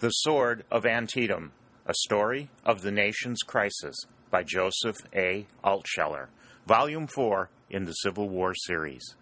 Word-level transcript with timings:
The 0.00 0.10
Sword 0.10 0.64
of 0.70 0.86
Antietam, 0.86 1.50
a 1.84 1.92
story 1.92 2.50
of 2.64 2.82
the 2.82 2.92
nation's 2.92 3.40
crisis 3.40 3.96
by 4.30 4.44
Joseph 4.44 4.98
A. 5.12 5.48
Altsheler, 5.64 6.28
Volume 6.68 7.08
4 7.08 7.50
in 7.70 7.84
the 7.84 7.94
Civil 7.94 8.28
War 8.28 8.54
series. 8.54 9.16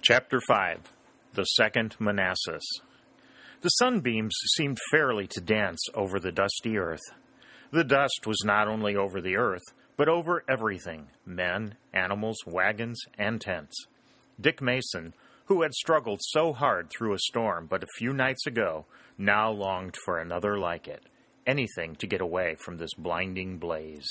Chapter 0.00 0.40
5 0.40 0.90
The 1.34 1.44
Second 1.44 1.96
Manassas. 1.98 2.64
The 3.60 3.68
sunbeams 3.68 4.34
seemed 4.56 4.78
fairly 4.90 5.26
to 5.32 5.40
dance 5.42 5.86
over 5.94 6.18
the 6.18 6.32
dusty 6.32 6.78
earth. 6.78 7.12
The 7.72 7.84
dust 7.84 8.26
was 8.26 8.42
not 8.42 8.68
only 8.68 8.96
over 8.96 9.20
the 9.20 9.36
earth, 9.36 9.60
but 10.00 10.08
over 10.08 10.42
everything 10.48 11.08
men, 11.26 11.74
animals, 11.92 12.38
wagons, 12.46 12.98
and 13.18 13.38
tents. 13.38 13.84
Dick 14.40 14.62
Mason, 14.62 15.12
who 15.44 15.60
had 15.60 15.74
struggled 15.74 16.20
so 16.22 16.54
hard 16.54 16.88
through 16.88 17.12
a 17.12 17.18
storm 17.18 17.66
but 17.66 17.82
a 17.82 17.98
few 17.98 18.14
nights 18.14 18.46
ago, 18.46 18.86
now 19.18 19.50
longed 19.50 19.94
for 20.06 20.18
another 20.18 20.58
like 20.58 20.88
it 20.88 21.02
anything 21.46 21.96
to 21.96 22.06
get 22.06 22.22
away 22.22 22.56
from 22.64 22.78
this 22.78 22.94
blinding 22.96 23.58
blaze. 23.58 24.08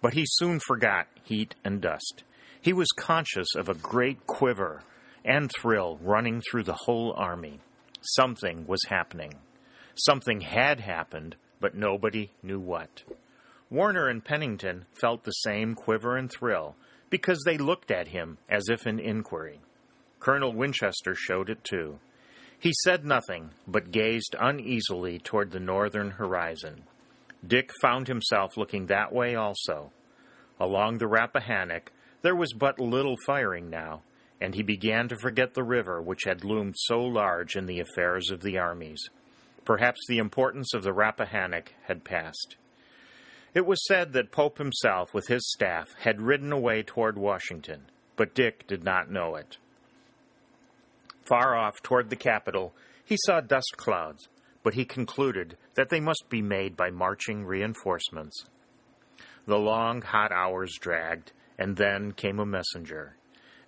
But 0.00 0.14
he 0.14 0.22
soon 0.24 0.60
forgot 0.60 1.08
heat 1.24 1.56
and 1.64 1.80
dust. 1.80 2.22
He 2.62 2.72
was 2.72 2.86
conscious 2.96 3.56
of 3.56 3.68
a 3.68 3.74
great 3.74 4.24
quiver 4.28 4.84
and 5.24 5.50
thrill 5.50 5.98
running 6.00 6.42
through 6.48 6.62
the 6.62 6.78
whole 6.84 7.12
army. 7.16 7.58
Something 8.02 8.68
was 8.68 8.84
happening. 8.88 9.34
Something 9.96 10.42
had 10.42 10.78
happened, 10.78 11.34
but 11.58 11.74
nobody 11.74 12.30
knew 12.40 12.60
what. 12.60 13.02
Warner 13.70 14.08
and 14.08 14.24
Pennington 14.24 14.86
felt 14.98 15.24
the 15.24 15.30
same 15.30 15.74
quiver 15.74 16.16
and 16.16 16.30
thrill 16.30 16.76
because 17.10 17.42
they 17.44 17.58
looked 17.58 17.90
at 17.90 18.08
him 18.08 18.38
as 18.48 18.68
if 18.68 18.86
in 18.86 18.98
inquiry. 18.98 19.60
Colonel 20.20 20.52
Winchester 20.52 21.14
showed 21.14 21.50
it 21.50 21.62
too. 21.64 21.98
He 22.58 22.72
said 22.82 23.04
nothing, 23.04 23.50
but 23.66 23.92
gazed 23.92 24.34
uneasily 24.38 25.18
toward 25.18 25.50
the 25.50 25.60
northern 25.60 26.12
horizon. 26.12 26.84
Dick 27.46 27.70
found 27.80 28.08
himself 28.08 28.56
looking 28.56 28.86
that 28.86 29.12
way 29.12 29.36
also. 29.36 29.92
Along 30.58 30.98
the 30.98 31.06
Rappahannock, 31.06 31.92
there 32.22 32.34
was 32.34 32.52
but 32.52 32.80
little 32.80 33.16
firing 33.26 33.70
now, 33.70 34.02
and 34.40 34.54
he 34.54 34.62
began 34.62 35.08
to 35.08 35.16
forget 35.16 35.54
the 35.54 35.62
river 35.62 36.02
which 36.02 36.24
had 36.24 36.44
loomed 36.44 36.74
so 36.76 37.00
large 37.00 37.54
in 37.54 37.66
the 37.66 37.80
affairs 37.80 38.30
of 38.30 38.40
the 38.42 38.58
armies. 38.58 39.08
Perhaps 39.64 40.00
the 40.08 40.18
importance 40.18 40.74
of 40.74 40.82
the 40.82 40.92
Rappahannock 40.92 41.74
had 41.86 42.02
passed. 42.02 42.56
It 43.58 43.66
was 43.66 43.84
said 43.88 44.12
that 44.12 44.30
Pope 44.30 44.58
himself, 44.58 45.12
with 45.12 45.26
his 45.26 45.50
staff, 45.50 45.92
had 45.98 46.22
ridden 46.22 46.52
away 46.52 46.84
toward 46.84 47.18
Washington, 47.18 47.90
but 48.14 48.32
Dick 48.32 48.64
did 48.68 48.84
not 48.84 49.10
know 49.10 49.34
it. 49.34 49.56
Far 51.24 51.56
off 51.56 51.82
toward 51.82 52.08
the 52.08 52.14
capital, 52.14 52.72
he 53.04 53.16
saw 53.26 53.40
dust 53.40 53.74
clouds, 53.76 54.28
but 54.62 54.74
he 54.74 54.84
concluded 54.84 55.56
that 55.74 55.88
they 55.88 55.98
must 55.98 56.26
be 56.28 56.40
made 56.40 56.76
by 56.76 56.90
marching 56.90 57.44
reinforcements. 57.44 58.44
The 59.46 59.58
long, 59.58 60.02
hot 60.02 60.30
hours 60.30 60.78
dragged, 60.80 61.32
and 61.58 61.76
then 61.76 62.12
came 62.12 62.38
a 62.38 62.46
messenger. 62.46 63.16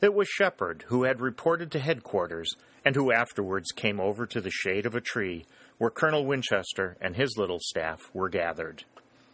It 0.01 0.15
was 0.15 0.29
Shepard, 0.29 0.85
who 0.87 1.03
had 1.03 1.21
reported 1.21 1.73
to 1.73 1.81
headquarters, 1.81 2.55
and 2.85 2.95
who 2.95 3.11
afterwards 3.11 3.73
came 3.73 3.99
over 3.99 4.25
to 4.25 4.41
the 4.41 4.53
shade 4.53 4.87
of 4.87 4.95
a 4.95 5.01
tree 5.01 5.47
where 5.79 5.91
Colonel 5.91 6.27
Winchester 6.27 6.97
and 7.01 7.17
his 7.17 7.37
little 7.37 7.59
staff 7.61 7.99
were 8.15 8.29
gathered. 8.29 8.85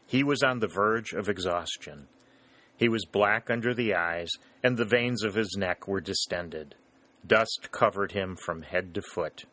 He 0.06 0.22
was 0.22 0.42
on 0.42 0.60
the 0.60 0.68
verge 0.68 1.12
of 1.12 1.28
exhaustion. 1.28 2.06
He 2.76 2.88
was 2.88 3.04
black 3.04 3.50
under 3.50 3.74
the 3.74 3.94
eyes, 3.94 4.30
and 4.62 4.76
the 4.76 4.84
veins 4.84 5.24
of 5.24 5.34
his 5.34 5.56
neck 5.58 5.88
were 5.88 6.00
distended. 6.00 6.74
Dust 7.26 7.68
covered 7.72 8.12
him 8.12 8.36
from 8.36 8.62
head 8.62 8.94
to 8.94 9.02
foot. 9.02 9.44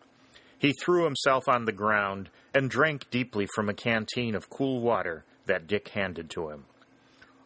He 0.59 0.73
threw 0.73 1.05
himself 1.05 1.47
on 1.47 1.65
the 1.65 1.71
ground 1.71 2.29
and 2.53 2.69
drank 2.69 3.09
deeply 3.09 3.47
from 3.55 3.67
a 3.67 3.73
canteen 3.73 4.35
of 4.35 4.49
cool 4.49 4.79
water 4.79 5.25
that 5.45 5.67
Dick 5.67 5.89
handed 5.89 6.29
to 6.31 6.49
him. 6.49 6.65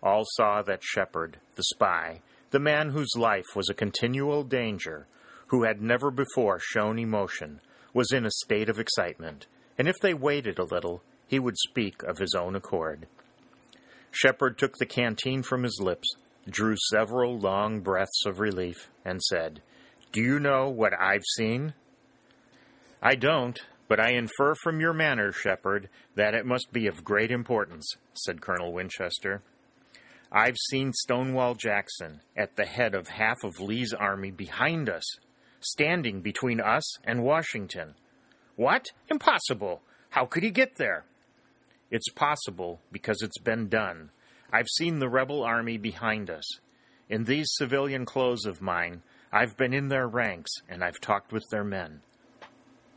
All 0.04 0.24
saw 0.26 0.62
that 0.64 0.84
Shepard, 0.84 1.38
the 1.56 1.64
spy, 1.64 2.22
the 2.52 2.60
man 2.60 2.90
whose 2.90 3.16
life 3.16 3.56
was 3.56 3.70
a 3.70 3.74
continual 3.74 4.44
danger, 4.44 5.08
who 5.48 5.64
had 5.64 5.82
never 5.82 6.12
before 6.12 6.60
shown 6.60 7.00
emotion, 7.00 7.62
was 7.94 8.12
in 8.12 8.26
a 8.26 8.32
state 8.32 8.70
of 8.70 8.80
excitement, 8.80 9.48
and 9.78 9.88
if 9.88 9.96
they 10.00 10.14
waited 10.14 10.60
a 10.60 10.66
little, 10.66 11.02
he 11.28 11.40
would 11.40 11.58
speak 11.58 12.04
of 12.04 12.18
his 12.18 12.34
own 12.34 12.56
accord. 12.56 13.08
Shepard 14.12 14.58
took 14.58 14.78
the 14.78 14.86
canteen 14.86 15.44
from 15.44 15.64
his 15.64 15.80
lips, 15.82 16.16
drew 16.50 16.76
several 16.90 17.38
long 17.38 17.82
breaths 17.82 18.26
of 18.26 18.40
relief, 18.40 18.90
and 19.06 19.22
said, 19.22 19.62
Do 20.12 20.22
you 20.22 20.40
know 20.40 20.70
what 20.70 20.94
I've 21.00 21.26
seen? 21.36 21.74
I 23.02 23.16
don't, 23.16 23.60
but 23.88 24.00
I 24.00 24.14
infer 24.14 24.56
from 24.56 24.80
your 24.80 24.94
manner, 24.94 25.32
Shepard, 25.32 25.90
that 26.16 26.34
it 26.34 26.46
must 26.46 26.72
be 26.74 26.88
of 26.88 27.04
great 27.04 27.32
importance, 27.32 27.96
said 28.14 28.42
Colonel 28.42 28.74
Winchester. 28.74 29.42
I've 30.32 30.58
seen 30.70 30.92
Stonewall 30.94 31.56
Jackson 31.56 32.22
at 32.36 32.56
the 32.56 32.66
head 32.66 32.96
of 32.96 33.08
half 33.08 33.44
of 33.44 33.60
Lee's 33.60 33.94
army 33.94 34.32
behind 34.32 34.90
us, 34.90 35.06
standing 35.62 36.22
between 36.22 36.60
us 36.60 36.98
and 37.06 37.24
Washington. 37.24 37.96
What? 38.56 38.88
Impossible! 39.10 39.82
How 40.10 40.26
could 40.26 40.44
he 40.44 40.52
get 40.52 40.76
there? 40.78 41.06
It's 41.90 42.10
possible 42.10 42.82
because 42.92 43.22
it's 43.22 43.40
been 43.40 43.70
done. 43.70 44.12
I've 44.52 44.68
seen 44.68 45.00
the 45.00 45.10
rebel 45.10 45.44
army 45.44 45.78
behind 45.78 46.30
us. 46.30 46.46
In 47.10 47.24
these 47.24 47.48
civilian 47.52 48.06
clothes 48.06 48.46
of 48.46 48.62
mine, 48.62 49.02
I've 49.32 49.56
been 49.56 49.74
in 49.74 49.88
their 49.88 50.08
ranks 50.08 50.52
and 50.68 50.84
I've 50.84 51.00
talked 51.00 51.32
with 51.32 51.44
their 51.50 51.64
men. 51.64 52.02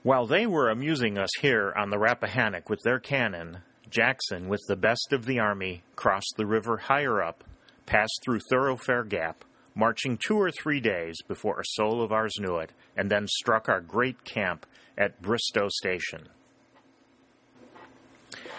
While 0.02 0.26
they 0.26 0.46
were 0.46 0.70
amusing 0.70 1.18
us 1.18 1.30
here 1.40 1.72
on 1.76 1.90
the 1.90 1.98
Rappahannock 1.98 2.68
with 2.68 2.80
their 2.82 2.98
cannon, 2.98 3.58
Jackson, 3.90 4.48
with 4.48 4.62
the 4.66 4.76
best 4.76 5.12
of 5.12 5.26
the 5.26 5.38
army, 5.38 5.82
crossed 5.94 6.34
the 6.36 6.46
river 6.46 6.76
higher 6.78 7.22
up, 7.22 7.44
passed 7.86 8.20
through 8.24 8.40
Thoroughfare 8.48 9.04
Gap, 9.04 9.44
marching 9.74 10.16
two 10.16 10.40
or 10.40 10.50
three 10.50 10.80
days 10.80 11.16
before 11.28 11.60
a 11.60 11.64
soul 11.64 12.02
of 12.02 12.12
ours 12.12 12.34
knew 12.38 12.56
it, 12.56 12.72
and 12.96 13.10
then 13.10 13.26
struck 13.26 13.68
our 13.68 13.80
great 13.80 14.24
camp 14.24 14.66
at 14.96 15.20
Bristoe 15.20 15.68
Station. 15.68 16.28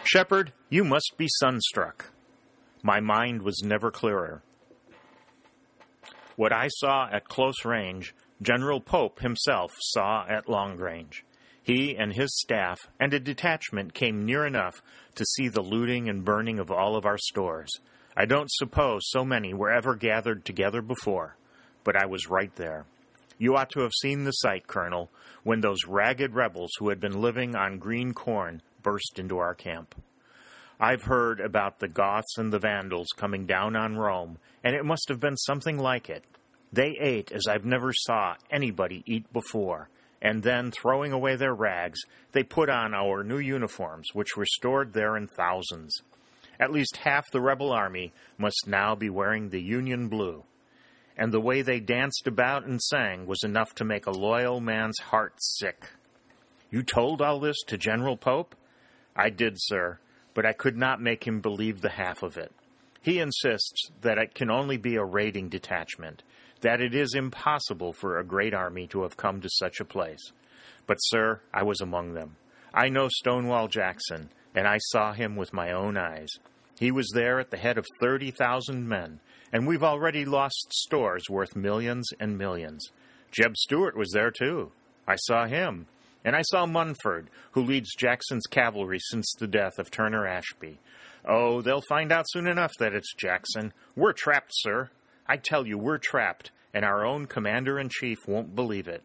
Shepard, 0.03 0.51
you 0.69 0.83
must 0.83 1.13
be 1.17 1.27
sunstruck. 1.39 2.11
My 2.83 2.99
mind 2.99 3.43
was 3.43 3.61
never 3.63 3.91
clearer. 3.91 4.41
What 6.35 6.51
I 6.51 6.69
saw 6.69 7.07
at 7.11 7.27
close 7.29 7.63
range, 7.63 8.15
General 8.41 8.81
Pope 8.81 9.19
himself 9.19 9.71
saw 9.79 10.25
at 10.27 10.49
long 10.49 10.77
range. 10.77 11.23
He 11.61 11.95
and 11.95 12.13
his 12.13 12.35
staff 12.39 12.79
and 12.99 13.13
a 13.13 13.19
detachment 13.19 13.93
came 13.93 14.25
near 14.25 14.45
enough 14.45 14.81
to 15.15 15.25
see 15.25 15.47
the 15.47 15.61
looting 15.61 16.09
and 16.09 16.25
burning 16.25 16.57
of 16.57 16.71
all 16.71 16.95
of 16.95 17.05
our 17.05 17.19
stores. 17.19 17.69
I 18.17 18.25
don't 18.25 18.51
suppose 18.51 19.01
so 19.05 19.23
many 19.23 19.53
were 19.53 19.71
ever 19.71 19.95
gathered 19.95 20.43
together 20.43 20.81
before, 20.81 21.37
but 21.83 21.95
I 21.95 22.07
was 22.07 22.29
right 22.29 22.53
there. 22.55 22.85
You 23.37 23.55
ought 23.55 23.69
to 23.71 23.81
have 23.81 23.93
seen 24.01 24.23
the 24.23 24.31
sight, 24.31 24.67
Colonel, 24.67 25.11
when 25.43 25.61
those 25.61 25.85
ragged 25.87 26.33
rebels 26.33 26.71
who 26.79 26.89
had 26.89 26.99
been 26.99 27.21
living 27.21 27.55
on 27.55 27.77
green 27.77 28.13
corn 28.13 28.61
burst 28.81 29.19
into 29.19 29.37
our 29.37 29.55
camp. 29.55 29.95
I've 30.79 31.03
heard 31.03 31.39
about 31.39 31.79
the 31.79 31.87
Goths 31.87 32.37
and 32.37 32.51
the 32.51 32.59
Vandals 32.59 33.09
coming 33.15 33.45
down 33.45 33.75
on 33.75 33.97
Rome, 33.97 34.39
and 34.63 34.75
it 34.75 34.85
must 34.85 35.09
have 35.09 35.19
been 35.19 35.37
something 35.37 35.77
like 35.77 36.09
it. 36.09 36.23
They 36.73 36.97
ate 36.99 37.31
as 37.31 37.47
I've 37.47 37.65
never 37.65 37.93
saw 37.93 38.35
anybody 38.49 39.03
eat 39.05 39.31
before, 39.31 39.89
and 40.21 40.43
then, 40.43 40.71
throwing 40.71 41.11
away 41.11 41.35
their 41.35 41.53
rags, 41.53 41.99
they 42.31 42.43
put 42.43 42.69
on 42.69 42.93
our 42.93 43.23
new 43.23 43.39
uniforms, 43.39 44.07
which 44.13 44.37
were 44.37 44.45
stored 44.45 44.93
there 44.93 45.17
in 45.17 45.27
thousands. 45.27 46.01
At 46.59 46.71
least 46.71 46.97
half 46.97 47.31
the 47.31 47.41
rebel 47.41 47.71
army 47.71 48.13
must 48.37 48.67
now 48.67 48.93
be 48.93 49.09
wearing 49.09 49.49
the 49.49 49.61
Union 49.61 50.09
blue. 50.09 50.43
And 51.17 51.31
the 51.31 51.41
way 51.41 51.61
they 51.61 51.79
danced 51.79 52.27
about 52.27 52.65
and 52.65 52.81
sang 52.81 53.25
was 53.25 53.43
enough 53.43 53.73
to 53.75 53.85
make 53.85 54.05
a 54.05 54.11
loyal 54.11 54.61
man's 54.61 54.99
heart 54.99 55.33
sick. 55.37 55.89
You 56.69 56.83
told 56.83 57.21
all 57.21 57.39
this 57.39 57.57
to 57.67 57.77
General 57.77 58.15
Pope? 58.15 58.55
I 59.15 59.29
did, 59.29 59.55
sir, 59.57 59.99
but 60.33 60.45
I 60.45 60.53
could 60.53 60.77
not 60.77 61.01
make 61.01 61.25
him 61.25 61.41
believe 61.41 61.81
the 61.81 61.89
half 61.89 62.23
of 62.23 62.37
it. 62.37 62.51
He 63.01 63.19
insists 63.19 63.89
that 64.01 64.17
it 64.17 64.35
can 64.35 64.51
only 64.51 64.77
be 64.77 64.95
a 64.95 65.03
raiding 65.03 65.49
detachment, 65.49 66.23
that 66.61 66.81
it 66.81 66.93
is 66.93 67.15
impossible 67.15 67.93
for 67.93 68.17
a 68.17 68.23
great 68.23 68.53
army 68.53 68.87
to 68.87 69.01
have 69.01 69.17
come 69.17 69.41
to 69.41 69.49
such 69.49 69.79
a 69.79 69.85
place. 69.85 70.31
But, 70.85 70.97
sir, 70.97 71.41
I 71.53 71.63
was 71.63 71.81
among 71.81 72.13
them. 72.13 72.35
I 72.73 72.89
know 72.89 73.07
Stonewall 73.09 73.67
Jackson, 73.67 74.29
and 74.55 74.67
I 74.67 74.77
saw 74.77 75.13
him 75.13 75.35
with 75.35 75.53
my 75.53 75.71
own 75.71 75.97
eyes. 75.97 76.29
He 76.79 76.91
was 76.91 77.09
there 77.13 77.39
at 77.39 77.51
the 77.51 77.57
head 77.57 77.77
of 77.77 77.85
30,000 77.99 78.87
men, 78.87 79.19
and 79.51 79.67
we've 79.67 79.83
already 79.83 80.25
lost 80.25 80.71
stores 80.71 81.29
worth 81.29 81.55
millions 81.55 82.07
and 82.19 82.37
millions. 82.37 82.91
Jeb 83.31 83.57
Stuart 83.57 83.97
was 83.97 84.11
there, 84.11 84.31
too. 84.31 84.71
I 85.07 85.15
saw 85.15 85.45
him. 85.45 85.87
And 86.23 86.35
I 86.35 86.41
saw 86.43 86.65
Munford, 86.65 87.29
who 87.51 87.63
leads 87.63 87.95
Jackson's 87.95 88.45
cavalry 88.45 88.99
since 88.99 89.33
the 89.39 89.47
death 89.47 89.79
of 89.79 89.89
Turner 89.89 90.27
Ashby. 90.27 90.79
Oh, 91.25 91.61
they'll 91.61 91.81
find 91.81 92.11
out 92.11 92.25
soon 92.29 92.47
enough 92.47 92.73
that 92.79 92.93
it's 92.93 93.13
Jackson. 93.13 93.73
We're 93.95 94.13
trapped, 94.13 94.51
sir. 94.53 94.89
I 95.27 95.37
tell 95.37 95.65
you, 95.65 95.77
we're 95.77 95.97
trapped, 95.97 96.51
and 96.73 96.83
our 96.83 97.05
own 97.05 97.25
commander 97.25 97.79
in 97.79 97.89
chief 97.89 98.27
won't 98.27 98.55
believe 98.55 98.87
it. 98.87 99.03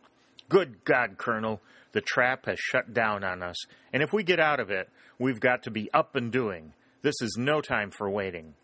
Good 0.48 0.84
God, 0.84 1.18
Colonel, 1.18 1.60
the 1.92 2.00
trap 2.00 2.46
has 2.46 2.58
shut 2.58 2.92
down 2.92 3.24
on 3.24 3.42
us, 3.42 3.56
and 3.92 4.02
if 4.02 4.12
we 4.12 4.22
get 4.22 4.40
out 4.40 4.60
of 4.60 4.70
it, 4.70 4.88
we've 5.18 5.40
got 5.40 5.62
to 5.64 5.70
be 5.70 5.90
up 5.92 6.14
and 6.14 6.30
doing. 6.30 6.72
This 7.02 7.20
is 7.20 7.36
no 7.38 7.60
time 7.60 7.90
for 7.90 8.10
waiting. 8.10 8.54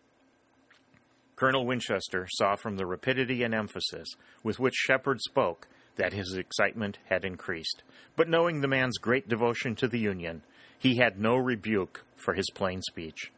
Colonel 1.37 1.67
Winchester 1.67 2.29
saw 2.31 2.57
from 2.57 2.77
the 2.77 2.87
rapidity 2.87 3.43
and 3.43 3.55
emphasis 3.55 4.09
with 4.45 4.61
which 4.61 4.75
Shepard 4.75 5.21
spoke 5.21 5.67
that 5.97 6.13
his 6.13 6.35
excitement 6.35 6.99
had 7.09 7.25
increased. 7.25 7.83
But 8.17 8.29
knowing 8.29 8.61
the 8.61 8.69
man's 8.69 8.99
great 8.99 9.29
devotion 9.29 9.75
to 9.77 9.89
the 9.89 9.99
Union, 9.99 10.43
he 10.79 10.97
had 10.97 11.21
no 11.21 11.37
rebuke 11.37 12.05
for 12.17 12.35
his 12.35 12.51
plain 12.55 12.83
speech. 12.83 13.33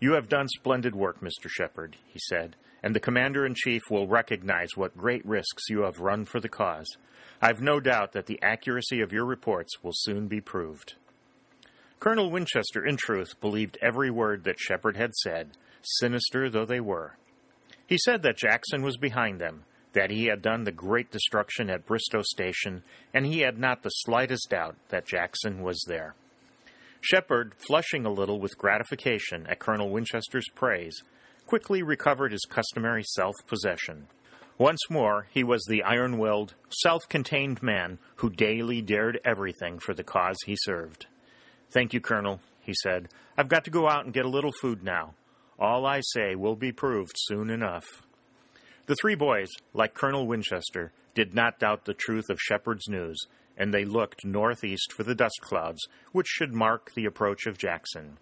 You 0.00 0.12
have 0.14 0.28
done 0.28 0.48
splendid 0.48 0.94
work, 0.94 1.20
Mr. 1.20 1.48
Shepard, 1.48 1.96
he 2.06 2.18
said, 2.28 2.56
and 2.82 2.94
the 2.94 3.00
Commander 3.00 3.44
in 3.44 3.54
Chief 3.54 3.82
will 3.90 4.06
recognize 4.06 4.68
what 4.74 4.96
great 4.96 5.24
risks 5.26 5.64
you 5.68 5.82
have 5.82 6.00
run 6.00 6.24
for 6.24 6.40
the 6.40 6.48
cause. 6.48 6.88
I've 7.42 7.60
no 7.60 7.80
doubt 7.80 8.12
that 8.12 8.26
the 8.26 8.40
accuracy 8.42 9.00
of 9.00 9.12
your 9.12 9.24
reports 9.24 9.82
will 9.82 9.92
soon 9.94 10.28
be 10.28 10.40
proved. 10.40 10.94
Colonel 11.98 12.30
Winchester, 12.30 12.86
in 12.86 12.96
truth, 12.96 13.38
believed 13.40 13.78
every 13.82 14.10
word 14.10 14.44
that 14.44 14.58
Shepard 14.58 14.96
had 14.96 15.14
said, 15.14 15.50
sinister 15.82 16.48
though 16.48 16.64
they 16.64 16.80
were. 16.80 17.16
He 17.86 17.98
said 17.98 18.22
that 18.22 18.38
Jackson 18.38 18.82
was 18.82 18.96
behind 18.96 19.40
them, 19.40 19.64
that 19.92 20.10
he 20.10 20.26
had 20.26 20.42
done 20.42 20.64
the 20.64 20.72
great 20.72 21.10
destruction 21.10 21.70
at 21.70 21.86
Bristow 21.86 22.22
Station, 22.22 22.82
and 23.12 23.26
he 23.26 23.40
had 23.40 23.58
not 23.58 23.82
the 23.82 23.90
slightest 23.90 24.50
doubt 24.50 24.76
that 24.88 25.06
Jackson 25.06 25.62
was 25.62 25.84
there. 25.86 26.14
Shepard, 27.00 27.54
flushing 27.66 28.04
a 28.04 28.12
little 28.12 28.38
with 28.40 28.58
gratification 28.58 29.46
at 29.46 29.58
Colonel 29.58 29.90
Winchester's 29.90 30.48
praise, 30.54 31.02
quickly 31.46 31.82
recovered 31.82 32.32
his 32.32 32.46
customary 32.48 33.02
self 33.04 33.34
possession. 33.46 34.06
Once 34.58 34.90
more, 34.90 35.26
he 35.30 35.42
was 35.42 35.64
the 35.64 35.82
iron 35.82 36.18
willed, 36.18 36.54
self 36.68 37.00
contained 37.08 37.62
man 37.62 37.98
who 38.16 38.28
daily 38.28 38.82
dared 38.82 39.18
everything 39.24 39.78
for 39.78 39.94
the 39.94 40.04
cause 40.04 40.36
he 40.44 40.54
served. 40.54 41.06
Thank 41.70 41.94
you, 41.94 42.00
Colonel, 42.00 42.40
he 42.60 42.74
said. 42.82 43.08
I've 43.38 43.48
got 43.48 43.64
to 43.64 43.70
go 43.70 43.88
out 43.88 44.04
and 44.04 44.12
get 44.12 44.26
a 44.26 44.28
little 44.28 44.52
food 44.52 44.84
now. 44.84 45.14
All 45.58 45.86
I 45.86 46.00
say 46.02 46.34
will 46.34 46.56
be 46.56 46.72
proved 46.72 47.12
soon 47.16 47.48
enough. 47.48 47.86
The 48.90 48.96
three 48.96 49.14
boys, 49.14 49.50
like 49.72 49.94
Colonel 49.94 50.26
Winchester, 50.26 50.90
did 51.14 51.32
not 51.32 51.60
doubt 51.60 51.84
the 51.84 51.94
truth 51.94 52.28
of 52.28 52.40
Shepard's 52.40 52.88
news 52.88 53.16
and 53.56 53.72
they 53.72 53.84
looked 53.84 54.24
northeast 54.24 54.92
for 54.92 55.04
the 55.04 55.14
dust 55.14 55.38
clouds, 55.42 55.86
which 56.10 56.26
should 56.26 56.52
mark 56.52 56.92
the 56.94 57.04
approach 57.04 57.46
of 57.46 57.56
Jackson. 57.56 58.18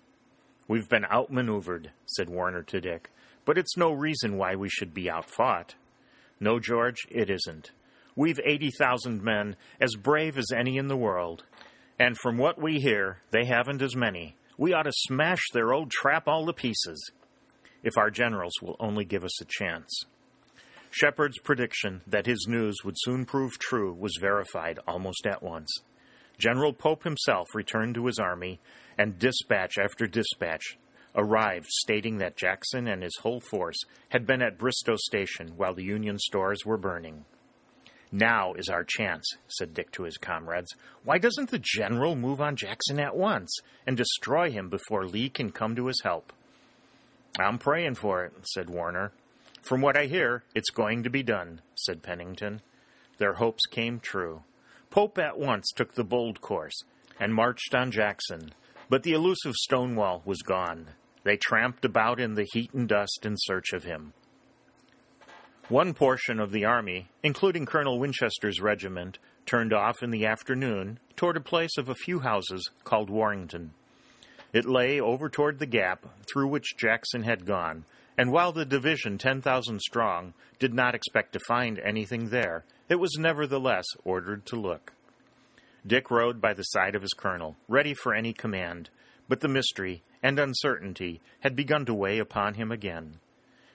We've 0.68 0.86
been 0.86 1.06
outmaneuvered, 1.06 1.92
said 2.04 2.28
Warner 2.28 2.62
to 2.64 2.82
Dick, 2.82 3.08
but 3.46 3.56
it's 3.56 3.78
no 3.78 3.92
reason 3.92 4.36
why 4.36 4.56
we 4.56 4.68
should 4.68 4.92
be 4.92 5.08
outfought. 5.08 5.74
No, 6.38 6.60
George, 6.60 7.06
it 7.10 7.30
isn't. 7.30 7.70
We've 8.14 8.38
80,000 8.44 9.24
men, 9.24 9.56
as 9.80 9.96
brave 9.96 10.36
as 10.36 10.52
any 10.54 10.76
in 10.76 10.88
the 10.88 10.98
world. 10.98 11.44
And 11.98 12.18
from 12.18 12.36
what 12.36 12.60
we 12.60 12.78
hear, 12.78 13.22
they 13.30 13.46
haven't 13.46 13.80
as 13.80 13.96
many. 13.96 14.36
We 14.58 14.74
ought 14.74 14.82
to 14.82 14.92
smash 14.92 15.40
their 15.54 15.72
old 15.72 15.90
trap 15.90 16.28
all 16.28 16.44
to 16.44 16.52
pieces. 16.52 17.10
If 17.82 17.96
our 17.96 18.10
generals 18.10 18.52
will 18.60 18.76
only 18.78 19.06
give 19.06 19.24
us 19.24 19.40
a 19.40 19.46
chance. 19.46 20.04
Shepard's 20.90 21.38
prediction 21.38 22.00
that 22.06 22.26
his 22.26 22.46
news 22.48 22.76
would 22.84 22.96
soon 22.98 23.24
prove 23.24 23.58
true 23.58 23.92
was 23.92 24.18
verified 24.20 24.78
almost 24.86 25.26
at 25.26 25.42
once. 25.42 25.70
General 26.38 26.72
Pope 26.72 27.04
himself 27.04 27.48
returned 27.54 27.94
to 27.96 28.06
his 28.06 28.18
army, 28.18 28.60
and 28.96 29.18
dispatch 29.18 29.76
after 29.78 30.06
dispatch 30.06 30.78
arrived 31.14 31.66
stating 31.68 32.18
that 32.18 32.36
Jackson 32.36 32.86
and 32.86 33.02
his 33.02 33.16
whole 33.22 33.40
force 33.40 33.78
had 34.10 34.26
been 34.26 34.42
at 34.42 34.58
Bristow 34.58 34.96
Station 34.96 35.54
while 35.56 35.74
the 35.74 35.84
Union 35.84 36.18
stores 36.18 36.64
were 36.64 36.76
burning. 36.76 37.24
Now 38.10 38.54
is 38.54 38.68
our 38.68 38.84
chance, 38.84 39.26
said 39.48 39.74
Dick 39.74 39.90
to 39.92 40.04
his 40.04 40.16
comrades. 40.16 40.74
Why 41.04 41.18
doesn't 41.18 41.50
the 41.50 41.60
general 41.62 42.14
move 42.14 42.40
on 42.40 42.56
Jackson 42.56 42.98
at 42.98 43.16
once 43.16 43.54
and 43.86 43.96
destroy 43.96 44.50
him 44.50 44.70
before 44.70 45.06
Lee 45.06 45.28
can 45.28 45.50
come 45.50 45.76
to 45.76 45.86
his 45.86 46.00
help? 46.02 46.32
I'm 47.38 47.58
praying 47.58 47.96
for 47.96 48.24
it, 48.24 48.32
said 48.44 48.70
Warner. 48.70 49.12
From 49.62 49.80
what 49.80 49.96
I 49.96 50.06
hear, 50.06 50.44
it's 50.54 50.70
going 50.70 51.02
to 51.02 51.10
be 51.10 51.22
done, 51.22 51.60
said 51.74 52.02
Pennington. 52.02 52.62
Their 53.18 53.34
hopes 53.34 53.66
came 53.66 54.00
true. 54.00 54.42
Pope 54.90 55.18
at 55.18 55.38
once 55.38 55.70
took 55.74 55.94
the 55.94 56.04
bold 56.04 56.40
course 56.40 56.82
and 57.20 57.34
marched 57.34 57.74
on 57.74 57.90
Jackson, 57.90 58.52
but 58.88 59.02
the 59.02 59.12
elusive 59.12 59.54
Stonewall 59.54 60.22
was 60.24 60.42
gone. 60.42 60.88
They 61.24 61.36
tramped 61.36 61.84
about 61.84 62.20
in 62.20 62.34
the 62.34 62.46
heat 62.52 62.72
and 62.72 62.88
dust 62.88 63.20
in 63.24 63.34
search 63.36 63.72
of 63.72 63.84
him. 63.84 64.14
One 65.68 65.92
portion 65.92 66.40
of 66.40 66.52
the 66.52 66.64
army, 66.64 67.08
including 67.22 67.66
Colonel 67.66 67.98
Winchester's 67.98 68.60
regiment, 68.60 69.18
turned 69.44 69.74
off 69.74 70.02
in 70.02 70.10
the 70.10 70.24
afternoon 70.24 70.98
toward 71.16 71.36
a 71.36 71.42
place 71.42 71.76
of 71.76 71.90
a 71.90 71.94
few 71.94 72.20
houses 72.20 72.70
called 72.84 73.10
Warrenton. 73.10 73.72
It 74.54 74.64
lay 74.64 74.98
over 74.98 75.28
toward 75.28 75.58
the 75.58 75.66
gap 75.66 76.06
through 76.32 76.48
which 76.48 76.76
Jackson 76.78 77.24
had 77.24 77.44
gone, 77.44 77.84
and 78.18 78.32
while 78.32 78.50
the 78.50 78.66
division, 78.66 79.16
10,000 79.16 79.80
strong, 79.80 80.34
did 80.58 80.74
not 80.74 80.94
expect 80.94 81.32
to 81.32 81.40
find 81.46 81.78
anything 81.78 82.28
there, 82.28 82.64
it 82.88 82.96
was 82.96 83.16
nevertheless 83.16 83.86
ordered 84.04 84.44
to 84.44 84.56
look. 84.56 84.92
Dick 85.86 86.10
rode 86.10 86.40
by 86.40 86.52
the 86.52 86.64
side 86.64 86.96
of 86.96 87.02
his 87.02 87.14
colonel, 87.14 87.56
ready 87.68 87.94
for 87.94 88.12
any 88.12 88.32
command, 88.32 88.90
but 89.28 89.38
the 89.38 89.48
mystery 89.48 90.02
and 90.20 90.38
uncertainty 90.40 91.20
had 91.40 91.54
begun 91.54 91.86
to 91.86 91.94
weigh 91.94 92.18
upon 92.18 92.54
him 92.54 92.72
again. 92.72 93.20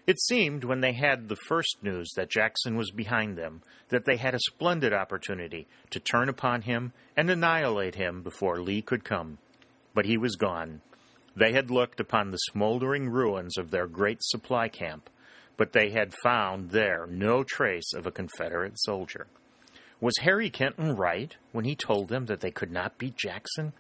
It 0.06 0.20
seemed, 0.20 0.66
when 0.66 0.82
they 0.82 0.92
had 0.92 1.30
the 1.30 1.38
first 1.48 1.78
news 1.82 2.12
that 2.18 2.30
Jackson 2.30 2.76
was 2.76 2.92
behind 2.92 3.38
them, 3.38 3.62
that 3.88 4.04
they 4.04 4.18
had 4.18 4.36
a 4.36 4.40
splendid 4.40 4.92
opportunity 4.92 5.66
to 5.92 6.02
turn 6.02 6.28
upon 6.28 6.64
him 6.64 6.92
and 7.16 7.30
annihilate 7.30 7.96
him 7.96 8.22
before 8.22 8.60
Lee 8.60 8.82
could 8.82 9.06
come. 9.06 9.38
But 9.94 10.06
he 10.06 10.18
was 10.18 10.36
gone, 10.36 10.82
they 11.36 11.54
had 11.54 11.72
looked 11.72 12.00
upon 12.00 12.32
the 12.32 12.38
smoldering 12.38 13.10
ruins 13.10 13.58
of 13.58 13.72
their 13.72 13.88
great 13.88 14.24
supply 14.24 14.68
camp, 14.68 15.10
but 15.58 15.74
they 15.74 15.92
had 15.92 16.14
found 16.24 16.70
there 16.70 17.08
no 17.08 17.44
trace 17.44 17.94
of 17.94 18.06
a 18.06 18.12
Confederate 18.12 18.80
soldier. 18.80 19.28
Was 20.00 20.16
Harry 20.22 20.50
Kenton 20.50 20.96
right 20.96 21.36
when 21.52 21.66
he 21.66 21.76
told 21.76 22.10
them 22.10 22.26
that 22.26 22.42
they 22.42 22.52
could 22.52 22.72
not 22.72 22.98
beat 22.98 23.16
Jackson? 23.16 23.74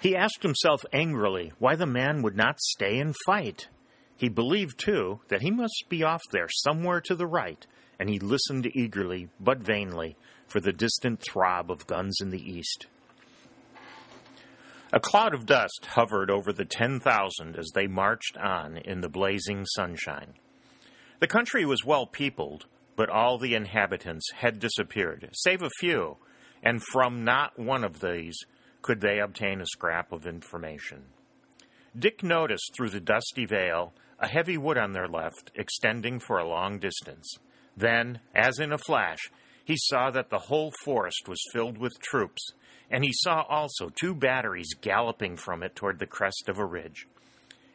He 0.00 0.14
asked 0.14 0.42
himself 0.42 0.84
angrily 0.92 1.52
why 1.58 1.74
the 1.74 1.86
man 1.86 2.22
would 2.22 2.36
not 2.36 2.60
stay 2.60 3.00
and 3.00 3.14
fight. 3.26 3.68
He 4.16 4.28
believed, 4.28 4.78
too, 4.78 5.20
that 5.28 5.42
he 5.42 5.50
must 5.50 5.86
be 5.88 6.02
off 6.04 6.22
there 6.30 6.48
somewhere 6.48 7.00
to 7.02 7.14
the 7.14 7.26
right, 7.26 7.66
and 7.98 8.08
he 8.08 8.18
listened 8.18 8.70
eagerly, 8.74 9.28
but 9.40 9.58
vainly, 9.58 10.16
for 10.46 10.60
the 10.60 10.72
distant 10.72 11.20
throb 11.20 11.70
of 11.70 11.86
guns 11.86 12.18
in 12.20 12.30
the 12.30 12.42
east. 12.42 12.86
A 14.90 15.00
cloud 15.00 15.34
of 15.34 15.44
dust 15.44 15.84
hovered 15.90 16.30
over 16.30 16.50
the 16.50 16.64
10,000 16.64 17.56
as 17.56 17.70
they 17.74 17.86
marched 17.86 18.38
on 18.38 18.78
in 18.78 19.02
the 19.02 19.08
blazing 19.10 19.66
sunshine. 19.66 20.32
The 21.20 21.26
country 21.26 21.66
was 21.66 21.84
well 21.84 22.06
peopled, 22.06 22.64
but 22.96 23.10
all 23.10 23.36
the 23.36 23.54
inhabitants 23.54 24.30
had 24.36 24.58
disappeared, 24.58 25.28
save 25.34 25.62
a 25.62 25.68
few, 25.78 26.16
and 26.62 26.82
from 26.82 27.22
not 27.22 27.58
one 27.58 27.84
of 27.84 28.00
these 28.00 28.38
could 28.80 29.02
they 29.02 29.20
obtain 29.20 29.60
a 29.60 29.66
scrap 29.66 30.10
of 30.10 30.26
information. 30.26 31.04
Dick 31.96 32.22
noticed 32.22 32.72
through 32.74 32.90
the 32.90 33.00
dusty 33.00 33.44
veil 33.44 33.92
a 34.18 34.26
heavy 34.26 34.56
wood 34.56 34.78
on 34.78 34.92
their 34.92 35.08
left 35.08 35.50
extending 35.54 36.18
for 36.18 36.38
a 36.38 36.48
long 36.48 36.78
distance. 36.78 37.36
Then, 37.76 38.20
as 38.34 38.58
in 38.58 38.72
a 38.72 38.78
flash, 38.78 39.30
he 39.68 39.76
saw 39.76 40.10
that 40.10 40.30
the 40.30 40.38
whole 40.38 40.72
forest 40.82 41.28
was 41.28 41.38
filled 41.52 41.76
with 41.76 42.00
troops 42.00 42.52
and 42.90 43.04
he 43.04 43.12
saw 43.12 43.42
also 43.42 43.90
two 44.00 44.14
batteries 44.14 44.72
galloping 44.80 45.36
from 45.36 45.62
it 45.62 45.76
toward 45.76 45.98
the 45.98 46.06
crest 46.06 46.48
of 46.48 46.58
a 46.58 46.64
ridge. 46.64 47.06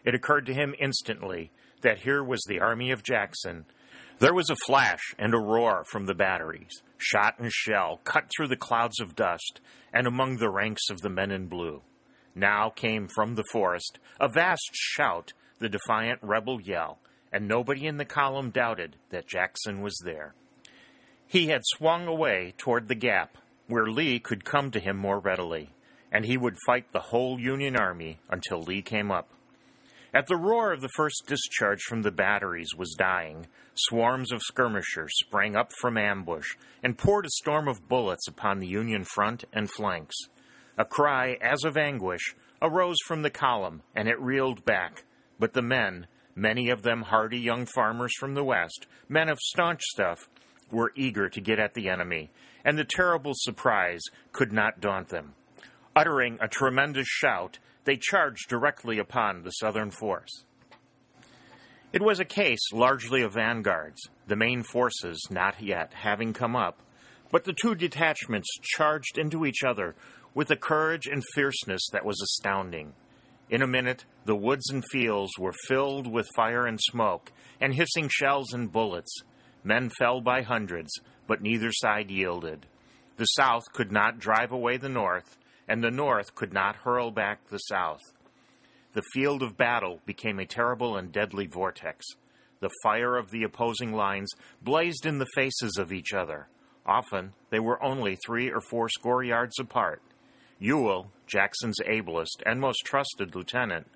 It 0.03 0.15
occurred 0.15 0.47
to 0.47 0.55
him 0.55 0.73
instantly 0.79 1.51
that 1.81 1.99
here 1.99 2.23
was 2.23 2.41
the 2.47 2.59
army 2.59 2.89
of 2.89 3.03
Jackson. 3.03 3.65
There 4.17 4.33
was 4.33 4.49
a 4.49 4.55
flash 4.65 5.13
and 5.19 5.35
a 5.35 5.37
roar 5.37 5.85
from 5.91 6.07
the 6.07 6.15
batteries. 6.15 6.81
Shot 6.97 7.37
and 7.37 7.51
shell 7.51 8.01
cut 8.03 8.25
through 8.35 8.47
the 8.47 8.55
clouds 8.55 8.99
of 8.99 9.15
dust 9.15 9.61
and 9.93 10.07
among 10.07 10.37
the 10.37 10.49
ranks 10.49 10.89
of 10.89 11.01
the 11.01 11.09
men 11.09 11.29
in 11.29 11.45
blue. 11.45 11.83
Now 12.33 12.71
came 12.71 13.07
from 13.07 13.35
the 13.35 13.45
forest 13.51 13.99
a 14.19 14.27
vast 14.27 14.71
shout, 14.73 15.33
the 15.59 15.69
defiant 15.69 16.17
rebel 16.23 16.59
yell, 16.59 16.97
and 17.31 17.47
nobody 17.47 17.85
in 17.85 17.97
the 17.97 18.05
column 18.05 18.49
doubted 18.49 18.95
that 19.11 19.27
Jackson 19.27 19.81
was 19.81 19.95
there. 20.03 20.33
He 21.33 21.47
had 21.47 21.63
swung 21.65 22.05
away 22.05 22.53
toward 22.59 22.87
the 22.87 22.93
gap 22.93 23.39
where 23.65 23.87
Lee 23.87 24.19
could 24.19 24.45
come 24.45 24.69
to 24.69 24.79
him 24.79 24.95
more 24.97 25.17
readily, 25.17 25.71
and 26.11 26.25
he 26.25 26.37
would 26.37 26.59
fight 26.63 26.91
the 26.91 26.99
whole 26.99 27.39
Union 27.39 27.75
army 27.75 28.19
until 28.29 28.61
Lee 28.61 28.83
came 28.83 29.09
up. 29.09 29.29
At 30.13 30.27
the 30.27 30.37
roar 30.37 30.71
of 30.71 30.81
the 30.81 30.91
first 30.95 31.23
discharge 31.25 31.81
from 31.81 32.03
the 32.03 32.11
batteries 32.11 32.75
was 32.77 32.93
dying, 32.95 33.47
swarms 33.73 34.31
of 34.31 34.43
skirmishers 34.43 35.11
sprang 35.25 35.55
up 35.55 35.71
from 35.81 35.97
ambush 35.97 36.53
and 36.83 36.99
poured 36.99 37.25
a 37.25 37.31
storm 37.31 37.67
of 37.67 37.89
bullets 37.89 38.27
upon 38.27 38.59
the 38.59 38.67
Union 38.67 39.03
front 39.03 39.43
and 39.51 39.71
flanks. 39.71 40.15
A 40.77 40.85
cry, 40.85 41.39
as 41.41 41.63
of 41.63 41.77
anguish, 41.77 42.35
arose 42.61 42.97
from 43.07 43.23
the 43.23 43.31
column, 43.31 43.81
and 43.95 44.07
it 44.07 44.21
reeled 44.21 44.65
back, 44.65 45.03
But 45.39 45.53
the 45.53 45.63
men, 45.63 46.05
many 46.35 46.69
of 46.69 46.83
them 46.83 47.01
hardy 47.01 47.39
young 47.39 47.65
farmers 47.65 48.13
from 48.19 48.35
the 48.35 48.43
West, 48.43 48.85
men 49.09 49.29
of 49.29 49.39
staunch 49.39 49.81
stuff, 49.81 50.29
were 50.73 50.91
eager 50.95 51.29
to 51.29 51.41
get 51.41 51.59
at 51.59 51.73
the 51.73 51.89
enemy, 51.89 52.31
and 52.65 52.77
the 52.77 52.83
terrible 52.85 53.33
surprise 53.35 54.01
could 54.31 54.51
not 54.51 54.81
daunt 54.81 55.09
them. 55.09 55.33
Uttering 55.95 56.37
a 56.41 56.47
tremendous 56.47 57.07
shout, 57.07 57.59
they 57.85 57.97
charged 57.97 58.49
directly 58.49 58.97
upon 58.97 59.43
the 59.43 59.51
Southern 59.51 59.91
force. 59.91 60.45
It 61.93 62.01
was 62.01 62.19
a 62.19 62.25
case 62.25 62.71
largely 62.73 63.21
of 63.21 63.33
vanguards, 63.33 64.01
the 64.27 64.35
main 64.35 64.63
forces 64.63 65.27
not 65.29 65.61
yet 65.61 65.93
having 65.93 66.33
come 66.33 66.55
up, 66.55 66.81
but 67.31 67.43
the 67.43 67.53
two 67.53 67.75
detachments 67.75 68.49
charged 68.61 69.17
into 69.17 69.45
each 69.45 69.63
other 69.63 69.95
with 70.33 70.49
a 70.49 70.55
courage 70.55 71.05
and 71.05 71.23
fierceness 71.35 71.87
that 71.91 72.05
was 72.05 72.19
astounding. 72.21 72.93
In 73.49 73.61
a 73.61 73.67
minute, 73.67 74.05
the 74.25 74.35
woods 74.35 74.71
and 74.71 74.83
fields 74.91 75.33
were 75.37 75.53
filled 75.67 76.07
with 76.11 76.27
fire 76.35 76.65
and 76.65 76.79
smoke, 76.81 77.31
and 77.61 77.75
hissing 77.75 78.09
shells 78.09 78.53
and 78.53 78.71
bullets. 78.71 79.21
Men 79.63 79.89
fell 79.97 80.21
by 80.21 80.41
hundreds, 80.41 80.91
but 81.27 81.41
neither 81.41 81.71
side 81.71 82.11
yielded. 82.11 82.65
The 83.17 83.25
South 83.25 83.63
could 83.73 83.91
not 83.91 84.19
drive 84.19 84.51
away 84.51 84.77
the 84.77 84.89
North, 84.89 85.37
and 85.67 85.83
the 85.83 85.91
North 85.91 86.35
could 86.35 86.53
not 86.53 86.77
hurl 86.77 87.11
back 87.11 87.47
the 87.47 87.59
South. 87.59 88.01
The 88.93 89.03
field 89.13 89.41
of 89.41 89.57
battle 89.57 90.01
became 90.05 90.39
a 90.39 90.45
terrible 90.45 90.97
and 90.97 91.11
deadly 91.11 91.47
vortex. 91.47 92.05
The 92.59 92.71
fire 92.83 93.17
of 93.17 93.31
the 93.31 93.43
opposing 93.43 93.93
lines 93.93 94.29
blazed 94.61 95.05
in 95.05 95.17
the 95.17 95.27
faces 95.35 95.77
of 95.77 95.91
each 95.91 96.13
other. 96.13 96.47
Often 96.85 97.33
they 97.49 97.59
were 97.59 97.83
only 97.83 98.17
three 98.25 98.51
or 98.51 98.61
four 98.61 98.89
score 98.89 99.23
yards 99.23 99.59
apart. 99.59 100.01
Ewell, 100.59 101.11
Jackson's 101.27 101.79
ablest 101.85 102.43
and 102.45 102.59
most 102.59 102.85
trusted 102.85 103.35
lieutenant, 103.35 103.87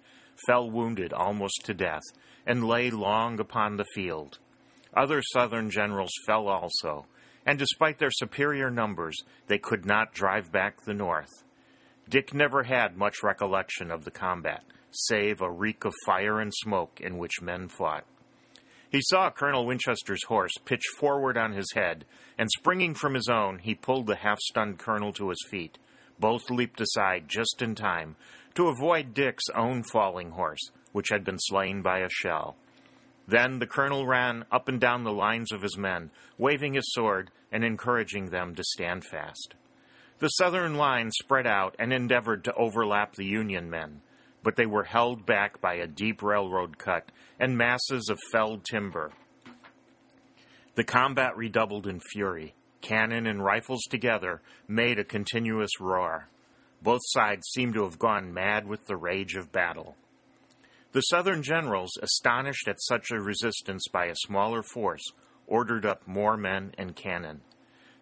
fell 0.45 0.69
wounded 0.69 1.13
almost 1.13 1.61
to 1.65 1.73
death 1.73 2.03
and 2.45 2.67
lay 2.67 2.89
long 2.89 3.39
upon 3.39 3.77
the 3.77 3.85
field. 3.93 4.39
Other 4.97 5.21
Southern 5.21 5.69
generals 5.69 6.09
fell 6.25 6.47
also, 6.47 7.05
and 7.45 7.59
despite 7.59 7.99
their 7.99 8.09
superior 8.09 8.71
numbers, 8.71 9.15
they 9.45 9.59
could 9.59 9.85
not 9.85 10.11
drive 10.11 10.51
back 10.51 10.81
the 10.81 10.93
North. 10.95 11.43
Dick 12.09 12.33
never 12.33 12.63
had 12.63 12.97
much 12.97 13.21
recollection 13.21 13.91
of 13.91 14.05
the 14.05 14.11
combat, 14.11 14.63
save 14.89 15.39
a 15.39 15.51
reek 15.51 15.85
of 15.85 15.93
fire 16.03 16.39
and 16.39 16.51
smoke 16.51 16.99
in 16.99 17.19
which 17.19 17.43
men 17.43 17.67
fought. 17.67 18.05
He 18.89 19.01
saw 19.03 19.29
Colonel 19.29 19.67
Winchester's 19.67 20.23
horse 20.23 20.53
pitch 20.65 20.83
forward 20.97 21.37
on 21.37 21.51
his 21.51 21.71
head, 21.75 22.03
and 22.35 22.49
springing 22.57 22.95
from 22.95 23.13
his 23.13 23.29
own, 23.29 23.59
he 23.59 23.75
pulled 23.75 24.07
the 24.07 24.15
half 24.15 24.39
stunned 24.39 24.79
colonel 24.79 25.13
to 25.13 25.29
his 25.29 25.45
feet. 25.51 25.77
Both 26.19 26.49
leaped 26.49 26.81
aside 26.81 27.25
just 27.27 27.61
in 27.61 27.75
time 27.75 28.15
to 28.55 28.69
avoid 28.69 29.13
Dick's 29.13 29.49
own 29.53 29.83
falling 29.83 30.31
horse, 30.31 30.71
which 30.91 31.09
had 31.11 31.23
been 31.23 31.37
slain 31.37 31.83
by 31.83 31.99
a 31.99 32.09
shell. 32.09 32.55
Then 33.27 33.59
the 33.59 33.67
colonel 33.67 34.07
ran 34.07 34.45
up 34.51 34.69
and 34.69 34.79
down 34.79 35.03
the 35.03 35.11
lines 35.11 35.51
of 35.51 35.61
his 35.61 35.77
men, 35.77 36.11
waving 36.37 36.73
his 36.73 36.93
sword 36.93 37.29
and 37.51 37.63
encouraging 37.63 38.29
them 38.29 38.55
to 38.55 38.63
stand 38.63 39.03
fast. 39.03 39.55
The 40.19 40.29
Southern 40.29 40.75
line 40.75 41.11
spread 41.11 41.45
out 41.45 41.75
and 41.77 41.91
endeavored 41.93 42.43
to 42.45 42.53
overlap 42.53 43.15
the 43.15 43.25
Union 43.25 43.69
men, 43.69 44.01
but 44.43 44.55
they 44.55 44.65
were 44.65 44.85
held 44.85 45.25
back 45.25 45.61
by 45.61 45.75
a 45.75 45.87
deep 45.87 46.23
railroad 46.23 46.77
cut 46.77 47.11
and 47.39 47.57
masses 47.57 48.09
of 48.09 48.17
felled 48.31 48.63
timber. 48.65 49.11
The 50.75 50.83
combat 50.83 51.35
redoubled 51.35 51.85
in 51.85 51.99
fury. 51.99 52.55
Cannon 52.81 53.27
and 53.27 53.43
rifles 53.43 53.83
together 53.89 54.41
made 54.67 54.99
a 54.99 55.03
continuous 55.03 55.79
roar. 55.79 56.29
Both 56.81 57.01
sides 57.03 57.47
seemed 57.49 57.73
to 57.73 57.83
have 57.83 57.99
gone 57.99 58.33
mad 58.33 58.67
with 58.67 58.85
the 58.85 58.95
rage 58.95 59.35
of 59.35 59.51
battle. 59.51 59.95
The 60.97 61.01
Southern 61.01 61.43
generals, 61.43 61.91
astonished 62.01 62.67
at 62.67 62.81
such 62.81 63.11
a 63.11 63.21
resistance 63.21 63.87
by 63.87 64.05
a 64.05 64.15
smaller 64.15 64.63
force, 64.63 65.03
ordered 65.45 65.85
up 65.85 66.07
more 66.07 66.35
men 66.35 66.73
and 66.75 66.95
cannon. 66.95 67.41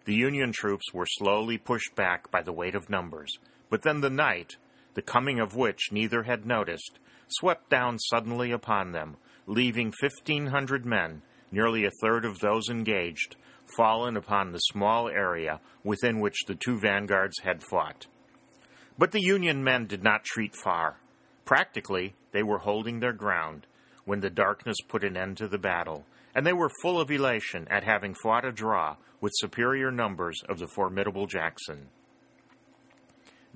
The 0.06 0.14
Union 0.14 0.50
troops 0.50 0.94
were 0.94 1.04
slowly 1.04 1.58
pushed 1.58 1.94
back 1.94 2.30
by 2.30 2.40
the 2.40 2.54
weight 2.54 2.74
of 2.74 2.88
numbers, 2.88 3.30
but 3.68 3.82
then 3.82 4.00
the 4.00 4.08
night, 4.08 4.56
the 4.94 5.02
coming 5.02 5.40
of 5.40 5.54
which 5.54 5.92
neither 5.92 6.22
had 6.22 6.46
noticed, 6.46 6.98
swept 7.28 7.68
down 7.68 7.98
suddenly 7.98 8.50
upon 8.50 8.92
them, 8.92 9.18
leaving 9.46 9.92
fifteen 9.92 10.46
hundred 10.46 10.86
men, 10.86 11.20
nearly 11.52 11.84
a 11.84 11.90
third 12.00 12.24
of 12.24 12.38
those 12.38 12.70
engaged, 12.70 13.36
fallen 13.76 14.16
upon 14.16 14.52
the 14.52 14.58
small 14.72 15.06
area 15.06 15.60
within 15.84 16.18
which 16.18 16.46
the 16.46 16.54
two 16.54 16.78
vanguards 16.78 17.40
had 17.40 17.62
fought. 17.62 18.06
But 18.96 19.12
the 19.12 19.20
Union 19.20 19.62
men 19.62 19.86
did 19.86 20.02
not 20.02 20.22
retreat 20.22 20.56
far. 20.56 20.96
Practically, 21.46 22.14
they 22.32 22.42
were 22.42 22.58
holding 22.58 23.00
their 23.00 23.12
ground 23.12 23.66
when 24.04 24.20
the 24.20 24.28
darkness 24.28 24.76
put 24.88 25.04
an 25.04 25.16
end 25.16 25.38
to 25.38 25.48
the 25.48 25.58
battle, 25.58 26.04
and 26.34 26.44
they 26.44 26.52
were 26.52 26.70
full 26.82 27.00
of 27.00 27.10
elation 27.10 27.66
at 27.70 27.84
having 27.84 28.14
fought 28.14 28.44
a 28.44 28.52
draw 28.52 28.96
with 29.20 29.32
superior 29.36 29.90
numbers 29.90 30.42
of 30.48 30.58
the 30.58 30.66
formidable 30.66 31.26
Jackson. 31.26 31.88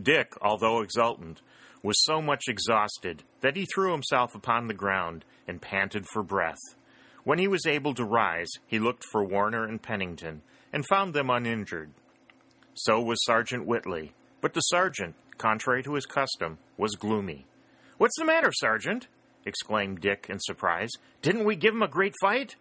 Dick, 0.00 0.32
although 0.40 0.80
exultant, 0.80 1.42
was 1.82 2.02
so 2.04 2.22
much 2.22 2.44
exhausted 2.48 3.24
that 3.40 3.56
he 3.56 3.66
threw 3.66 3.92
himself 3.92 4.34
upon 4.34 4.68
the 4.68 4.74
ground 4.74 5.24
and 5.48 5.60
panted 5.60 6.06
for 6.06 6.22
breath. 6.22 6.60
When 7.24 7.38
he 7.38 7.48
was 7.48 7.66
able 7.66 7.94
to 7.94 8.04
rise, 8.04 8.50
he 8.66 8.78
looked 8.78 9.04
for 9.10 9.24
Warner 9.24 9.64
and 9.64 9.82
Pennington 9.82 10.42
and 10.72 10.86
found 10.86 11.12
them 11.12 11.28
uninjured. 11.28 11.90
So 12.74 13.00
was 13.00 13.24
Sergeant 13.24 13.66
Whitley, 13.66 14.12
but 14.40 14.54
the 14.54 14.60
sergeant, 14.60 15.16
contrary 15.38 15.82
to 15.82 15.94
his 15.94 16.06
custom, 16.06 16.58
was 16.78 16.94
gloomy. 16.94 17.46
What's 18.00 18.16
the 18.18 18.24
matter, 18.24 18.50
Sergeant? 18.50 19.08
exclaimed 19.44 20.00
Dick 20.00 20.28
in 20.30 20.38
surprise. 20.40 20.88
Didn't 21.20 21.44
we 21.44 21.54
give 21.54 21.74
him 21.74 21.82
a 21.82 21.86
great 21.86 22.14
fight? 22.22 22.56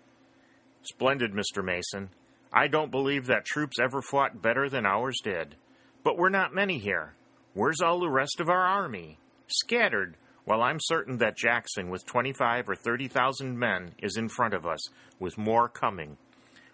Splendid, 0.82 1.32
Mr. 1.32 1.64
Mason. 1.64 2.10
I 2.52 2.68
don't 2.68 2.92
believe 2.92 3.28
that 3.28 3.46
troops 3.46 3.78
ever 3.82 4.02
fought 4.02 4.42
better 4.42 4.68
than 4.68 4.86
ours 4.86 5.18
did. 5.24 5.56
But 6.04 6.18
we're 6.18 6.28
not 6.28 6.54
many 6.54 6.78
here. 6.78 7.14
Where's 7.54 7.80
all 7.80 8.02
the 8.02 8.10
rest 8.10 8.42
of 8.42 8.50
our 8.50 8.66
army? 8.66 9.18
Scattered, 9.48 10.18
while 10.44 10.62
I'm 10.62 10.80
certain 10.82 11.20
that 11.20 11.38
Jackson, 11.38 11.90
with 11.90 12.06
25 12.06 12.68
or 12.68 12.76
30,000 12.76 13.58
men, 13.58 13.94
is 14.04 14.18
in 14.18 14.28
front 14.28 14.54
of 14.54 14.66
us, 14.66 14.86
with 15.22 15.38
more 15.38 15.70
coming. 15.70 16.18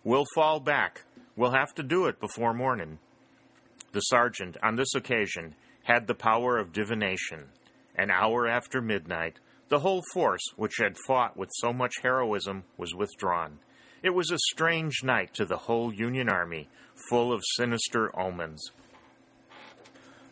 We'll 0.04 0.26
fall 0.34 0.60
back. 0.60 1.04
We'll 1.36 1.52
have 1.52 1.76
to 1.76 1.84
do 1.84 2.08
it 2.08 2.20
before 2.20 2.56
morning. 2.56 2.98
The 3.92 4.00
sergeant, 4.00 4.58
on 4.64 4.76
this 4.76 4.96
occasion, 4.96 5.54
had 5.84 6.08
the 6.08 6.16
power 6.16 6.58
of 6.58 6.74
divination. 6.74 7.50
An 7.98 8.12
hour 8.12 8.48
after 8.48 8.82
midnight, 8.82 9.40
the 9.70 9.80
whole 9.80 10.04
force, 10.14 10.44
which 10.56 10.78
had 10.80 10.98
fought 11.08 11.38
with 11.38 11.50
so 11.54 11.74
much 11.74 11.94
heroism, 12.04 12.64
was 12.78 12.94
withdrawn. 12.94 13.60
It 14.04 14.12
was 14.12 14.32
a 14.32 14.38
strange 14.38 15.04
night 15.04 15.34
to 15.36 15.46
the 15.46 15.58
whole 15.58 15.94
Union 15.94 16.30
army, 16.30 16.70
full 17.10 17.34
of 17.34 17.44
sinister 17.56 18.18
omens. 18.20 18.72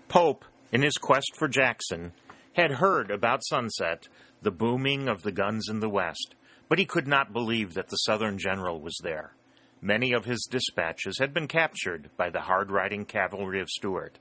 Pope, 0.07 0.45
in 0.71 0.81
his 0.81 0.97
quest 0.97 1.31
for 1.37 1.47
Jackson, 1.47 2.13
had 2.53 2.73
heard 2.73 3.09
about 3.09 3.43
sunset 3.45 4.07
the 4.41 4.51
booming 4.51 5.07
of 5.07 5.23
the 5.23 5.31
guns 5.31 5.69
in 5.69 5.79
the 5.79 5.89
west, 5.89 6.35
but 6.69 6.77
he 6.77 6.85
could 6.85 7.07
not 7.07 7.33
believe 7.33 7.73
that 7.73 7.87
the 7.87 7.97
Southern 7.97 8.37
general 8.37 8.79
was 8.79 8.97
there. 9.03 9.33
Many 9.81 10.13
of 10.13 10.25
his 10.25 10.47
dispatches 10.49 11.17
had 11.19 11.33
been 11.33 11.47
captured 11.47 12.09
by 12.15 12.29
the 12.29 12.41
hard 12.41 12.71
riding 12.71 13.05
cavalry 13.05 13.59
of 13.59 13.69
Stuart. 13.69 14.19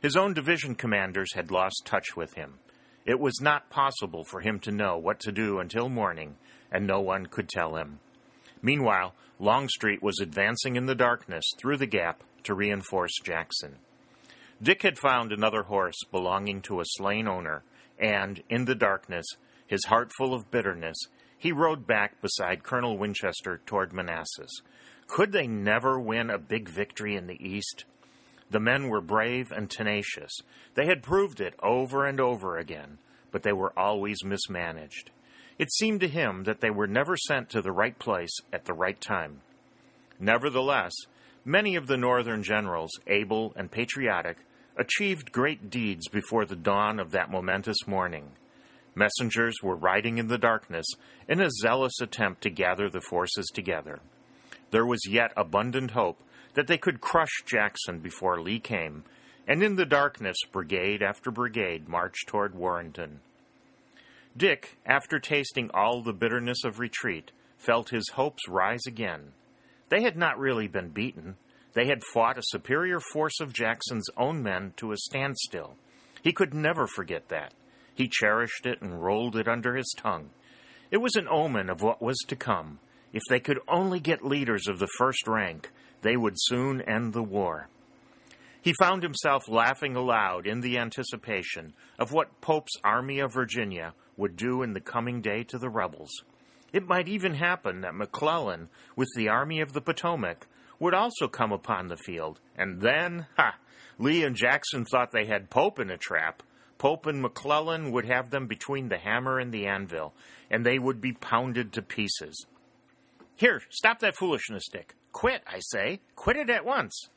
His 0.00 0.16
own 0.16 0.34
division 0.34 0.74
commanders 0.74 1.34
had 1.34 1.50
lost 1.50 1.82
touch 1.84 2.16
with 2.16 2.34
him. 2.34 2.58
It 3.04 3.20
was 3.20 3.40
not 3.40 3.70
possible 3.70 4.24
for 4.24 4.40
him 4.40 4.58
to 4.60 4.72
know 4.72 4.96
what 4.96 5.20
to 5.20 5.32
do 5.32 5.58
until 5.58 5.88
morning, 5.88 6.36
and 6.70 6.86
no 6.86 7.00
one 7.00 7.26
could 7.26 7.48
tell 7.48 7.76
him. 7.76 8.00
Meanwhile, 8.62 9.14
Longstreet 9.38 10.02
was 10.02 10.20
advancing 10.20 10.76
in 10.76 10.86
the 10.86 10.94
darkness 10.94 11.44
through 11.58 11.76
the 11.76 11.86
gap 11.86 12.24
to 12.44 12.54
reinforce 12.54 13.18
Jackson. 13.22 13.76
Dick 14.62 14.82
had 14.82 14.98
found 14.98 15.32
another 15.32 15.64
horse 15.64 15.98
belonging 16.10 16.62
to 16.62 16.80
a 16.80 16.84
slain 16.86 17.28
owner, 17.28 17.62
and, 17.98 18.42
in 18.48 18.64
the 18.64 18.74
darkness, 18.74 19.26
his 19.66 19.84
heart 19.84 20.10
full 20.16 20.32
of 20.32 20.50
bitterness, 20.50 20.96
he 21.36 21.52
rode 21.52 21.86
back 21.86 22.22
beside 22.22 22.62
Colonel 22.62 22.96
Winchester 22.96 23.60
toward 23.66 23.92
Manassas. 23.92 24.62
Could 25.06 25.32
they 25.32 25.46
never 25.46 26.00
win 26.00 26.30
a 26.30 26.38
big 26.38 26.68
victory 26.68 27.16
in 27.16 27.26
the 27.26 27.46
East? 27.46 27.84
The 28.50 28.60
men 28.60 28.88
were 28.88 29.00
brave 29.00 29.50
and 29.52 29.70
tenacious. 29.70 30.32
They 30.74 30.86
had 30.86 31.02
proved 31.02 31.40
it 31.40 31.54
over 31.62 32.06
and 32.06 32.20
over 32.20 32.58
again, 32.58 32.98
but 33.30 33.42
they 33.42 33.52
were 33.52 33.78
always 33.78 34.24
mismanaged. 34.24 35.10
It 35.58 35.72
seemed 35.72 36.00
to 36.00 36.08
him 36.08 36.44
that 36.44 36.60
they 36.60 36.70
were 36.70 36.86
never 36.86 37.16
sent 37.16 37.50
to 37.50 37.62
the 37.62 37.72
right 37.72 37.98
place 37.98 38.36
at 38.52 38.64
the 38.64 38.72
right 38.72 39.00
time. 39.00 39.40
Nevertheless, 40.18 40.92
many 41.44 41.76
of 41.76 41.86
the 41.86 41.96
Northern 41.96 42.42
generals, 42.42 42.90
able 43.06 43.52
and 43.56 43.70
patriotic, 43.70 44.38
achieved 44.76 45.32
great 45.32 45.70
deeds 45.70 46.08
before 46.08 46.44
the 46.44 46.56
dawn 46.56 46.98
of 46.98 47.12
that 47.12 47.30
momentous 47.30 47.86
morning. 47.86 48.32
Messengers 48.94 49.56
were 49.62 49.76
riding 49.76 50.18
in 50.18 50.28
the 50.28 50.38
darkness 50.38 50.86
in 51.28 51.40
a 51.40 51.50
zealous 51.50 52.00
attempt 52.00 52.42
to 52.42 52.50
gather 52.50 52.88
the 52.88 53.00
forces 53.00 53.46
together. 53.52 54.00
There 54.70 54.86
was 54.86 55.08
yet 55.08 55.32
abundant 55.36 55.92
hope 55.92 56.20
that 56.54 56.66
they 56.66 56.78
could 56.78 57.00
crush 57.00 57.42
Jackson 57.44 57.98
before 57.98 58.40
Lee 58.40 58.60
came, 58.60 59.04
and 59.46 59.62
in 59.62 59.76
the 59.76 59.84
darkness 59.84 60.36
brigade 60.50 61.02
after 61.02 61.30
brigade 61.30 61.88
marched 61.88 62.28
toward 62.28 62.54
Warrenton. 62.54 63.20
Dick, 64.36 64.78
after 64.84 65.18
tasting 65.18 65.70
all 65.72 66.02
the 66.02 66.12
bitterness 66.12 66.64
of 66.64 66.80
retreat, 66.80 67.30
felt 67.58 67.90
his 67.90 68.08
hopes 68.14 68.48
rise 68.48 68.86
again. 68.86 69.32
They 69.90 70.02
had 70.02 70.16
not 70.16 70.38
really 70.38 70.66
been 70.66 70.88
beaten. 70.88 71.36
They 71.74 71.86
had 71.86 72.02
fought 72.12 72.38
a 72.38 72.42
superior 72.42 73.00
force 73.12 73.40
of 73.40 73.52
Jackson's 73.52 74.08
own 74.16 74.42
men 74.42 74.72
to 74.76 74.92
a 74.92 74.96
standstill. 74.96 75.76
He 76.22 76.32
could 76.32 76.54
never 76.54 76.86
forget 76.86 77.28
that. 77.28 77.52
He 77.94 78.08
cherished 78.08 78.66
it 78.66 78.80
and 78.80 79.02
rolled 79.02 79.36
it 79.36 79.46
under 79.46 79.76
his 79.76 79.92
tongue. 79.96 80.30
It 80.90 80.96
was 80.98 81.14
an 81.16 81.28
omen 81.28 81.70
of 81.70 81.82
what 81.82 82.02
was 82.02 82.18
to 82.28 82.36
come. 82.36 82.80
If 83.12 83.22
they 83.28 83.40
could 83.40 83.60
only 83.68 84.00
get 84.00 84.24
leaders 84.24 84.66
of 84.66 84.80
the 84.80 84.88
first 84.98 85.28
rank, 85.28 85.70
they 86.04 86.16
would 86.16 86.34
soon 86.36 86.82
end 86.82 87.12
the 87.12 87.22
war. 87.22 87.68
He 88.62 88.74
found 88.78 89.02
himself 89.02 89.48
laughing 89.48 89.96
aloud 89.96 90.46
in 90.46 90.60
the 90.60 90.78
anticipation 90.78 91.74
of 91.98 92.12
what 92.12 92.40
Pope's 92.40 92.76
Army 92.84 93.18
of 93.18 93.32
Virginia 93.32 93.94
would 94.16 94.36
do 94.36 94.62
in 94.62 94.74
the 94.74 94.80
coming 94.80 95.20
day 95.20 95.42
to 95.44 95.58
the 95.58 95.68
rebels. 95.68 96.10
It 96.72 96.86
might 96.86 97.08
even 97.08 97.34
happen 97.34 97.80
that 97.80 97.94
McClellan, 97.94 98.68
with 98.96 99.08
the 99.16 99.28
Army 99.28 99.60
of 99.60 99.72
the 99.72 99.80
Potomac, 99.80 100.46
would 100.78 100.94
also 100.94 101.26
come 101.26 101.52
upon 101.52 101.88
the 101.88 101.96
field, 101.96 102.40
and 102.56 102.80
then, 102.80 103.26
ha! 103.36 103.56
Lee 103.98 104.24
and 104.24 104.36
Jackson 104.36 104.84
thought 104.84 105.12
they 105.12 105.26
had 105.26 105.50
Pope 105.50 105.78
in 105.78 105.90
a 105.90 105.96
trap. 105.96 106.42
Pope 106.78 107.06
and 107.06 107.22
McClellan 107.22 107.92
would 107.92 108.06
have 108.06 108.30
them 108.30 108.46
between 108.46 108.88
the 108.88 108.98
hammer 108.98 109.38
and 109.38 109.52
the 109.52 109.66
anvil, 109.66 110.14
and 110.50 110.66
they 110.66 110.78
would 110.78 111.00
be 111.00 111.12
pounded 111.12 111.72
to 111.72 111.82
pieces. 111.82 112.46
Here, 113.36 113.62
stop 113.70 114.00
that 114.00 114.16
foolishness, 114.16 114.64
Dick. 114.70 114.94
Quit, 115.14 115.42
I 115.46 115.60
say. 115.60 116.00
Quit 116.16 116.36
it 116.36 116.50
at 116.50 116.66
once. 116.66 117.08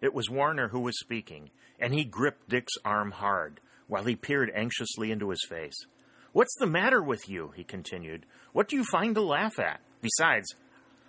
It 0.00 0.12
was 0.12 0.28
Warner 0.28 0.68
who 0.68 0.80
was 0.80 0.98
speaking, 0.98 1.50
and 1.78 1.94
he 1.94 2.04
gripped 2.04 2.48
Dick's 2.48 2.74
arm 2.84 3.12
hard 3.12 3.60
while 3.86 4.02
he 4.04 4.16
peered 4.16 4.50
anxiously 4.52 5.12
into 5.12 5.30
his 5.30 5.46
face. 5.48 5.86
What's 6.32 6.56
the 6.58 6.66
matter 6.66 7.00
with 7.00 7.28
you? 7.28 7.52
he 7.54 7.62
continued. 7.62 8.26
What 8.52 8.68
do 8.68 8.74
you 8.74 8.82
find 8.84 9.14
to 9.14 9.22
laugh 9.22 9.60
at? 9.60 9.80
Besides, 10.02 10.52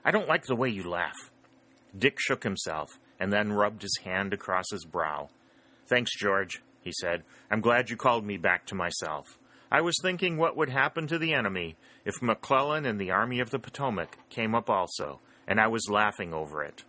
I 0.05 0.11
don't 0.11 0.27
like 0.27 0.45
the 0.45 0.55
way 0.55 0.69
you 0.69 0.87
laugh. 0.87 1.15
Dick 1.97 2.17
shook 2.19 2.43
himself 2.43 2.99
and 3.19 3.33
then 3.33 3.51
rubbed 3.51 3.81
his 3.81 3.97
hand 4.03 4.31
across 4.31 4.65
his 4.71 4.85
brow. 4.85 5.29
Thanks, 5.87 6.11
George, 6.15 6.61
he 6.79 6.91
said. 7.01 7.23
I'm 7.49 7.59
glad 7.59 7.89
you 7.89 7.97
called 7.97 8.23
me 8.23 8.37
back 8.37 8.67
to 8.67 8.75
myself. 8.75 9.39
I 9.71 9.81
was 9.81 9.95
thinking 9.99 10.37
what 10.37 10.55
would 10.55 10.69
happen 10.69 11.07
to 11.07 11.17
the 11.17 11.33
enemy 11.33 11.75
if 12.05 12.21
McClellan 12.21 12.85
and 12.85 13.01
the 13.01 13.09
Army 13.09 13.39
of 13.39 13.49
the 13.49 13.57
Potomac 13.57 14.19
came 14.29 14.53
up 14.53 14.69
also, 14.69 15.21
and 15.47 15.59
I 15.59 15.67
was 15.67 15.89
laughing 15.89 16.33
over 16.33 16.63
it. 16.63 16.83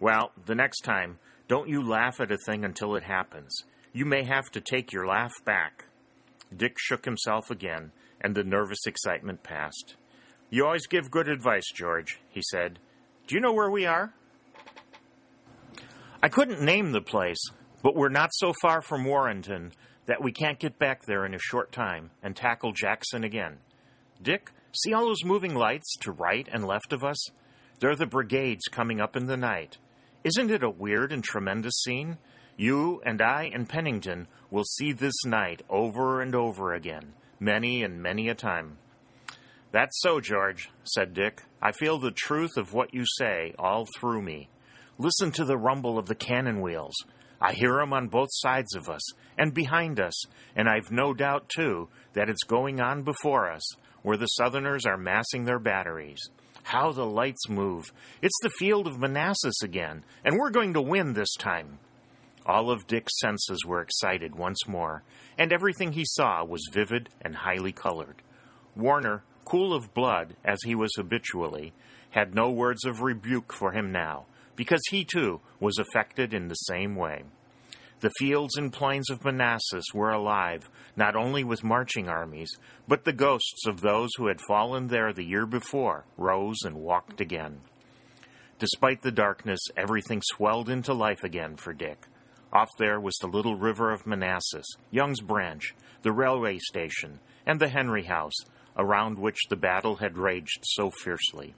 Well, 0.00 0.32
the 0.46 0.54
next 0.54 0.80
time, 0.80 1.18
don't 1.48 1.68
you 1.68 1.86
laugh 1.86 2.20
at 2.20 2.32
a 2.32 2.38
thing 2.38 2.64
until 2.64 2.96
it 2.96 3.04
happens. 3.04 3.64
You 3.92 4.04
may 4.04 4.24
have 4.24 4.50
to 4.52 4.60
take 4.60 4.92
your 4.92 5.06
laugh 5.06 5.32
back. 5.44 5.84
Dick 6.54 6.76
shook 6.78 7.04
himself 7.04 7.50
again, 7.50 7.92
and 8.20 8.34
the 8.34 8.44
nervous 8.44 8.86
excitement 8.86 9.42
passed. 9.42 9.94
You 10.50 10.64
always 10.64 10.86
give 10.86 11.10
good 11.10 11.28
advice, 11.28 11.70
George, 11.74 12.20
he 12.30 12.42
said. 12.50 12.78
Do 13.26 13.34
you 13.34 13.40
know 13.40 13.52
where 13.52 13.70
we 13.70 13.86
are? 13.86 14.12
I 16.22 16.28
couldn't 16.28 16.62
name 16.62 16.92
the 16.92 17.00
place, 17.00 17.50
but 17.82 17.94
we're 17.94 18.08
not 18.08 18.30
so 18.32 18.52
far 18.62 18.80
from 18.80 19.04
Warrenton 19.04 19.72
that 20.06 20.22
we 20.22 20.32
can't 20.32 20.58
get 20.58 20.78
back 20.78 21.04
there 21.04 21.24
in 21.26 21.34
a 21.34 21.38
short 21.38 21.72
time 21.72 22.10
and 22.22 22.34
tackle 22.34 22.72
Jackson 22.72 23.24
again. 23.24 23.58
Dick, 24.22 24.50
see 24.72 24.92
all 24.92 25.06
those 25.06 25.24
moving 25.24 25.54
lights 25.54 25.96
to 26.00 26.12
right 26.12 26.48
and 26.50 26.66
left 26.66 26.92
of 26.92 27.04
us? 27.04 27.30
They're 27.80 27.96
the 27.96 28.06
brigades 28.06 28.64
coming 28.70 29.00
up 29.00 29.16
in 29.16 29.26
the 29.26 29.36
night. 29.36 29.78
Isn't 30.22 30.50
it 30.50 30.62
a 30.62 30.70
weird 30.70 31.12
and 31.12 31.22
tremendous 31.22 31.74
scene? 31.82 32.18
You 32.56 33.02
and 33.04 33.20
I 33.20 33.50
and 33.52 33.68
Pennington 33.68 34.28
will 34.50 34.64
see 34.64 34.92
this 34.92 35.24
night 35.24 35.62
over 35.68 36.20
and 36.20 36.34
over 36.34 36.72
again, 36.72 37.14
many 37.40 37.82
and 37.82 38.00
many 38.00 38.28
a 38.28 38.34
time. 38.34 38.78
That's 39.72 40.00
so, 40.00 40.20
George, 40.20 40.70
said 40.84 41.14
Dick. 41.14 41.42
I 41.60 41.72
feel 41.72 41.98
the 41.98 42.12
truth 42.12 42.56
of 42.56 42.72
what 42.72 42.94
you 42.94 43.04
say 43.18 43.54
all 43.58 43.88
through 43.98 44.22
me. 44.22 44.48
Listen 44.98 45.32
to 45.32 45.44
the 45.44 45.58
rumble 45.58 45.98
of 45.98 46.06
the 46.06 46.14
cannon 46.14 46.60
wheels. 46.60 46.94
I 47.40 47.52
hear 47.52 47.80
'em 47.80 47.92
on 47.92 48.06
both 48.06 48.28
sides 48.30 48.76
of 48.76 48.88
us 48.88 49.02
and 49.36 49.52
behind 49.52 49.98
us, 49.98 50.14
and 50.54 50.68
I've 50.68 50.92
no 50.92 51.12
doubt, 51.12 51.48
too, 51.48 51.88
that 52.12 52.30
it's 52.30 52.44
going 52.44 52.80
on 52.80 53.02
before 53.02 53.50
us, 53.50 53.68
where 54.02 54.16
the 54.16 54.26
Southerners 54.26 54.86
are 54.86 54.96
massing 54.96 55.44
their 55.44 55.58
batteries. 55.58 56.20
How 56.64 56.92
the 56.92 57.04
lights 57.04 57.48
move! 57.48 57.92
It's 58.22 58.38
the 58.42 58.50
field 58.58 58.86
of 58.86 58.98
Manassas 58.98 59.62
again, 59.62 60.02
and 60.24 60.38
we're 60.38 60.50
going 60.50 60.72
to 60.72 60.80
win 60.80 61.12
this 61.12 61.32
time. 61.38 61.78
All 62.46 62.70
of 62.70 62.86
Dick's 62.86 63.20
senses 63.20 63.64
were 63.66 63.82
excited 63.82 64.34
once 64.34 64.66
more, 64.66 65.02
and 65.38 65.52
everything 65.52 65.92
he 65.92 66.04
saw 66.06 66.42
was 66.42 66.70
vivid 66.72 67.10
and 67.20 67.36
highly 67.36 67.72
colored. 67.72 68.22
Warner, 68.74 69.24
cool 69.44 69.74
of 69.74 69.92
blood 69.92 70.36
as 70.42 70.58
he 70.62 70.74
was 70.74 70.90
habitually, 70.96 71.74
had 72.10 72.34
no 72.34 72.50
words 72.50 72.86
of 72.86 73.02
rebuke 73.02 73.52
for 73.52 73.72
him 73.72 73.92
now, 73.92 74.24
because 74.56 74.82
he 74.88 75.04
too 75.04 75.42
was 75.60 75.78
affected 75.78 76.32
in 76.32 76.48
the 76.48 76.54
same 76.54 76.96
way. 76.96 77.24
The 78.04 78.12
fields 78.18 78.58
and 78.58 78.70
plains 78.70 79.08
of 79.08 79.24
Manassas 79.24 79.86
were 79.94 80.10
alive 80.10 80.68
not 80.94 81.16
only 81.16 81.42
with 81.42 81.64
marching 81.64 82.06
armies, 82.06 82.50
but 82.86 83.06
the 83.06 83.14
ghosts 83.14 83.66
of 83.66 83.80
those 83.80 84.10
who 84.18 84.26
had 84.26 84.42
fallen 84.42 84.88
there 84.88 85.14
the 85.14 85.24
year 85.24 85.46
before 85.46 86.04
rose 86.18 86.58
and 86.66 86.76
walked 86.76 87.22
again. 87.22 87.62
Despite 88.58 89.00
the 89.00 89.10
darkness, 89.10 89.60
everything 89.74 90.20
swelled 90.22 90.68
into 90.68 90.92
life 90.92 91.24
again 91.24 91.56
for 91.56 91.72
Dick. 91.72 92.06
Off 92.52 92.68
there 92.78 93.00
was 93.00 93.16
the 93.22 93.26
little 93.26 93.56
river 93.56 93.90
of 93.90 94.06
Manassas, 94.06 94.66
Young's 94.90 95.22
Branch, 95.22 95.74
the 96.02 96.12
railway 96.12 96.58
station, 96.58 97.20
and 97.46 97.58
the 97.58 97.68
Henry 97.68 98.04
House, 98.04 98.36
around 98.76 99.18
which 99.18 99.48
the 99.48 99.56
battle 99.56 99.96
had 99.96 100.18
raged 100.18 100.62
so 100.64 100.90
fiercely. 100.90 101.54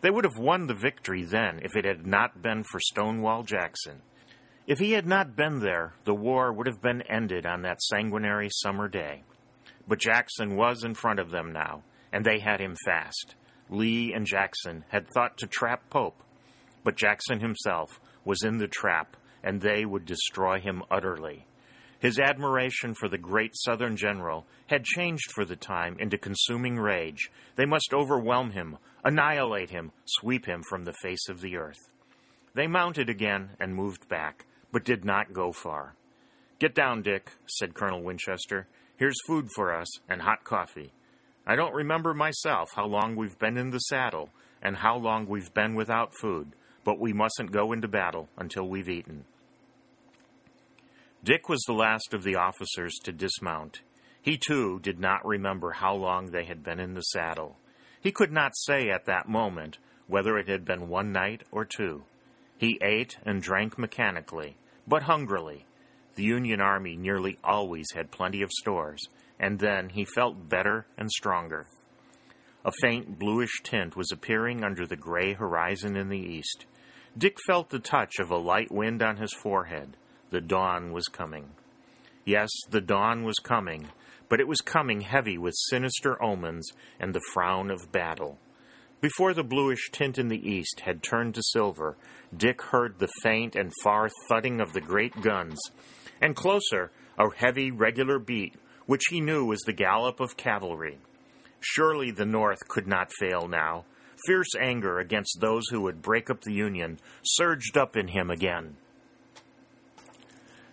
They 0.00 0.08
would 0.08 0.24
have 0.24 0.38
won 0.38 0.66
the 0.66 0.72
victory 0.72 1.24
then 1.24 1.60
if 1.62 1.76
it 1.76 1.84
had 1.84 2.06
not 2.06 2.40
been 2.40 2.64
for 2.64 2.80
Stonewall 2.80 3.42
Jackson. 3.42 4.00
If 4.68 4.80
he 4.80 4.92
had 4.92 5.06
not 5.06 5.34
been 5.34 5.60
there, 5.60 5.94
the 6.04 6.14
war 6.14 6.52
would 6.52 6.66
have 6.66 6.82
been 6.82 7.00
ended 7.00 7.46
on 7.46 7.62
that 7.62 7.80
sanguinary 7.80 8.50
summer 8.52 8.86
day. 8.86 9.22
But 9.88 9.98
Jackson 9.98 10.56
was 10.56 10.84
in 10.84 10.92
front 10.92 11.20
of 11.20 11.30
them 11.30 11.54
now, 11.54 11.84
and 12.12 12.22
they 12.22 12.38
had 12.38 12.60
him 12.60 12.76
fast. 12.84 13.34
Lee 13.70 14.12
and 14.12 14.26
Jackson 14.26 14.84
had 14.90 15.08
thought 15.08 15.38
to 15.38 15.46
trap 15.46 15.88
Pope, 15.88 16.22
but 16.84 16.98
Jackson 16.98 17.40
himself 17.40 17.98
was 18.26 18.42
in 18.42 18.58
the 18.58 18.68
trap, 18.68 19.16
and 19.42 19.62
they 19.62 19.86
would 19.86 20.04
destroy 20.04 20.60
him 20.60 20.82
utterly. 20.90 21.46
His 21.98 22.18
admiration 22.18 22.92
for 22.92 23.08
the 23.08 23.16
great 23.16 23.52
Southern 23.56 23.96
general 23.96 24.44
had 24.66 24.84
changed 24.84 25.32
for 25.32 25.46
the 25.46 25.56
time 25.56 25.96
into 25.98 26.18
consuming 26.18 26.76
rage. 26.76 27.30
They 27.56 27.64
must 27.64 27.94
overwhelm 27.94 28.50
him, 28.50 28.76
annihilate 29.02 29.70
him, 29.70 29.92
sweep 30.04 30.44
him 30.44 30.62
from 30.68 30.84
the 30.84 30.92
face 30.92 31.26
of 31.30 31.40
the 31.40 31.56
earth. 31.56 31.88
They 32.52 32.66
mounted 32.66 33.08
again 33.08 33.50
and 33.58 33.74
moved 33.74 34.08
back, 34.08 34.44
but 34.72 34.84
did 34.84 35.04
not 35.04 35.32
go 35.32 35.52
far. 35.52 35.94
Get 36.58 36.74
down, 36.74 37.02
Dick, 37.02 37.32
said 37.46 37.74
Colonel 37.74 38.02
Winchester. 38.02 38.66
Here's 38.96 39.22
food 39.26 39.48
for 39.54 39.72
us 39.72 39.88
and 40.08 40.22
hot 40.22 40.44
coffee. 40.44 40.92
I 41.46 41.56
don't 41.56 41.74
remember 41.74 42.12
myself 42.14 42.68
how 42.74 42.86
long 42.86 43.16
we've 43.16 43.38
been 43.38 43.56
in 43.56 43.70
the 43.70 43.78
saddle 43.78 44.30
and 44.60 44.76
how 44.76 44.96
long 44.96 45.26
we've 45.26 45.54
been 45.54 45.74
without 45.74 46.12
food, 46.20 46.52
but 46.84 46.98
we 46.98 47.12
mustn't 47.12 47.52
go 47.52 47.72
into 47.72 47.88
battle 47.88 48.28
until 48.36 48.68
we've 48.68 48.88
eaten. 48.88 49.24
Dick 51.24 51.48
was 51.48 51.62
the 51.66 51.72
last 51.72 52.12
of 52.12 52.22
the 52.22 52.36
officers 52.36 52.96
to 53.04 53.12
dismount. 53.12 53.80
He, 54.20 54.36
too, 54.36 54.78
did 54.80 54.98
not 54.98 55.24
remember 55.24 55.72
how 55.72 55.94
long 55.94 56.26
they 56.26 56.44
had 56.44 56.62
been 56.62 56.80
in 56.80 56.94
the 56.94 57.02
saddle. 57.02 57.56
He 58.00 58.12
could 58.12 58.32
not 58.32 58.56
say 58.56 58.90
at 58.90 59.06
that 59.06 59.28
moment 59.28 59.78
whether 60.06 60.38
it 60.38 60.48
had 60.48 60.64
been 60.64 60.88
one 60.88 61.12
night 61.12 61.42
or 61.50 61.64
two. 61.64 62.04
He 62.58 62.78
ate 62.82 63.16
and 63.24 63.40
drank 63.40 63.78
mechanically, 63.78 64.56
but 64.86 65.04
hungrily. 65.04 65.64
The 66.16 66.24
Union 66.24 66.60
Army 66.60 66.96
nearly 66.96 67.38
always 67.44 67.86
had 67.94 68.10
plenty 68.10 68.42
of 68.42 68.50
stores, 68.50 69.00
and 69.38 69.60
then 69.60 69.90
he 69.90 70.04
felt 70.04 70.48
better 70.48 70.86
and 70.96 71.10
stronger. 71.10 71.66
A 72.64 72.72
faint 72.82 73.18
bluish 73.18 73.62
tint 73.62 73.96
was 73.96 74.10
appearing 74.10 74.64
under 74.64 74.84
the 74.84 74.96
gray 74.96 75.34
horizon 75.34 75.96
in 75.96 76.08
the 76.08 76.18
east. 76.18 76.66
Dick 77.16 77.36
felt 77.46 77.70
the 77.70 77.78
touch 77.78 78.18
of 78.18 78.30
a 78.30 78.36
light 78.36 78.72
wind 78.72 79.02
on 79.02 79.16
his 79.18 79.32
forehead. 79.32 79.96
The 80.30 80.40
dawn 80.40 80.92
was 80.92 81.06
coming. 81.06 81.52
Yes, 82.24 82.50
the 82.68 82.80
dawn 82.80 83.22
was 83.22 83.38
coming, 83.38 83.88
but 84.28 84.40
it 84.40 84.48
was 84.48 84.60
coming 84.60 85.02
heavy 85.02 85.38
with 85.38 85.54
sinister 85.56 86.20
omens 86.22 86.70
and 86.98 87.14
the 87.14 87.22
frown 87.32 87.70
of 87.70 87.92
battle. 87.92 88.38
Before 89.00 89.32
the 89.32 89.44
bluish 89.44 89.90
tint 89.92 90.18
in 90.18 90.26
the 90.26 90.50
east 90.50 90.80
had 90.80 91.04
turned 91.04 91.36
to 91.36 91.42
silver, 91.42 91.96
Dick 92.36 92.60
heard 92.60 92.98
the 92.98 93.08
faint 93.22 93.54
and 93.54 93.72
far 93.84 94.08
thudding 94.28 94.60
of 94.60 94.72
the 94.72 94.80
great 94.80 95.20
guns, 95.22 95.58
and 96.20 96.34
closer, 96.34 96.90
a 97.16 97.28
heavy, 97.36 97.70
regular 97.70 98.18
beat, 98.18 98.54
which 98.86 99.04
he 99.10 99.20
knew 99.20 99.44
was 99.44 99.60
the 99.60 99.72
gallop 99.72 100.18
of 100.18 100.36
cavalry. 100.36 100.98
Surely 101.60 102.10
the 102.10 102.24
North 102.24 102.58
could 102.68 102.88
not 102.88 103.12
fail 103.20 103.46
now. 103.46 103.84
Fierce 104.26 104.56
anger 104.58 104.98
against 104.98 105.38
those 105.40 105.68
who 105.68 105.82
would 105.82 106.02
break 106.02 106.28
up 106.28 106.40
the 106.40 106.52
Union 106.52 106.98
surged 107.22 107.76
up 107.76 107.96
in 107.96 108.08
him 108.08 108.30
again. 108.30 108.76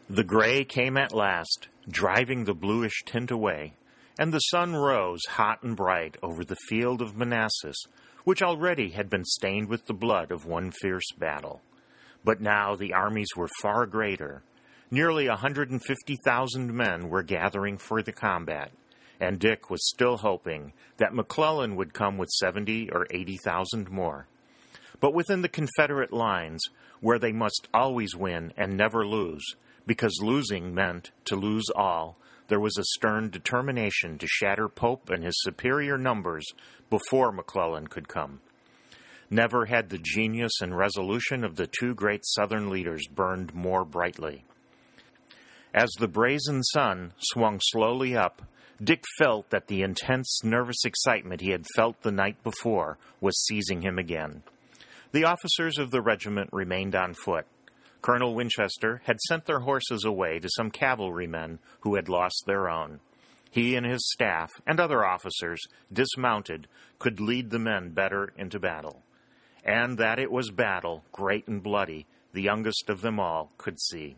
The 0.09 0.23
gray 0.23 0.63
came 0.63 0.97
at 0.97 1.13
last, 1.13 1.67
driving 1.87 2.45
the 2.45 2.53
bluish 2.55 3.03
tint 3.05 3.29
away, 3.29 3.73
and 4.17 4.33
the 4.33 4.39
sun 4.39 4.75
rose 4.75 5.21
hot 5.27 5.61
and 5.63 5.75
bright 5.75 6.17
over 6.23 6.43
the 6.43 6.57
field 6.67 7.01
of 7.01 7.17
Manassas, 7.17 7.77
which 8.23 8.41
already 8.41 8.89
had 8.89 9.09
been 9.09 9.25
stained 9.25 9.69
with 9.69 9.85
the 9.85 9.93
blood 9.93 10.31
of 10.31 10.45
one 10.45 10.71
fierce 10.81 11.11
battle. 11.17 11.61
But 12.23 12.41
now 12.41 12.75
the 12.75 12.93
armies 12.93 13.29
were 13.35 13.49
far 13.61 13.85
greater. 13.85 14.41
Nearly 14.89 15.27
a 15.27 15.31
150,000 15.31 16.73
men 16.73 17.09
were 17.09 17.23
gathering 17.23 17.77
for 17.77 18.01
the 18.01 18.11
combat, 18.11 18.71
and 19.19 19.39
Dick 19.39 19.69
was 19.69 19.87
still 19.89 20.17
hoping 20.17 20.73
that 20.97 21.13
McClellan 21.13 21.75
would 21.75 21.93
come 21.93 22.17
with 22.17 22.29
70 22.29 22.89
or 22.91 23.07
80,000 23.11 23.89
more. 23.89 24.27
But 24.99 25.13
within 25.13 25.41
the 25.41 25.49
Confederate 25.49 26.13
lines, 26.13 26.63
where 27.01 27.19
they 27.19 27.31
must 27.31 27.67
always 27.73 28.15
win 28.15 28.53
and 28.57 28.75
never 28.75 29.05
lose, 29.05 29.43
because 29.85 30.19
losing 30.21 30.73
meant 30.73 31.11
to 31.25 31.35
lose 31.35 31.69
all, 31.75 32.17
there 32.47 32.59
was 32.59 32.77
a 32.77 32.83
stern 32.95 33.29
determination 33.29 34.17
to 34.17 34.27
shatter 34.27 34.69
Pope 34.69 35.09
and 35.09 35.23
his 35.23 35.35
superior 35.41 35.97
numbers 35.97 36.45
before 36.89 37.31
McClellan 37.31 37.87
could 37.87 38.07
come. 38.07 38.41
Never 39.29 39.65
had 39.65 39.89
the 39.89 39.99
genius 40.01 40.61
and 40.61 40.77
resolution 40.77 41.43
of 41.43 41.55
the 41.55 41.67
two 41.67 41.95
great 41.95 42.21
Southern 42.25 42.69
leaders 42.69 43.07
burned 43.07 43.53
more 43.53 43.83
brightly. 43.83 44.45
As 45.73 45.89
the 45.99 46.07
brazen 46.07 46.63
sun 46.63 47.13
swung 47.19 47.59
slowly 47.61 48.15
up, 48.15 48.41
Dick 48.81 49.03
felt 49.17 49.49
that 49.49 49.67
the 49.67 49.81
intense 49.81 50.41
nervous 50.43 50.85
excitement 50.85 51.41
he 51.41 51.51
had 51.51 51.65
felt 51.75 52.01
the 52.01 52.11
night 52.11 52.43
before 52.43 52.97
was 53.19 53.45
seizing 53.45 53.81
him 53.81 53.97
again. 53.97 54.43
The 55.11 55.25
officers 55.25 55.77
of 55.77 55.91
the 55.91 56.01
regiment 56.01 56.49
remained 56.51 56.95
on 56.95 57.13
foot. 57.13 57.45
Colonel 58.05 58.35
Winchester 58.35 59.01
had 59.05 59.19
sent 59.19 59.45
their 59.45 59.61
horses 59.61 60.05
away 60.05 60.37
to 60.37 60.47
some 60.55 60.69
cavalrymen 60.69 61.57
who 61.79 61.95
had 61.95 62.07
lost 62.07 62.43
their 62.45 62.69
own. 62.69 62.99
He 63.49 63.75
and 63.75 63.83
his 63.83 64.07
staff 64.11 64.51
and 64.67 64.79
other 64.79 65.03
officers, 65.03 65.59
dismounted, 65.91 66.67
could 66.99 67.19
lead 67.19 67.49
the 67.49 67.57
men 67.57 67.93
better 67.93 68.31
into 68.37 68.59
battle. 68.59 69.01
And 69.63 69.97
that 69.97 70.19
it 70.19 70.31
was 70.31 70.51
battle, 70.51 71.03
great 71.11 71.47
and 71.47 71.63
bloody, 71.63 72.05
the 72.31 72.43
youngest 72.43 72.91
of 72.91 73.01
them 73.01 73.19
all 73.19 73.51
could 73.57 73.81
see. 73.81 74.17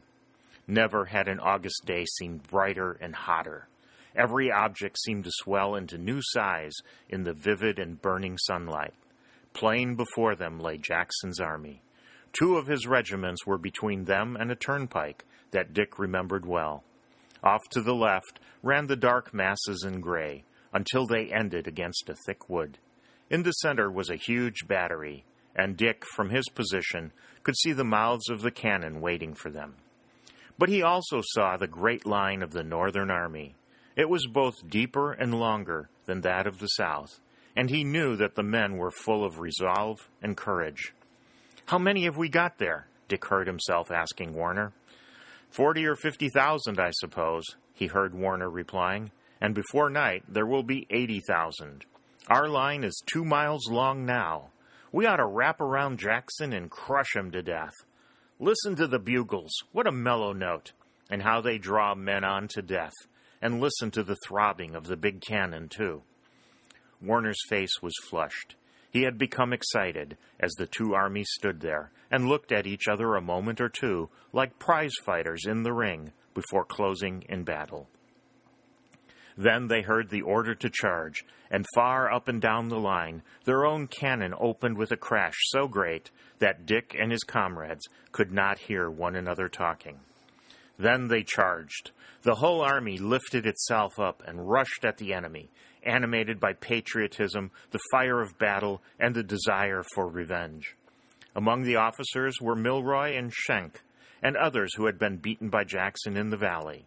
Never 0.67 1.05
had 1.05 1.29
an 1.29 1.39
August 1.39 1.85
day 1.85 2.03
seemed 2.17 2.43
brighter 2.43 2.97
and 2.99 3.15
hotter. 3.15 3.69
Every 4.17 4.51
object 4.51 4.99
seemed 4.99 5.23
to 5.23 5.31
swell 5.31 5.75
into 5.75 5.97
new 5.97 6.19
size 6.21 6.75
in 7.07 7.23
the 7.23 7.33
vivid 7.33 7.79
and 7.79 8.01
burning 8.01 8.37
sunlight. 8.37 8.95
Plain 9.53 9.95
before 9.95 10.35
them 10.35 10.59
lay 10.59 10.77
Jackson's 10.77 11.39
army. 11.39 11.81
Two 12.33 12.57
of 12.57 12.67
his 12.67 12.85
regiments 12.85 13.45
were 13.45 13.57
between 13.57 14.05
them 14.05 14.35
and 14.35 14.51
a 14.51 14.55
turnpike 14.55 15.25
that 15.51 15.73
Dick 15.73 15.97
remembered 15.97 16.45
well. 16.45 16.83
Off 17.43 17.61
to 17.71 17.81
the 17.81 17.95
left 17.95 18.39
ran 18.63 18.87
the 18.87 18.95
dark 18.95 19.33
masses 19.33 19.83
in 19.83 20.01
gray 20.01 20.43
until 20.73 21.07
they 21.07 21.31
ended 21.31 21.67
against 21.67 22.09
a 22.09 22.15
thick 22.25 22.49
wood. 22.49 22.77
In 23.29 23.43
the 23.43 23.51
center 23.51 23.91
was 23.91 24.09
a 24.09 24.15
huge 24.15 24.67
battery, 24.67 25.25
and 25.55 25.75
Dick, 25.75 26.03
from 26.15 26.29
his 26.29 26.47
position, 26.49 27.11
could 27.43 27.57
see 27.57 27.73
the 27.73 27.83
mouths 27.83 28.29
of 28.29 28.41
the 28.41 28.51
cannon 28.51 29.01
waiting 29.01 29.33
for 29.33 29.49
them. 29.49 29.75
But 30.57 30.69
he 30.69 30.81
also 30.81 31.21
saw 31.23 31.57
the 31.57 31.67
great 31.67 32.05
line 32.05 32.41
of 32.41 32.51
the 32.51 32.63
Northern 32.63 33.11
Army. 33.11 33.55
It 33.95 34.09
was 34.09 34.27
both 34.27 34.69
deeper 34.69 35.11
and 35.11 35.33
longer 35.33 35.89
than 36.05 36.21
that 36.21 36.47
of 36.47 36.59
the 36.59 36.67
South, 36.67 37.19
and 37.55 37.69
he 37.69 37.83
knew 37.83 38.15
that 38.15 38.35
the 38.35 38.43
men 38.43 38.77
were 38.77 38.91
full 38.91 39.25
of 39.25 39.39
resolve 39.39 40.09
and 40.21 40.37
courage. 40.37 40.93
How 41.67 41.77
many 41.77 42.05
have 42.05 42.15
we 42.15 42.29
got 42.29 42.59
there? 42.59 42.87
Dick 43.09 43.25
heard 43.25 43.45
himself 43.45 43.91
asking 43.91 44.33
Warner. 44.33 44.71
Forty 45.49 45.85
or 45.85 45.97
fifty 45.97 46.29
thousand, 46.29 46.79
I 46.79 46.91
suppose, 46.91 47.43
he 47.73 47.87
heard 47.87 48.15
Warner 48.15 48.49
replying, 48.49 49.11
and 49.41 49.53
before 49.53 49.89
night 49.89 50.23
there 50.29 50.45
will 50.45 50.63
be 50.63 50.87
eighty 50.89 51.19
thousand. 51.19 51.83
Our 52.29 52.47
line 52.47 52.85
is 52.85 53.03
two 53.05 53.25
miles 53.25 53.69
long 53.69 54.05
now. 54.05 54.51
We 54.93 55.05
ought 55.05 55.17
to 55.17 55.25
wrap 55.25 55.59
around 55.59 55.99
Jackson 55.99 56.53
and 56.53 56.71
crush 56.71 57.13
him 57.13 57.31
to 57.31 57.43
death. 57.43 57.73
Listen 58.39 58.77
to 58.77 58.87
the 58.87 58.99
bugles. 58.99 59.51
What 59.73 59.87
a 59.87 59.91
mellow 59.91 60.31
note. 60.31 60.71
And 61.09 61.21
how 61.21 61.41
they 61.41 61.57
draw 61.57 61.95
men 61.95 62.23
on 62.23 62.47
to 62.49 62.61
death. 62.61 62.93
And 63.41 63.59
listen 63.59 63.91
to 63.91 64.03
the 64.03 64.17
throbbing 64.25 64.73
of 64.73 64.87
the 64.87 64.97
big 64.97 65.19
cannon, 65.19 65.67
too. 65.67 66.03
Warner's 67.01 67.39
face 67.49 67.81
was 67.81 67.93
flushed. 68.09 68.55
He 68.97 69.03
had 69.03 69.19
become 69.19 69.53
excited 69.53 70.17
as 70.39 70.53
the 70.53 70.65
two 70.65 70.95
armies 70.95 71.29
stood 71.29 71.59
there 71.59 71.91
and 72.09 72.27
looked 72.27 72.51
at 72.51 72.65
each 72.65 72.87
other 72.87 73.13
a 73.13 73.21
moment 73.21 73.61
or 73.61 73.69
two 73.69 74.09
like 74.33 74.57
prize 74.57 74.95
fighters 75.03 75.45
in 75.45 75.61
the 75.61 75.71
ring 75.71 76.13
before 76.33 76.65
closing 76.65 77.23
in 77.29 77.43
battle. 77.43 77.87
Then 79.37 79.67
they 79.67 79.83
heard 79.83 80.09
the 80.09 80.23
order 80.23 80.55
to 80.55 80.71
charge, 80.71 81.23
and 81.51 81.63
far 81.75 82.11
up 82.11 82.27
and 82.27 82.41
down 82.41 82.69
the 82.69 82.79
line, 82.79 83.21
their 83.45 83.67
own 83.67 83.85
cannon 83.85 84.33
opened 84.39 84.79
with 84.79 84.91
a 84.91 84.97
crash 84.97 85.35
so 85.49 85.67
great 85.67 86.09
that 86.39 86.65
Dick 86.65 86.95
and 86.99 87.11
his 87.11 87.23
comrades 87.23 87.87
could 88.11 88.31
not 88.31 88.57
hear 88.57 88.89
one 88.89 89.15
another 89.15 89.47
talking. 89.47 89.99
Then 90.79 91.07
they 91.07 91.21
charged. 91.21 91.91
The 92.23 92.33
whole 92.33 92.61
army 92.61 92.97
lifted 92.97 93.45
itself 93.45 93.99
up 93.99 94.23
and 94.25 94.49
rushed 94.49 94.83
at 94.83 94.97
the 94.97 95.13
enemy, 95.13 95.51
animated 95.87 96.39
by 96.39 96.53
patriotism, 96.53 97.51
the 97.71 97.79
fire 97.91 98.21
of 98.21 98.37
battle, 98.37 98.81
and 98.99 99.15
the 99.15 99.23
desire 99.23 99.83
for 99.95 100.07
revenge. 100.07 100.75
Among 101.35 101.63
the 101.63 101.77
officers 101.77 102.35
were 102.41 102.55
Milroy 102.55 103.15
and 103.15 103.31
Schenck, 103.33 103.81
and 104.21 104.35
others 104.35 104.73
who 104.75 104.85
had 104.85 104.99
been 104.99 105.17
beaten 105.17 105.49
by 105.49 105.63
Jackson 105.63 106.17
in 106.17 106.29
the 106.29 106.37
valley. 106.37 106.85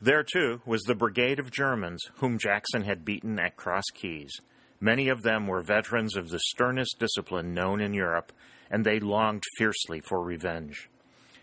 There, 0.00 0.22
too, 0.22 0.62
was 0.64 0.82
the 0.82 0.94
brigade 0.94 1.40
of 1.40 1.50
Germans 1.50 2.04
whom 2.18 2.38
Jackson 2.38 2.82
had 2.82 3.04
beaten 3.04 3.38
at 3.40 3.56
Cross 3.56 3.86
Keys. 3.94 4.32
Many 4.80 5.08
of 5.08 5.22
them 5.22 5.48
were 5.48 5.62
veterans 5.62 6.16
of 6.16 6.28
the 6.28 6.38
sternest 6.38 6.98
discipline 7.00 7.52
known 7.52 7.80
in 7.80 7.92
Europe, 7.92 8.32
and 8.70 8.84
they 8.84 9.00
longed 9.00 9.42
fiercely 9.56 10.00
for 10.00 10.22
revenge. 10.22 10.88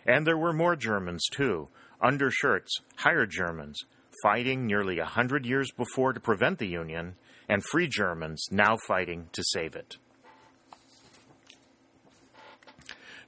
And 0.06 0.26
there 0.26 0.38
were 0.38 0.54
more 0.54 0.78
Germans, 0.78 1.26
too, 1.30 1.68
undershirts, 2.02 2.72
hired 2.96 3.32
Germans, 3.32 3.84
fighting 4.24 4.66
nearly 4.66 5.00
a 5.00 5.06
hundred 5.06 5.46
years 5.46 5.72
before 5.72 6.14
to 6.14 6.20
prevent 6.20 6.60
the 6.60 6.68
Union, 6.68 7.16
and 7.48 7.64
free 7.64 7.88
Germans 7.88 8.46
now 8.52 8.78
fighting 8.88 9.30
to 9.34 9.44
save 9.54 9.76
it. 9.76 9.98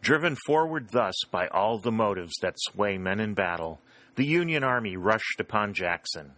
Driven 0.02 0.38
forward 0.46 0.90
thus 0.92 1.16
by 1.32 1.48
all 1.48 1.80
the 1.80 1.92
motives 1.92 2.36
that 2.42 2.56
sway 2.58 2.98
men 2.98 3.20
in 3.20 3.34
battle, 3.34 3.82
the 4.16 4.26
Union 4.26 4.64
Army 4.64 4.96
rushed 4.96 5.40
upon 5.40 5.74
Jackson. 5.74 6.32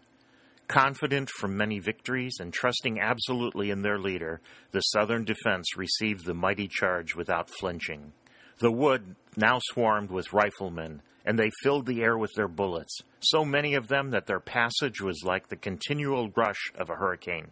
Confident 0.67 1.29
from 1.29 1.57
many 1.57 1.79
victories 1.79 2.37
and 2.39 2.53
trusting 2.53 2.99
absolutely 2.99 3.69
in 3.69 3.81
their 3.81 3.97
leader, 3.97 4.41
the 4.71 4.81
Southern 4.81 5.23
defense 5.23 5.77
received 5.77 6.25
the 6.25 6.33
mighty 6.33 6.67
charge 6.67 7.15
without 7.15 7.49
flinching. 7.59 8.13
The 8.59 8.71
wood 8.71 9.15
now 9.35 9.59
swarmed 9.61 10.11
with 10.11 10.33
riflemen, 10.33 11.01
and 11.25 11.37
they 11.37 11.51
filled 11.61 11.85
the 11.85 12.01
air 12.01 12.17
with 12.17 12.31
their 12.35 12.47
bullets, 12.47 12.99
so 13.19 13.43
many 13.43 13.73
of 13.73 13.87
them 13.87 14.11
that 14.11 14.25
their 14.25 14.39
passage 14.39 15.01
was 15.01 15.23
like 15.23 15.47
the 15.47 15.55
continual 15.55 16.29
rush 16.35 16.71
of 16.75 16.89
a 16.89 16.95
hurricane. 16.95 17.49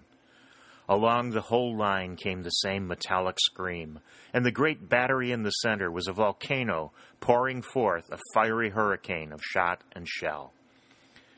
Along 0.89 1.31
the 1.31 1.41
whole 1.41 1.75
line 1.75 2.15
came 2.15 2.43
the 2.43 2.49
same 2.49 2.87
metallic 2.87 3.35
scream, 3.39 3.99
and 4.33 4.45
the 4.45 4.51
great 4.51 4.87
battery 4.87 5.31
in 5.31 5.43
the 5.43 5.51
center 5.51 5.91
was 5.91 6.07
a 6.07 6.13
volcano 6.13 6.93
pouring 7.19 7.61
forth 7.61 8.09
a 8.09 8.19
fiery 8.33 8.69
hurricane 8.69 9.33
of 9.33 9.41
shot 9.43 9.83
and 9.91 10.07
shell. 10.07 10.53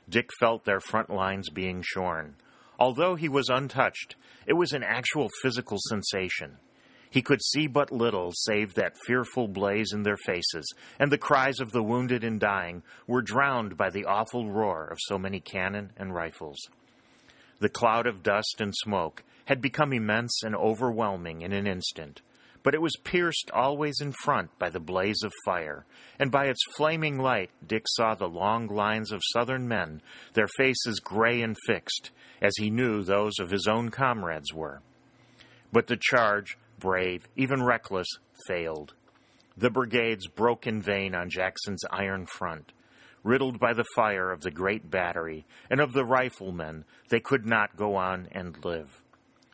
Dick 0.08 0.30
felt 0.40 0.66
their 0.66 0.80
front 0.80 1.10
lines 1.10 1.50
being 1.50 1.82
shorn. 1.84 2.36
Although 2.80 3.16
he 3.16 3.28
was 3.28 3.50
untouched, 3.50 4.16
it 4.46 4.54
was 4.54 4.72
an 4.72 4.84
actual 4.84 5.30
physical 5.42 5.78
sensation. 5.90 6.58
He 7.10 7.22
could 7.22 7.42
see 7.44 7.68
but 7.68 7.92
little 7.92 8.32
save 8.36 8.76
that 8.76 8.98
fearful 9.06 9.48
blaze 9.48 9.94
in 9.94 10.04
their 10.04 10.18
faces, 10.18 10.72
and 11.00 11.12
the 11.12 11.18
cries 11.18 11.60
of 11.60 11.72
the 11.72 11.82
wounded 11.82 12.24
and 12.24 12.40
dying 12.40 12.84
were 13.08 13.22
drowned 13.22 13.78
by 13.78 13.90
the 13.90 14.06
awful 14.06 14.52
roar 14.52 14.86
of 14.86 15.00
so 15.02 15.18
many 15.18 15.40
cannon 15.40 15.92
and 15.98 16.14
rifles. 16.14 16.60
The 17.60 17.70
cloud 17.70 18.06
of 18.06 18.24
dust 18.24 18.62
and 18.62 18.74
smoke 18.76 19.24
had 19.46 19.60
become 19.60 19.92
immense 19.92 20.44
and 20.44 20.56
overwhelming 20.56 21.42
in 21.42 21.52
an 21.52 21.66
instant, 21.66 22.22
but 22.62 22.76
it 22.76 22.82
was 22.82 22.96
pierced 23.04 23.50
always 23.52 24.00
in 24.00 24.12
front 24.12 24.58
by 24.60 24.70
the 24.70 24.80
blaze 24.80 25.24
of 25.24 25.34
fire, 25.44 25.86
and 26.20 26.30
by 26.30 26.46
its 26.46 26.64
flaming 26.78 27.18
light 27.18 27.50
Dick 27.66 27.86
saw 27.88 28.14
the 28.14 28.30
long 28.30 28.68
lines 28.68 29.12
of 29.12 29.24
Southern 29.34 29.68
men, 29.68 30.04
their 30.34 30.48
faces 30.58 31.00
gray 31.00 31.42
and 31.42 31.58
fixed, 31.66 32.12
as 32.40 32.54
he 32.58 32.70
knew 32.70 33.02
those 33.02 33.40
of 33.40 33.50
his 33.50 33.68
own 33.68 33.90
comrades 33.90 34.54
were. 34.54 34.82
But 35.72 35.88
the 35.88 35.98
charge 36.00 36.58
brave, 36.80 37.28
even 37.36 37.64
reckless, 37.64 38.08
failed. 38.48 38.94
The 39.58 39.70
brigades 39.70 40.28
broke 40.28 40.68
in 40.68 40.82
vain 40.82 41.14
on 41.14 41.30
Jackson's 41.30 41.84
iron 41.92 42.26
front. 42.26 42.72
Riddled 43.24 43.60
by 43.60 43.74
the 43.74 43.86
fire 43.96 44.32
of 44.32 44.42
the 44.42 44.52
great 44.52 44.90
battery 44.90 45.46
and 45.70 45.82
of 45.82 45.92
the 45.92 46.06
riflemen, 46.06 46.86
they 47.10 47.20
could 47.20 47.46
not 47.46 47.76
go 47.76 47.96
on 47.96 48.30
and 48.32 48.64
live. 48.64 49.04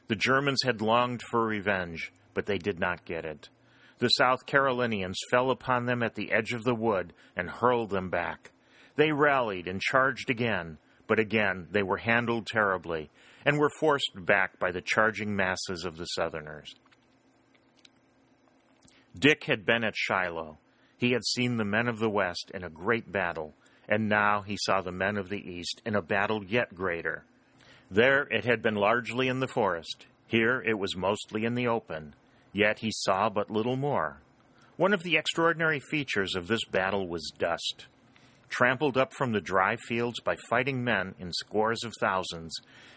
The 0.08 0.16
Germans 0.16 0.62
had 0.64 0.82
longed 0.82 1.24
for 1.24 1.44
revenge, 1.44 2.12
but 2.36 2.46
they 2.46 2.60
did 2.60 2.80
not 2.80 3.06
get 3.06 3.26
it. 3.26 3.50
The 3.98 4.10
South 4.10 4.46
Carolinians 4.46 5.18
fell 5.32 5.50
upon 5.50 5.86
them 5.86 6.04
at 6.04 6.16
the 6.16 6.32
edge 6.32 6.52
of 6.54 6.64
the 6.64 6.76
wood 6.76 7.14
and 7.36 7.50
hurled 7.50 7.90
them 7.90 8.10
back. 8.10 8.52
They 8.98 9.12
rallied 9.12 9.68
and 9.68 9.82
charged 9.82 10.30
again, 10.30 10.78
but 11.08 11.20
again 11.20 11.68
they 11.72 11.82
were 11.82 11.98
handled 11.98 12.46
terribly 12.46 13.10
and 13.46 13.58
were 13.58 13.72
forced 13.80 14.12
back 14.16 14.60
by 14.60 14.72
the 14.72 14.82
charging 14.82 15.36
masses 15.36 15.86
of 15.86 15.98
the 15.98 16.06
Southerners. 16.06 16.76
Dick 19.18 19.46
had 19.46 19.66
been 19.66 19.84
at 19.84 19.96
Shiloh. 19.96 20.58
He 20.98 21.12
had 21.12 21.24
seen 21.24 21.56
the 21.56 21.66
men 21.66 21.88
of 21.88 22.00
the 22.00 22.10
West 22.10 22.52
in 22.54 22.64
a 22.64 22.70
great 22.70 23.12
battle, 23.12 23.54
and 23.88 24.10
now 24.10 24.42
he 24.42 24.58
saw 24.60 24.82
the 24.82 24.92
men 24.92 25.16
of 25.16 25.30
the 25.30 25.40
East 25.40 25.82
in 25.86 25.96
a 25.96 26.02
battle 26.02 26.44
yet 26.44 26.76
greater. 26.76 27.24
There 27.90 28.24
it 28.24 28.44
had 28.44 28.62
been 28.62 28.76
largely 28.76 29.28
in 29.30 29.40
the 29.40 29.48
forest. 29.48 30.08
Here 30.28 30.62
it 30.62 30.78
was 30.80 30.98
mostly 30.98 31.46
in 31.46 31.56
the 31.56 31.68
open. 31.68 32.16
Yet 32.52 32.80
he 32.80 32.92
saw 32.92 33.30
but 33.30 33.50
little 33.50 33.78
more. 33.78 34.22
One 34.76 34.94
of 34.94 35.04
the 35.04 35.16
extraordinary 35.16 35.80
features 35.80 36.36
of 36.36 36.48
this 36.48 36.66
battle 36.66 37.08
was 37.08 37.32
dust. 37.38 37.86
Trampled 38.50 38.98
up 38.98 39.14
from 39.14 39.32
the 39.32 39.42
dry 39.42 39.78
fields 39.78 40.20
by 40.20 40.36
fighting 40.50 40.84
men 40.84 41.16
in 41.20 41.32
scores 41.32 41.84
of 41.84 41.94
thousands, 42.00 42.54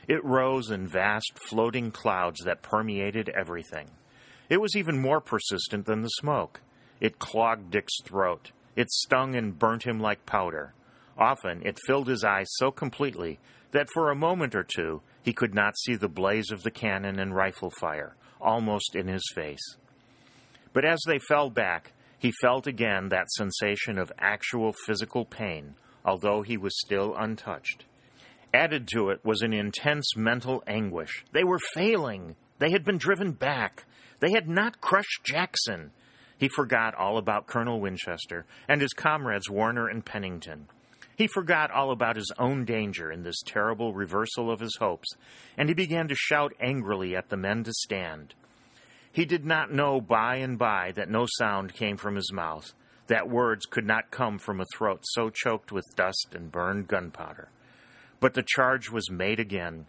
it 0.09 0.25
rose 0.25 0.71
in 0.71 0.89
vast 0.89 1.39
floating 1.49 1.91
clouds 1.91 2.41
that 2.45 2.63
permeated 2.63 3.29
everything. 3.29 3.89
It 4.49 4.61
was 4.61 4.77
even 4.77 5.01
more 5.01 5.21
persistent 5.21 5.87
than 5.87 6.03
the 6.03 6.09
smoke. 6.09 6.61
It 7.01 7.19
clogged 7.19 7.71
Dick's 7.71 8.01
throat. 8.05 8.53
It 8.77 8.91
stung 8.91 9.35
and 9.35 9.59
burnt 9.59 9.85
him 9.85 10.01
like 10.01 10.27
powder. 10.27 10.75
Often 11.19 11.67
it 11.67 11.79
filled 11.87 12.09
his 12.09 12.25
eyes 12.25 12.47
so 12.51 12.71
completely 12.71 13.39
that 13.73 13.91
for 13.93 14.11
a 14.11 14.17
moment 14.17 14.55
or 14.55 14.65
two 14.65 15.03
he 15.23 15.33
could 15.33 15.55
not 15.55 15.79
see 15.79 15.97
the 15.97 16.09
blaze 16.09 16.51
of 16.51 16.63
the 16.63 16.71
cannon 16.71 17.19
and 17.19 17.35
rifle 17.35 17.71
fire, 17.71 18.17
almost 18.41 18.95
in 18.95 19.09
his 19.09 19.25
face. 19.35 19.77
But 20.73 20.85
as 20.85 21.01
they 21.07 21.19
fell 21.19 21.51
back, 21.51 21.93
he 22.19 22.33
felt 22.41 22.67
again 22.67 23.09
that 23.09 23.31
sensation 23.31 23.99
of 23.99 24.13
actual 24.19 24.73
physical 24.87 25.25
pain, 25.25 25.75
although 26.05 26.43
he 26.43 26.57
was 26.57 26.79
still 26.79 27.15
untouched. 27.17 27.85
Added 28.55 28.89
to 28.95 29.11
it 29.11 29.25
was 29.25 29.43
an 29.43 29.53
intense 29.53 30.17
mental 30.17 30.63
anguish. 30.67 31.25
They 31.33 31.45
were 31.45 31.59
failing. 31.75 32.37
They 32.59 32.71
had 32.71 32.85
been 32.85 32.99
driven 32.99 33.33
back. 33.33 33.85
They 34.21 34.33
had 34.33 34.49
not 34.49 34.81
crushed 34.81 35.25
Jackson. 35.25 35.91
He 36.39 36.49
forgot 36.49 36.95
all 36.95 37.19
about 37.19 37.47
Colonel 37.47 37.81
Winchester 37.81 38.47
and 38.69 38.81
his 38.81 38.93
comrades 38.93 39.51
Warner 39.51 39.89
and 39.89 40.05
Pennington. 40.05 40.69
He 41.17 41.27
forgot 41.27 41.73
all 41.73 41.91
about 41.91 42.15
his 42.15 42.33
own 42.39 42.65
danger 42.65 43.11
in 43.11 43.25
this 43.25 43.43
terrible 43.45 43.93
reversal 43.93 44.53
of 44.53 44.61
his 44.61 44.77
hopes, 44.79 45.09
and 45.57 45.69
he 45.69 45.75
began 45.75 46.07
to 46.07 46.15
shout 46.15 46.53
angrily 46.61 47.17
at 47.17 47.29
the 47.29 47.37
men 47.37 47.65
to 47.65 47.73
stand. 47.73 48.35
He 49.11 49.25
did 49.25 49.45
not 49.45 49.73
know 49.73 50.01
by 50.01 50.37
and 50.37 50.57
by 50.57 50.93
that 50.93 51.11
no 51.11 51.27
sound 51.39 51.75
came 51.75 51.97
from 51.97 52.15
his 52.15 52.33
mouth, 52.33 52.73
that 53.09 53.29
words 53.29 53.67
could 53.67 53.85
not 53.85 54.13
come 54.13 54.39
from 54.39 54.61
a 54.61 54.67
throat 54.77 55.01
so 55.03 55.29
choked 55.29 55.73
with 55.73 55.97
dust 55.97 56.29
and 56.35 56.53
burned 56.53 56.87
gunpowder. 56.87 57.49
But 58.21 58.35
the 58.35 58.45
charge 58.47 58.91
was 58.91 59.11
made 59.11 59.41
again. 59.41 59.87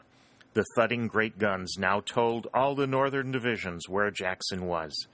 The 0.54 0.66
thudding 0.76 1.08
great 1.08 1.38
guns 1.38 1.76
now 1.78 2.02
told 2.02 2.48
all 2.54 2.76
the 2.76 2.88
northern 2.88 3.32
divisions 3.32 3.88
where 3.88 4.12
Jackson 4.12 4.66
was. 4.66 5.08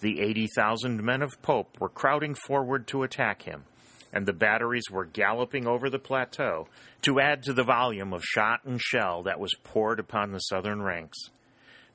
The 0.00 0.20
80,000 0.20 1.02
men 1.02 1.22
of 1.22 1.42
Pope 1.42 1.80
were 1.80 1.88
crowding 1.88 2.34
forward 2.34 2.86
to 2.88 3.02
attack 3.02 3.42
him 3.42 3.64
and 4.12 4.26
the 4.26 4.32
batteries 4.32 4.90
were 4.90 5.04
galloping 5.04 5.66
over 5.66 5.90
the 5.90 5.98
plateau 5.98 6.66
to 7.02 7.20
add 7.20 7.42
to 7.42 7.52
the 7.52 7.64
volume 7.64 8.12
of 8.12 8.24
shot 8.24 8.60
and 8.64 8.80
shell 8.80 9.22
that 9.22 9.40
was 9.40 9.54
poured 9.62 10.00
upon 10.00 10.32
the 10.32 10.38
Southern 10.38 10.82
ranks. 10.82 11.30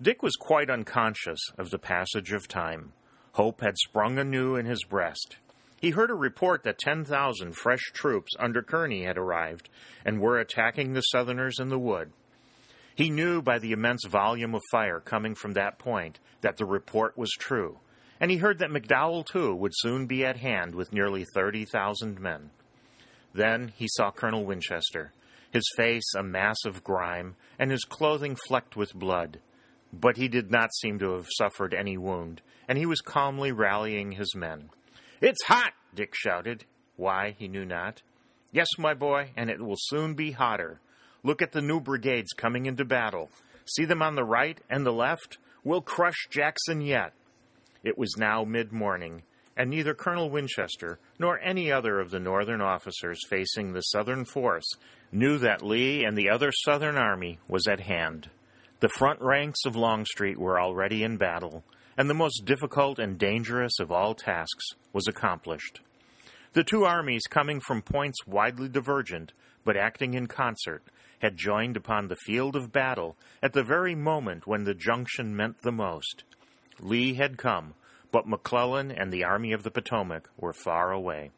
Dick 0.02 0.22
was 0.22 0.36
quite 0.36 0.70
unconscious 0.70 1.40
of 1.58 1.70
the 1.70 1.80
passage 1.80 2.32
of 2.32 2.48
time. 2.48 2.94
Hope 3.34 3.62
had 3.62 3.78
sprung 3.78 4.20
anew 4.20 4.56
in 4.56 4.66
his 4.66 4.84
breast. 4.84 5.38
He 5.80 5.90
heard 5.90 6.12
a 6.12 6.16
report 6.16 6.64
that 6.64 6.78
10,000 6.78 7.54
fresh 7.54 7.92
troops 7.94 8.34
under 8.40 8.62
Kearny 8.62 9.06
had 9.06 9.18
arrived 9.18 9.70
and 10.06 10.22
were 10.22 10.40
attacking 10.40 10.94
the 10.94 11.02
Southerners 11.02 11.60
in 11.60 11.70
the 11.70 11.80
wood. 11.80 12.12
He 12.96 13.10
knew 13.10 13.42
by 13.42 13.60
the 13.60 13.72
immense 13.72 14.06
volume 14.06 14.54
of 14.54 14.62
fire 14.72 15.00
coming 15.00 15.36
from 15.36 15.54
that 15.54 15.80
point 15.80 16.20
that 16.42 16.58
the 16.58 16.66
report 16.66 17.18
was 17.18 17.32
true, 17.32 17.80
and 18.20 18.30
he 18.30 18.38
heard 18.38 18.60
that 18.60 18.70
McDowell, 18.70 19.26
too, 19.26 19.56
would 19.56 19.74
soon 19.76 20.06
be 20.06 20.24
at 20.24 20.38
hand 20.38 20.76
with 20.76 20.94
nearly 20.94 21.26
30,000 21.34 22.20
men. 22.20 22.52
Then 23.34 23.74
he 23.76 23.88
saw 23.90 24.12
Colonel 24.12 24.46
Winchester, 24.46 25.12
his 25.52 25.64
face 25.76 26.14
a 26.16 26.24
mass 26.24 26.58
of 26.66 26.84
grime, 26.84 27.36
and 27.58 27.72
his 27.72 27.84
clothing 27.84 28.36
flecked 28.48 28.76
with 28.76 28.94
blood. 28.94 29.40
But 29.92 30.18
he 30.18 30.28
did 30.28 30.52
not 30.52 30.74
seem 30.76 31.00
to 31.00 31.14
have 31.14 31.28
suffered 31.38 31.74
any 31.74 31.98
wound, 31.98 32.42
and 32.68 32.78
he 32.78 32.86
was 32.86 33.02
calmly 33.02 33.52
rallying 33.52 34.14
his 34.14 34.36
men. 34.36 34.70
It's 35.22 35.44
hot, 35.46 35.74
Dick 35.94 36.14
shouted. 36.16 36.66
Why, 36.96 37.36
he 37.38 37.48
knew 37.48 37.66
not. 37.66 38.02
Yes, 38.52 38.68
my 38.78 38.94
boy, 38.94 39.32
and 39.36 39.50
it 39.50 39.60
will 39.60 39.78
soon 39.78 40.14
be 40.14 40.32
hotter. 40.32 40.80
Look 41.24 41.42
at 41.42 41.54
the 41.54 41.62
new 41.62 41.80
brigades 41.80 42.34
coming 42.34 42.66
into 42.66 42.84
battle. 42.84 43.30
See 43.66 43.86
them 43.86 44.02
on 44.02 44.16
the 44.16 44.26
right 44.26 44.60
and 44.70 44.86
the 44.86 44.92
left? 44.92 45.38
We'll 45.64 45.82
crush 45.82 46.28
Jackson 46.30 46.82
yet. 46.82 47.14
It 47.84 47.98
was 47.98 48.18
now 48.18 48.44
mid 48.44 48.74
morning, 48.74 49.24
and 49.56 49.70
neither 49.70 49.94
Colonel 49.94 50.30
Winchester 50.30 51.00
nor 51.18 51.40
any 51.40 51.72
other 51.72 52.00
of 52.00 52.12
the 52.12 52.20
Northern 52.20 52.62
officers 52.62 53.20
facing 53.30 53.72
the 53.72 53.82
Southern 53.82 54.26
force 54.26 54.68
knew 55.12 55.38
that 55.38 55.62
Lee 55.62 56.04
and 56.04 56.18
the 56.18 56.30
other 56.30 56.52
Southern 56.52 56.98
army 56.98 57.40
was 57.48 57.68
at 57.68 57.80
hand. 57.80 58.30
The 58.82 58.90
front 58.90 59.22
ranks 59.22 59.60
of 59.66 59.78
Longstreet 59.78 60.38
were 60.38 60.60
already 60.60 61.04
in 61.04 61.16
battle, 61.16 61.64
and 61.98 62.10
the 62.10 62.14
most 62.14 62.44
difficult 62.44 63.00
and 63.00 63.18
dangerous 63.18 63.80
of 63.80 63.92
all 63.92 64.14
tasks 64.14 64.66
was 64.92 65.08
accomplished. 65.08 65.80
The 66.54 66.64
two 66.64 66.84
armies, 66.84 67.24
coming 67.30 67.60
from 67.60 67.82
points 67.82 68.28
widely 68.28 68.68
divergent, 68.68 69.32
but 69.64 69.78
acting 69.78 70.14
in 70.14 70.28
concert, 70.28 70.84
had 71.24 71.38
joined 71.38 71.78
upon 71.78 72.08
the 72.08 72.18
field 72.18 72.54
of 72.54 72.74
battle 72.74 73.16
at 73.42 73.54
the 73.54 73.64
very 73.64 73.96
moment 73.96 74.46
when 74.46 74.66
the 74.66 74.74
junction 74.74 75.34
meant 75.34 75.56
the 75.64 75.72
most. 75.72 76.26
Lee 76.82 77.14
had 77.14 77.38
come, 77.38 77.74
but 78.12 78.28
McClellan 78.28 78.92
and 78.92 79.12
the 79.12 79.24
Army 79.24 79.54
of 79.54 79.64
the 79.64 79.72
Potomac 79.72 80.30
were 80.38 80.52
far 80.52 80.92
away. 80.92 81.32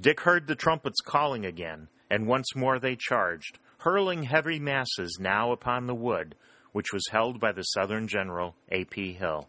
Dick 0.00 0.20
heard 0.20 0.46
the 0.46 0.54
trumpets 0.54 1.00
calling 1.00 1.44
again, 1.44 1.88
and 2.08 2.28
once 2.28 2.54
more 2.54 2.78
they 2.78 2.94
charged, 2.96 3.58
hurling 3.78 4.22
heavy 4.22 4.60
masses 4.60 5.18
now 5.20 5.50
upon 5.50 5.86
the 5.86 5.94
wood, 5.94 6.36
which 6.70 6.92
was 6.92 7.08
held 7.10 7.40
by 7.40 7.50
the 7.50 7.62
Southern 7.62 8.06
general 8.06 8.54
A.P. 8.70 9.14
Hill. 9.14 9.48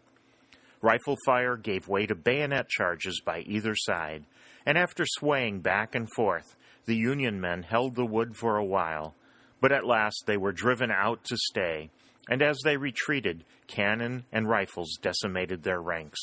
Rifle 0.82 1.16
fire 1.24 1.56
gave 1.56 1.86
way 1.86 2.06
to 2.06 2.14
bayonet 2.16 2.68
charges 2.68 3.20
by 3.24 3.40
either 3.40 3.74
side, 3.76 4.24
and 4.66 4.76
after 4.76 5.04
swaying 5.06 5.60
back 5.60 5.94
and 5.94 6.08
forth, 6.16 6.56
the 6.86 6.96
Union 6.96 7.40
men 7.40 7.62
held 7.62 7.94
the 7.94 8.06
wood 8.06 8.36
for 8.36 8.56
a 8.56 8.64
while, 8.64 9.14
but 9.60 9.72
at 9.72 9.86
last 9.86 10.24
they 10.26 10.36
were 10.36 10.52
driven 10.52 10.90
out 10.90 11.24
to 11.24 11.36
stay, 11.36 11.90
and 12.28 12.42
as 12.42 12.58
they 12.64 12.76
retreated, 12.76 13.44
cannon 13.66 14.24
and 14.32 14.48
rifles 14.48 14.98
decimated 15.00 15.62
their 15.62 15.80
ranks. 15.80 16.20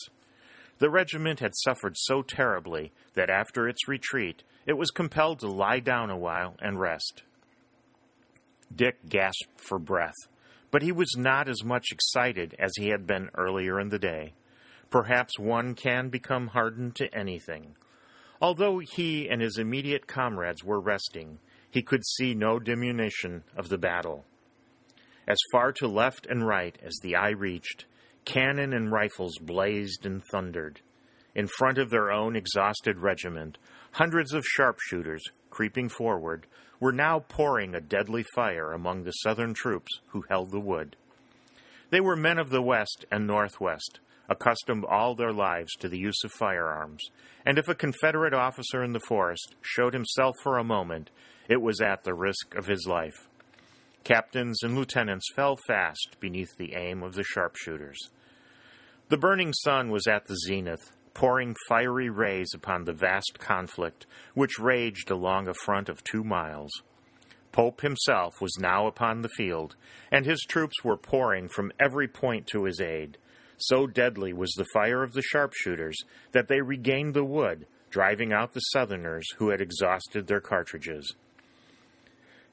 The 0.78 0.90
regiment 0.90 1.40
had 1.40 1.56
suffered 1.56 1.96
so 1.98 2.22
terribly 2.22 2.92
that 3.14 3.30
after 3.30 3.68
its 3.68 3.88
retreat, 3.88 4.44
it 4.66 4.78
was 4.78 4.92
compelled 4.92 5.40
to 5.40 5.48
lie 5.48 5.80
down 5.80 6.10
a 6.10 6.18
while 6.18 6.56
and 6.60 6.80
rest. 6.80 7.24
Dick 8.76 8.98
gasped 9.08 9.62
for 9.62 9.80
breath, 9.80 10.16
but 10.72 10.82
he 10.82 10.92
was 10.92 11.16
not 11.18 11.48
as 11.48 11.64
much 11.64 11.88
excited 11.92 12.56
as 12.60 12.74
he 12.76 12.90
had 12.90 13.08
been 13.08 13.30
earlier 13.36 13.80
in 13.80 13.90
the 13.90 14.00
day. 14.00 14.34
Perhaps 14.90 15.40
one 15.40 15.76
can 15.76 16.10
become 16.10 16.48
hardened 16.48 16.96
to 16.96 17.14
anything. 17.16 17.76
Although 18.42 18.80
he 18.80 19.30
and 19.30 19.42
his 19.42 19.58
immediate 19.58 20.08
comrades 20.08 20.64
were 20.64 20.80
resting, 20.80 21.40
he 21.76 21.82
could 21.82 22.06
see 22.06 22.34
no 22.34 22.58
diminution 22.58 23.44
of 23.58 23.68
the 23.68 23.78
battle. 23.78 24.24
As 25.28 25.38
far 25.52 25.74
to 25.74 25.90
left 25.90 26.26
and 26.26 26.48
right 26.48 26.78
as 26.82 26.98
the 27.04 27.18
eye 27.18 27.32
reached, 27.32 27.84
cannon 28.24 28.72
and 28.72 28.94
rifles 28.94 29.38
blazed 29.40 30.06
and 30.06 30.24
thundered. 30.32 30.80
In 31.36 31.48
front 31.48 31.78
of 31.78 31.90
their 31.90 32.14
own 32.14 32.38
exhausted 32.38 33.00
regiment, 33.00 33.58
hundreds 33.92 34.34
of 34.34 34.46
sharpshooters, 34.46 35.22
creeping 35.50 35.90
forward, 35.90 36.48
were 36.80 36.94
now 36.94 37.20
pouring 37.20 37.76
a 37.76 37.82
deadly 37.82 38.24
fire 38.34 38.72
among 38.72 39.04
the 39.04 39.12
Southern 39.12 39.54
troops 39.54 40.00
who 40.08 40.24
held 40.30 40.52
the 40.52 40.62
wood. 40.62 40.96
They 41.90 42.00
were 42.00 42.16
men 42.16 42.40
of 42.40 42.52
the 42.52 42.62
West 42.62 43.04
and 43.12 43.28
Northwest, 43.28 44.00
accustomed 44.30 44.86
all 44.86 45.14
their 45.14 45.34
lives 45.34 45.74
to 45.80 45.90
the 45.90 46.00
use 46.00 46.24
of 46.24 46.32
firearms, 46.32 47.04
and 47.46 47.58
if 47.58 47.68
a 47.68 47.76
Confederate 47.76 48.34
officer 48.34 48.82
in 48.82 48.94
the 48.94 49.02
forest 49.02 49.56
showed 49.62 49.94
himself 49.94 50.36
for 50.42 50.58
a 50.58 50.64
moment, 50.64 51.10
it 51.48 51.62
was 51.62 51.82
at 51.82 52.04
the 52.04 52.14
risk 52.14 52.56
of 52.56 52.68
his 52.68 52.88
life. 52.88 53.28
Captains 54.04 54.62
and 54.62 54.76
lieutenants 54.76 55.26
fell 55.36 55.58
fast 55.68 56.18
beneath 56.20 56.56
the 56.58 56.76
aim 56.76 57.02
of 57.02 57.16
the 57.16 57.24
sharpshooters. 57.24 57.98
The 59.10 59.18
burning 59.18 59.54
sun 59.54 59.90
was 59.90 60.08
at 60.08 60.28
the 60.28 60.36
zenith, 60.36 60.92
pouring 61.16 61.56
fiery 61.68 62.10
rays 62.10 62.52
upon 62.54 62.84
the 62.84 62.94
vast 62.94 63.40
conflict 63.40 64.06
which 64.34 64.60
raged 64.60 65.10
along 65.10 65.48
a 65.48 65.54
front 65.54 65.90
of 65.90 66.04
two 66.04 66.24
miles. 66.24 66.72
Pope 67.52 67.82
himself 67.82 68.42
was 68.42 68.60
now 68.60 68.86
upon 68.86 69.22
the 69.22 69.30
field, 69.30 69.76
and 70.12 70.26
his 70.26 70.42
troops 70.42 70.84
were 70.84 70.98
pouring 70.98 71.48
from 71.48 71.72
every 71.80 72.08
point 72.08 72.46
to 72.48 72.66
his 72.66 72.82
aid. 72.82 73.18
So 73.58 73.88
deadly 73.88 74.34
was 74.34 74.52
the 74.52 74.68
fire 74.74 75.04
of 75.04 75.14
the 75.14 75.22
sharpshooters 75.22 75.96
that 76.34 76.50
they 76.50 76.62
regained 76.62 77.14
the 77.14 77.24
wood, 77.24 77.66
driving 77.90 78.34
out 78.34 78.54
the 78.54 78.60
Southerners 78.60 79.26
who 79.38 79.50
had 79.50 79.62
exhausted 79.62 80.28
their 80.28 80.42
cartridges. 80.42 81.16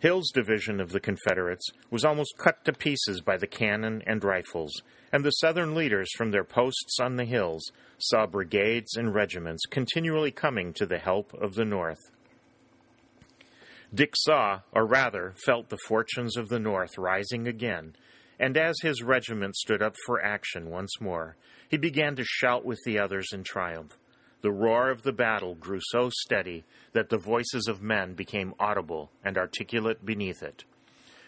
Hill's 0.03 0.33
division 0.33 0.81
of 0.81 0.91
the 0.91 0.99
Confederates 0.99 1.71
was 1.88 2.05
almost 2.05 2.37
cut 2.37 2.65
to 2.65 2.73
pieces 2.73 3.21
by 3.21 3.37
the 3.37 3.47
cannon 3.47 4.03
and 4.05 4.25
rifles, 4.25 4.83
and 5.12 5.25
the 5.25 5.31
Southern 5.31 5.77
leaders 5.77 6.11
from 6.17 6.33
their 6.33 6.43
posts 6.43 6.99
on 7.01 7.15
the 7.15 7.25
hills 7.25 7.71
saw 7.99 8.27
brigades 8.27 8.97
and 8.97 9.15
regiments 9.15 9.65
continually 9.65 10.33
coming 10.33 10.73
to 10.73 10.87
the 10.87 10.99
help 10.99 11.33
of 11.35 11.55
the 11.55 11.65
North. 11.65 12.01
Dick 13.95 14.15
saw, 14.17 14.62
or 14.73 14.87
rather 14.87 15.35
felt, 15.47 15.69
the 15.69 15.79
fortunes 15.87 16.37
of 16.37 16.49
the 16.49 16.59
North 16.59 16.99
rising 16.99 17.47
again, 17.47 17.95
and 18.41 18.57
as 18.57 18.75
his 18.83 19.05
regiment 19.05 19.55
stood 19.55 19.83
up 19.83 19.95
for 20.05 20.21
action 20.21 20.69
once 20.69 21.01
more, 21.01 21.37
he 21.69 21.77
began 21.77 22.17
to 22.17 22.25
shout 22.25 22.65
with 22.65 22.81
the 22.85 22.99
others 22.99 23.29
in 23.33 23.45
triumph. 23.45 23.97
The 24.43 24.51
roar 24.53 24.91
of 24.91 25.03
the 25.03 25.13
battle 25.13 25.55
grew 25.55 25.79
so 25.81 26.11
steady 26.11 26.65
that 26.93 27.09
the 27.09 27.17
voices 27.17 27.69
of 27.69 27.81
men 27.81 28.15
became 28.15 28.55
audible 28.59 29.11
and 29.25 29.39
articulate 29.39 30.05
beneath 30.05 30.43
it. 30.43 30.65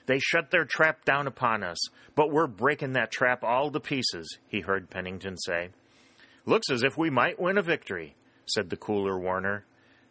They 0.07 0.19
shut 0.19 0.51
their 0.51 0.65
trap 0.65 1.05
down 1.05 1.27
upon 1.27 1.63
us, 1.63 1.79
but 2.15 2.31
we're 2.31 2.49
breaking 2.49 2.93
that 2.93 3.13
trap 3.13 3.43
all 3.43 3.71
to 3.71 3.81
pieces, 3.81 4.39
he 4.49 4.61
heard 4.61 4.91
Pennington 4.91 5.39
say. 5.39 5.71
Looks 6.45 6.71
as 6.71 6.83
if 6.83 6.99
we 6.99 7.09
might 7.09 7.41
win 7.41 7.57
a 7.57 7.63
victory, 7.63 8.17
said 8.47 8.69
the 8.69 8.77
cooler 8.77 9.19
Warner. 9.19 9.65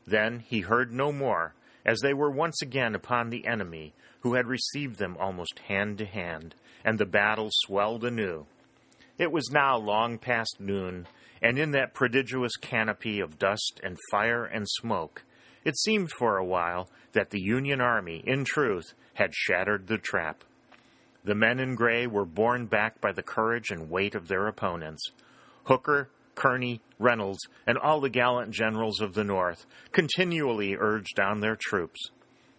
Then 0.08 0.40
he 0.40 0.62
heard 0.62 0.92
no 0.92 1.12
more, 1.12 1.54
as 1.86 2.00
they 2.00 2.14
were 2.14 2.32
once 2.32 2.62
again 2.62 2.96
upon 2.96 3.30
the 3.30 3.46
enemy, 3.46 3.94
who 4.22 4.34
had 4.36 4.48
received 4.48 4.98
them 4.98 5.18
almost 5.20 5.60
hand 5.68 5.98
to 5.98 6.06
hand, 6.06 6.56
and 6.84 6.98
the 6.98 7.06
battle 7.06 7.50
swelled 7.52 8.04
anew. 8.06 8.46
It 9.18 9.32
was 9.32 9.52
now 9.52 9.78
long 9.78 10.18
past 10.18 10.56
noon, 10.60 11.08
and 11.44 11.60
in 11.60 11.72
that 11.72 11.94
prodigious 11.94 12.56
canopy 12.56 13.20
of 13.20 13.38
dust 13.38 13.82
and 13.84 13.98
fire 14.10 14.46
and 14.46 14.66
smoke, 14.68 15.24
it 15.66 15.78
seemed 15.78 16.10
for 16.10 16.38
a 16.38 16.46
while 16.46 16.90
that 17.12 17.30
the 17.30 17.42
Union 17.42 17.82
Army, 17.82 18.24
in 18.26 18.46
truth, 18.46 18.94
had 19.16 19.36
shattered 19.36 19.88
the 19.88 19.98
trap. 19.98 20.46
The 21.26 21.36
men 21.36 21.60
in 21.60 21.76
gray 21.76 22.08
were 22.08 22.26
borne 22.26 22.66
back 22.66 23.00
by 23.02 23.12
the 23.12 23.22
courage 23.22 23.70
and 23.70 23.90
weight 23.90 24.16
of 24.16 24.30
their 24.30 24.48
opponents. 24.48 25.12
Hooker, 25.66 26.10
Kearny, 26.36 26.80
Reynolds, 26.98 27.46
and 27.68 27.78
all 27.78 28.00
the 28.00 28.10
gallant 28.10 28.52
generals 28.52 29.02
of 29.02 29.14
the 29.14 29.24
North 29.24 29.66
continually 29.92 30.76
urged 30.76 31.20
on 31.20 31.42
their 31.42 31.58
troops. 31.58 32.00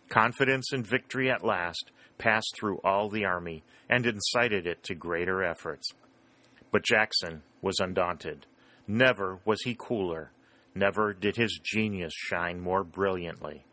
Confidence 0.08 0.72
in 0.72 0.82
victory 0.82 1.30
at 1.30 1.44
last 1.44 1.90
passed 2.18 2.54
through 2.54 2.78
all 2.84 3.08
the 3.08 3.24
army 3.24 3.64
and 3.88 4.06
incited 4.06 4.66
it 4.66 4.82
to 4.84 4.94
greater 4.94 5.42
efforts. 5.42 5.90
But 6.70 6.84
Jackson 6.84 7.42
was 7.62 7.78
undaunted. 7.80 8.46
Never 8.86 9.38
was 9.44 9.62
he 9.62 9.74
cooler. 9.78 10.30
Never 10.74 11.12
did 11.12 11.36
his 11.36 11.58
genius 11.62 12.12
shine 12.14 12.60
more 12.60 12.84
brilliantly. 12.84 13.64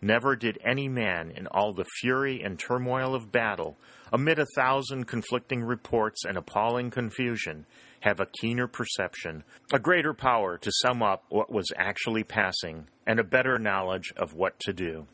Never 0.00 0.36
did 0.36 0.58
any 0.64 0.88
man 0.88 1.32
in 1.32 1.46
all 1.48 1.72
the 1.72 1.86
fury 2.00 2.40
and 2.42 2.58
turmoil 2.58 3.14
of 3.14 3.32
battle, 3.32 3.76
amid 4.12 4.38
a 4.38 4.46
thousand 4.54 5.06
conflicting 5.06 5.62
reports 5.62 6.24
and 6.24 6.36
appalling 6.36 6.90
confusion, 6.90 7.66
have 8.00 8.20
a 8.20 8.28
keener 8.40 8.68
perception, 8.68 9.42
a 9.72 9.78
greater 9.78 10.14
power 10.14 10.56
to 10.58 10.70
sum 10.82 11.02
up 11.02 11.24
what 11.30 11.50
was 11.50 11.72
actually 11.76 12.22
passing, 12.22 12.86
and 13.06 13.18
a 13.18 13.24
better 13.24 13.58
knowledge 13.58 14.12
of 14.16 14.34
what 14.34 14.58
to 14.60 14.72
do. 14.72 15.06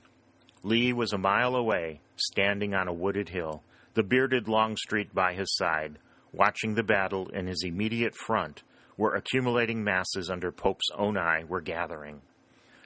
Lee 0.62 0.92
was 0.92 1.12
a 1.12 1.18
mile 1.18 1.54
away, 1.54 2.00
standing 2.16 2.74
on 2.74 2.88
a 2.88 2.92
wooded 2.92 3.30
hill, 3.30 3.62
the 3.94 4.02
bearded 4.02 4.48
Longstreet 4.48 5.14
by 5.14 5.32
his 5.32 5.54
side, 5.56 5.98
watching 6.32 6.74
the 6.74 6.82
battle 6.82 7.28
in 7.28 7.46
his 7.46 7.62
immediate 7.64 8.14
front, 8.14 8.62
where 8.96 9.14
accumulating 9.14 9.83
masses 9.83 10.30
under 10.30 10.52
Pope's 10.52 10.90
own 10.96 11.16
eye 11.16 11.44
were 11.48 11.61
gathering. 11.61 12.22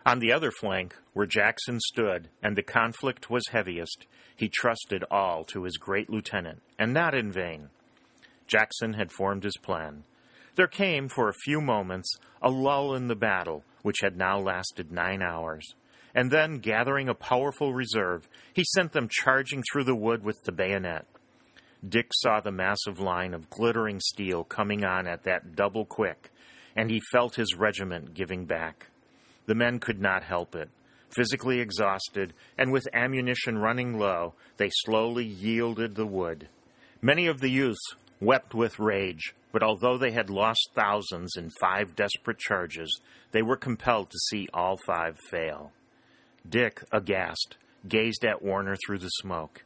On 0.06 0.20
the 0.20 0.32
other 0.32 0.50
flank, 0.50 0.94
where 1.12 1.26
Jackson 1.26 1.78
stood 1.80 2.28
and 2.42 2.56
the 2.56 2.62
conflict 2.62 3.28
was 3.28 3.48
heaviest, 3.50 4.06
he 4.34 4.48
trusted 4.48 5.04
all 5.10 5.44
to 5.44 5.64
his 5.64 5.76
great 5.76 6.08
lieutenant, 6.08 6.62
and 6.78 6.94
not 6.94 7.14
in 7.14 7.30
vain. 7.30 7.68
Jackson 8.46 8.94
had 8.94 9.12
formed 9.12 9.44
his 9.44 9.56
plan. 9.62 10.04
There 10.54 10.66
came, 10.66 11.08
for 11.08 11.28
a 11.28 11.34
few 11.44 11.60
moments, 11.60 12.16
a 12.40 12.50
lull 12.50 12.94
in 12.94 13.08
the 13.08 13.14
battle, 13.14 13.64
which 13.82 14.00
had 14.00 14.16
now 14.16 14.38
lasted 14.38 14.90
nine 14.90 15.22
hours. 15.22 15.74
And 16.14 16.30
then, 16.30 16.58
gathering 16.58 17.08
a 17.08 17.14
powerful 17.14 17.74
reserve, 17.74 18.28
he 18.52 18.64
sent 18.64 18.92
them 18.92 19.08
charging 19.10 19.62
through 19.62 19.84
the 19.84 19.94
wood 19.94 20.24
with 20.24 20.42
the 20.44 20.52
bayonet. 20.52 21.06
Dick 21.86 22.10
saw 22.12 22.40
the 22.40 22.50
massive 22.50 22.98
line 22.98 23.34
of 23.34 23.50
glittering 23.50 24.00
steel 24.00 24.42
coming 24.42 24.84
on 24.84 25.06
at 25.06 25.22
that 25.24 25.54
double 25.54 25.84
quick, 25.84 26.30
and 26.74 26.90
he 26.90 27.00
felt 27.12 27.36
his 27.36 27.54
regiment 27.54 28.14
giving 28.14 28.46
back. 28.46 28.88
The 29.46 29.54
men 29.54 29.78
could 29.78 30.00
not 30.00 30.24
help 30.24 30.54
it. 30.54 30.70
Physically 31.10 31.60
exhausted, 31.60 32.34
and 32.58 32.72
with 32.72 32.88
ammunition 32.92 33.58
running 33.58 33.98
low, 33.98 34.34
they 34.56 34.70
slowly 34.70 35.24
yielded 35.24 35.94
the 35.94 36.06
wood. 36.06 36.48
Many 37.00 37.28
of 37.28 37.40
the 37.40 37.48
youths 37.48 37.94
wept 38.20 38.54
with 38.54 38.78
rage, 38.78 39.34
but 39.52 39.62
although 39.62 39.96
they 39.96 40.10
had 40.10 40.28
lost 40.28 40.70
thousands 40.74 41.34
in 41.36 41.50
five 41.60 41.94
desperate 41.94 42.38
charges, 42.38 43.00
they 43.30 43.40
were 43.40 43.56
compelled 43.56 44.10
to 44.10 44.18
see 44.18 44.48
all 44.52 44.76
five 44.84 45.16
fail. 45.30 45.72
Dick, 46.46 46.82
aghast, 46.92 47.56
gazed 47.86 48.24
at 48.24 48.42
Warner 48.42 48.76
through 48.84 48.98
the 48.98 49.08
smoke. 49.08 49.64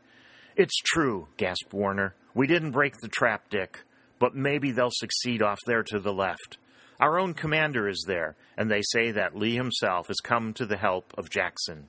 It's 0.55 0.77
true, 0.85 1.29
gasped 1.39 1.73
Warner. 1.73 2.15
We 2.35 2.47
didn't 2.47 2.73
break 2.73 2.95
the 3.01 3.09
trap, 3.09 3.49
Dick, 3.49 3.85
but 4.19 4.35
maybe 4.35 4.71
they'll 4.71 4.91
succeed 4.91 5.43
off 5.43 5.59
there 5.67 5.83
to 5.85 5.99
the 5.99 6.13
left. 6.13 6.59
Our 7.01 7.19
own 7.19 7.33
commander 7.35 7.89
is 7.89 8.05
there, 8.07 8.37
and 8.57 8.71
they 8.71 8.83
say 8.83 9.11
that 9.13 9.37
Lee 9.37 9.57
himself 9.57 10.09
has 10.09 10.21
come 10.21 10.53
to 10.55 10.67
the 10.67 10.77
help 10.77 11.15
of 11.17 11.31
Jackson. 11.31 11.89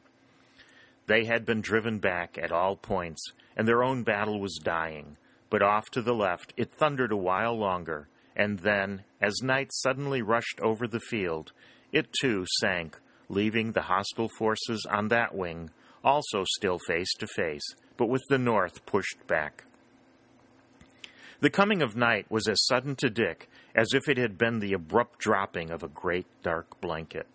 They 1.08 1.26
had 1.26 1.46
been 1.46 1.62
driven 1.62 2.00
back 2.00 2.40
at 2.42 2.54
all 2.54 2.78
points, 2.78 3.22
and 3.58 3.68
their 3.68 3.84
own 3.84 4.04
battle 4.04 4.40
was 4.40 4.60
dying. 4.64 5.18
But 5.50 5.62
off 5.62 5.90
to 5.92 6.02
the 6.02 6.16
left 6.16 6.54
it 6.56 6.72
thundered 6.72 7.12
a 7.12 7.18
while 7.18 7.58
longer, 7.58 8.08
and 8.36 8.60
then, 8.60 9.04
as 9.22 9.44
night 9.44 9.72
suddenly 9.74 10.22
rushed 10.22 10.60
over 10.62 10.88
the 10.88 11.02
field, 11.02 11.52
it 11.92 12.08
too 12.22 12.46
sank, 12.60 12.98
leaving 13.28 13.74
the 13.74 13.82
hostile 13.82 14.30
forces 14.38 14.88
on 14.90 15.10
that 15.10 15.36
wing 15.36 15.70
also 16.04 16.44
still 16.46 16.80
face 16.80 17.14
to 17.20 17.28
face, 17.28 17.64
but 17.98 18.10
with 18.10 18.24
the 18.30 18.38
north 18.38 18.86
pushed 18.86 19.26
back. 19.28 19.64
The 21.40 21.50
coming 21.50 21.82
of 21.82 21.96
night 21.96 22.30
was 22.30 22.48
as 22.48 22.66
sudden 22.66 22.96
to 22.98 23.10
Dick 23.10 23.50
as 23.76 23.94
if 23.94 24.08
it 24.08 24.18
had 24.18 24.38
been 24.38 24.60
the 24.60 24.74
abrupt 24.74 25.20
dropping 25.20 25.72
of 25.72 25.84
a 25.84 25.88
great 25.88 26.28
dark 26.44 26.80
blanket. 26.80 27.28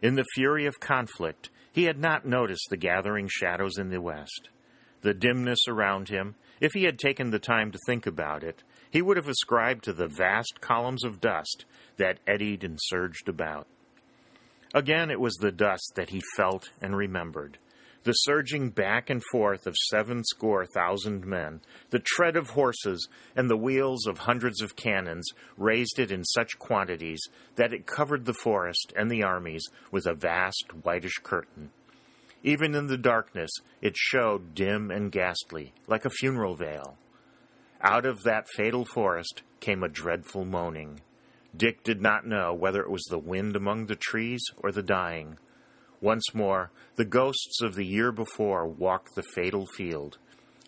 In 0.00 0.14
the 0.14 0.24
fury 0.34 0.66
of 0.66 0.80
conflict, 0.80 1.50
he 1.72 1.84
had 1.84 1.98
not 1.98 2.26
noticed 2.26 2.68
the 2.70 2.76
gathering 2.76 3.28
shadows 3.30 3.78
in 3.78 3.90
the 3.90 4.00
west. 4.00 4.48
The 5.02 5.14
dimness 5.14 5.66
around 5.68 6.08
him, 6.08 6.34
if 6.60 6.72
he 6.72 6.84
had 6.84 6.98
taken 6.98 7.30
the 7.30 7.38
time 7.38 7.72
to 7.72 7.78
think 7.86 8.06
about 8.06 8.44
it, 8.44 8.62
he 8.90 9.02
would 9.02 9.16
have 9.16 9.28
ascribed 9.28 9.84
to 9.84 9.92
the 9.92 10.06
vast 10.06 10.60
columns 10.60 11.04
of 11.04 11.20
dust 11.20 11.64
that 11.96 12.20
eddied 12.26 12.62
and 12.62 12.78
surged 12.80 13.28
about. 13.28 13.66
Again, 14.74 15.10
it 15.10 15.20
was 15.20 15.34
the 15.34 15.52
dust 15.52 15.92
that 15.96 16.10
he 16.10 16.20
felt 16.36 16.70
and 16.80 16.96
remembered, 16.96 17.58
the 18.04 18.12
surging 18.12 18.70
back 18.70 19.10
and 19.10 19.22
forth 19.30 19.66
of 19.66 19.74
seven 19.90 20.24
score 20.24 20.66
thousand 20.66 21.24
men, 21.24 21.60
the 21.90 22.00
tread 22.00 22.36
of 22.36 22.50
horses, 22.50 23.08
and 23.36 23.48
the 23.48 23.56
wheels 23.56 24.06
of 24.06 24.18
hundreds 24.18 24.60
of 24.60 24.76
cannons 24.76 25.28
raised 25.56 25.98
it 25.98 26.10
in 26.10 26.24
such 26.24 26.58
quantities 26.58 27.20
that 27.56 27.72
it 27.72 27.86
covered 27.86 28.24
the 28.24 28.34
forest 28.34 28.92
and 28.96 29.10
the 29.10 29.22
armies 29.22 29.64
with 29.90 30.06
a 30.06 30.14
vast 30.14 30.72
whitish 30.82 31.18
curtain. 31.22 31.70
Even 32.42 32.74
in 32.74 32.88
the 32.88 32.98
darkness, 32.98 33.50
it 33.80 33.96
showed 33.96 34.54
dim 34.54 34.90
and 34.90 35.12
ghastly, 35.12 35.72
like 35.86 36.04
a 36.04 36.10
funeral 36.10 36.56
veil. 36.56 36.96
Out 37.80 38.04
of 38.04 38.24
that 38.24 38.48
fatal 38.56 38.84
forest 38.84 39.42
came 39.60 39.82
a 39.82 39.88
dreadful 39.88 40.44
moaning. 40.44 41.00
Dick 41.56 41.84
did 41.84 42.00
not 42.00 42.26
know 42.26 42.54
whether 42.54 42.80
it 42.82 42.90
was 42.90 43.04
the 43.04 43.18
wind 43.18 43.54
among 43.54 43.86
the 43.86 43.96
trees 43.96 44.42
or 44.56 44.72
the 44.72 44.82
dying. 44.82 45.36
Once 46.02 46.34
more, 46.34 46.70
the 46.96 47.04
ghosts 47.04 47.62
of 47.62 47.76
the 47.76 47.86
year 47.86 48.10
before 48.10 48.66
walked 48.66 49.14
the 49.14 49.22
fatal 49.22 49.66
field, 49.66 50.18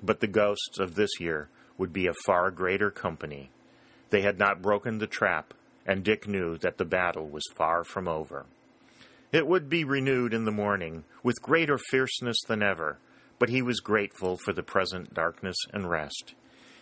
but 0.01 0.20
the 0.20 0.28
ghosts 0.28 0.78
of 0.78 0.95
this 0.95 1.11
year 1.18 1.49
would 1.76 1.93
be 1.93 2.07
a 2.07 2.14
far 2.24 2.53
greater 2.53 2.89
company. 2.89 3.51
They 4.11 4.22
had 4.22 4.39
not 4.39 4.62
broken 4.62 4.99
the 4.99 5.09
trap, 5.09 5.53
and 5.85 6.05
Dick 6.05 6.28
knew 6.28 6.57
that 6.59 6.78
the 6.78 6.85
battle 6.85 7.28
was 7.28 7.43
far 7.57 7.82
from 7.82 8.07
over. 8.07 8.47
It 9.32 9.49
would 9.49 9.68
be 9.68 9.82
renewed 9.82 10.32
in 10.32 10.45
the 10.45 10.53
morning, 10.53 11.03
with 11.24 11.43
greater 11.43 11.78
fierceness 11.78 12.37
than 12.47 12.62
ever, 12.62 12.99
but 13.41 13.49
he 13.49 13.61
was 13.61 13.80
grateful 13.80 14.37
for 14.37 14.53
the 14.53 14.62
present 14.62 15.12
darkness 15.12 15.57
and 15.72 15.91
rest. 15.91 16.35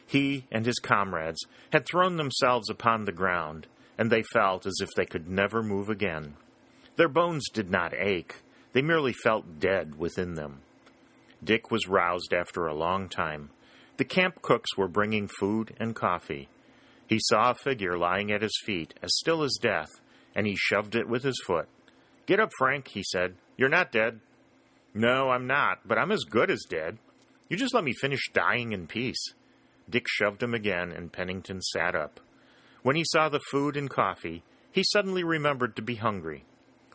He 0.06 0.44
and 0.52 0.66
his 0.66 0.78
comrades 0.78 1.40
had 1.72 1.86
thrown 1.86 2.18
themselves 2.18 2.68
upon 2.68 3.06
the 3.06 3.12
ground, 3.12 3.66
and 3.96 4.10
they 4.10 4.22
felt 4.22 4.66
as 4.66 4.76
if 4.82 4.90
they 4.94 5.06
could 5.06 5.26
never 5.26 5.62
move 5.62 5.88
again. 5.88 6.34
Their 6.96 7.08
bones 7.08 7.48
did 7.52 7.70
not 7.70 7.94
ache, 7.94 8.36
they 8.72 8.82
merely 8.82 9.12
felt 9.12 9.60
dead 9.60 9.98
within 9.98 10.34
them. 10.34 10.60
Dick 11.42 11.70
was 11.70 11.88
roused 11.88 12.32
after 12.32 12.66
a 12.66 12.74
long 12.74 13.08
time. 13.08 13.50
The 13.96 14.04
camp 14.04 14.42
cooks 14.42 14.76
were 14.76 14.88
bringing 14.88 15.28
food 15.28 15.74
and 15.78 15.94
coffee. 15.94 16.48
He 17.06 17.18
saw 17.20 17.50
a 17.50 17.54
figure 17.54 17.98
lying 17.98 18.30
at 18.30 18.42
his 18.42 18.58
feet, 18.64 18.94
as 19.02 19.16
still 19.16 19.42
as 19.42 19.58
death, 19.60 19.90
and 20.34 20.46
he 20.46 20.56
shoved 20.56 20.94
it 20.94 21.08
with 21.08 21.22
his 21.24 21.42
foot. 21.46 21.68
Get 22.26 22.40
up, 22.40 22.50
Frank, 22.56 22.88
he 22.88 23.02
said. 23.02 23.34
You're 23.56 23.68
not 23.68 23.92
dead. 23.92 24.20
No, 24.94 25.30
I'm 25.30 25.46
not, 25.46 25.86
but 25.86 25.98
I'm 25.98 26.12
as 26.12 26.24
good 26.24 26.50
as 26.50 26.64
dead. 26.68 26.98
You 27.48 27.56
just 27.56 27.74
let 27.74 27.84
me 27.84 27.92
finish 27.92 28.30
dying 28.32 28.72
in 28.72 28.86
peace. 28.86 29.34
Dick 29.90 30.06
shoved 30.08 30.42
him 30.42 30.54
again, 30.54 30.92
and 30.92 31.12
Pennington 31.12 31.60
sat 31.60 31.94
up. 31.94 32.20
When 32.82 32.96
he 32.96 33.04
saw 33.04 33.28
the 33.28 33.40
food 33.50 33.76
and 33.76 33.90
coffee, 33.90 34.42
he 34.70 34.82
suddenly 34.84 35.24
remembered 35.24 35.76
to 35.76 35.82
be 35.82 35.96
hungry. 35.96 36.44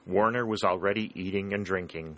Warner 0.07 0.45
was 0.45 0.63
already 0.63 1.11
eating 1.13 1.53
and 1.53 1.65
drinking. 1.65 2.17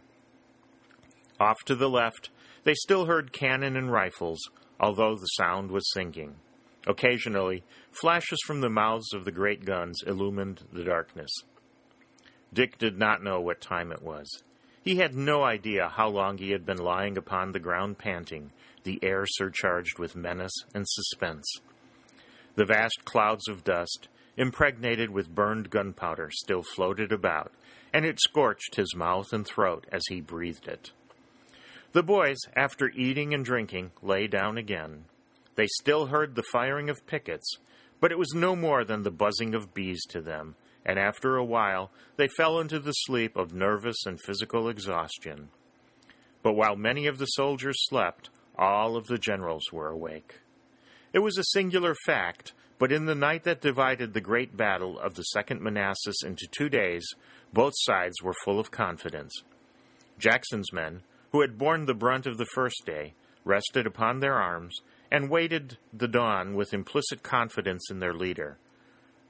Off 1.40 1.58
to 1.66 1.76
the 1.76 1.90
left, 1.90 2.30
they 2.64 2.74
still 2.74 3.06
heard 3.06 3.34
cannon 3.34 3.76
and 3.76 3.92
rifles, 3.92 4.40
although 4.80 5.16
the 5.16 5.26
sound 5.26 5.72
was 5.72 5.92
sinking. 5.94 6.36
Occasionally, 6.86 7.64
flashes 7.92 8.40
from 8.46 8.62
the 8.62 8.70
mouths 8.70 9.14
of 9.14 9.26
the 9.26 9.32
great 9.32 9.66
guns 9.66 10.02
illumined 10.06 10.64
the 10.72 10.84
darkness. 10.84 11.32
Dick 12.54 12.78
did 12.78 12.98
not 12.98 13.24
know 13.24 13.40
what 13.40 13.62
time 13.62 13.92
it 13.92 14.02
was. 14.02 14.44
He 14.84 14.96
had 14.96 15.14
no 15.14 15.44
idea 15.44 15.90
how 15.90 16.10
long 16.10 16.38
he 16.38 16.52
had 16.52 16.66
been 16.66 16.78
lying 16.78 17.18
upon 17.18 17.52
the 17.52 17.60
ground 17.60 17.98
panting, 17.98 18.52
the 18.84 19.00
air 19.04 19.26
surcharged 19.28 20.00
with 20.00 20.16
menace 20.16 20.64
and 20.74 20.86
suspense. 20.88 21.46
The 22.56 22.66
vast 22.66 23.06
clouds 23.06 23.48
of 23.48 23.64
dust, 23.64 24.08
impregnated 24.38 25.10
with 25.10 25.34
burned 25.34 25.70
gunpowder, 25.70 26.30
still 26.32 26.64
floated 26.64 27.12
about, 27.12 27.52
and 27.94 28.06
it 28.06 28.20
scorched 28.20 28.76
his 28.76 28.96
mouth 28.96 29.34
and 29.34 29.46
throat 29.46 29.86
as 29.92 30.02
he 30.10 30.22
breathed 30.22 30.68
it. 30.68 30.92
The 31.92 32.04
boys, 32.04 32.38
after 32.56 32.92
eating 32.96 33.34
and 33.34 33.44
drinking, 33.44 33.92
lay 34.02 34.28
down 34.28 34.58
again. 34.58 35.06
They 35.56 35.68
still 35.82 36.08
heard 36.08 36.36
the 36.36 36.44
firing 36.52 36.90
of 36.90 37.06
pickets, 37.08 37.58
but 38.00 38.12
it 38.12 38.18
was 38.18 38.34
no 38.34 38.56
more 38.56 38.84
than 38.84 39.04
the 39.04 39.12
buzzing 39.12 39.56
of 39.56 39.74
bees 39.74 40.06
to 40.10 40.22
them, 40.22 40.56
and 40.86 41.00
after 41.00 41.36
a 41.36 41.44
while 41.44 41.92
they 42.16 42.28
fell 42.28 42.60
into 42.60 42.80
the 42.80 42.92
sleep 42.92 43.36
of 43.36 43.54
nervous 43.54 44.06
and 44.06 44.22
physical 44.22 44.70
exhaustion. 44.70 45.50
But 46.44 46.54
while 46.54 46.76
many 46.76 47.08
of 47.08 47.18
the 47.18 47.26
soldiers 47.26 47.78
slept, 47.90 48.30
all 48.58 48.96
of 48.96 49.08
the 49.08 49.18
generals 49.18 49.64
were 49.72 49.90
awake. 49.90 50.40
It 51.12 51.20
was 51.20 51.38
a 51.38 51.44
singular 51.44 51.96
fact, 52.06 52.54
but 52.78 52.92
in 52.92 53.06
the 53.06 53.16
night 53.16 53.44
that 53.44 53.62
divided 53.62 54.14
the 54.14 54.22
great 54.22 54.56
battle 54.56 54.98
of 55.00 55.16
the 55.16 55.24
Second 55.24 55.62
Manassas 55.62 56.24
into 56.24 56.48
two 56.48 56.70
days, 56.70 57.06
both 57.54 57.74
sides 57.76 58.22
were 58.22 58.34
full 58.46 58.60
of 58.60 58.72
confidence. 58.72 59.34
Jackson's 60.18 60.72
men, 60.74 61.02
who 61.32 61.42
had 61.42 61.58
borne 61.58 61.86
the 61.86 61.94
brunt 61.94 62.28
of 62.28 62.38
the 62.38 62.48
first 62.54 62.84
day, 62.86 63.14
rested 63.44 63.88
upon 63.88 64.20
their 64.20 64.36
arms 64.36 64.76
and 65.12 65.30
waited 65.30 65.78
the 65.94 66.08
dawn 66.08 66.56
with 66.56 66.74
implicit 66.74 67.24
confidence 67.24 67.90
in 67.90 68.00
their 68.00 68.14
leader. 68.14 68.58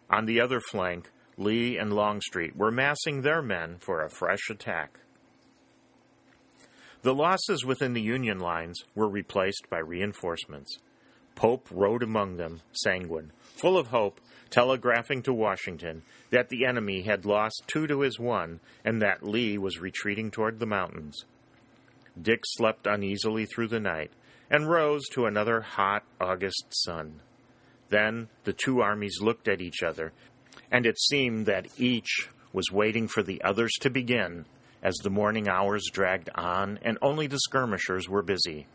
On 0.09 0.25
the 0.25 0.41
other 0.41 0.59
flank, 0.59 1.09
Lee 1.37 1.77
and 1.77 1.93
Longstreet 1.93 2.55
were 2.55 2.71
massing 2.71 3.21
their 3.21 3.41
men 3.41 3.77
for 3.79 4.03
a 4.03 4.09
fresh 4.09 4.49
attack. 4.49 4.99
The 7.01 7.15
losses 7.15 7.63
within 7.63 7.93
the 7.93 8.01
Union 8.01 8.39
lines 8.39 8.83
were 8.93 9.07
replaced 9.07 9.69
by 9.69 9.79
reinforcements. 9.79 10.79
Pope 11.35 11.69
rode 11.71 12.03
among 12.03 12.35
them, 12.35 12.59
sanguine, 12.73 13.31
full 13.39 13.77
of 13.77 13.87
hope, 13.87 14.19
telegraphing 14.49 15.21
to 15.23 15.33
Washington 15.33 16.01
that 16.29 16.49
the 16.49 16.65
enemy 16.65 17.01
had 17.01 17.25
lost 17.25 17.63
two 17.67 17.87
to 17.87 18.01
his 18.01 18.19
one 18.19 18.59
and 18.83 19.01
that 19.01 19.23
Lee 19.23 19.57
was 19.57 19.79
retreating 19.79 20.31
toward 20.31 20.59
the 20.59 20.65
mountains. 20.65 21.25
Dick 22.21 22.41
slept 22.45 22.87
uneasily 22.87 23.45
through 23.45 23.67
the 23.67 23.79
night 23.79 24.11
and 24.49 24.69
rose 24.69 25.07
to 25.09 25.25
another 25.25 25.61
hot 25.61 26.03
August 26.19 26.65
sun. 26.69 27.21
Then 27.89 28.27
the 28.43 28.53
two 28.53 28.81
armies 28.81 29.19
looked 29.21 29.47
at 29.47 29.61
each 29.61 29.83
other 29.83 30.11
and 30.71 30.85
it 30.85 30.99
seemed 30.99 31.45
that 31.45 31.67
each 31.77 32.29
was 32.53 32.71
waiting 32.71 33.07
for 33.07 33.23
the 33.23 33.41
others 33.43 33.73
to 33.81 33.89
begin 33.89 34.45
as 34.81 34.95
the 34.97 35.09
morning 35.09 35.47
hours 35.47 35.85
dragged 35.91 36.29
on 36.35 36.79
and 36.81 36.97
only 37.01 37.27
the 37.27 37.39
skirmishers 37.39 38.07
were 38.07 38.23
busy. 38.23 38.65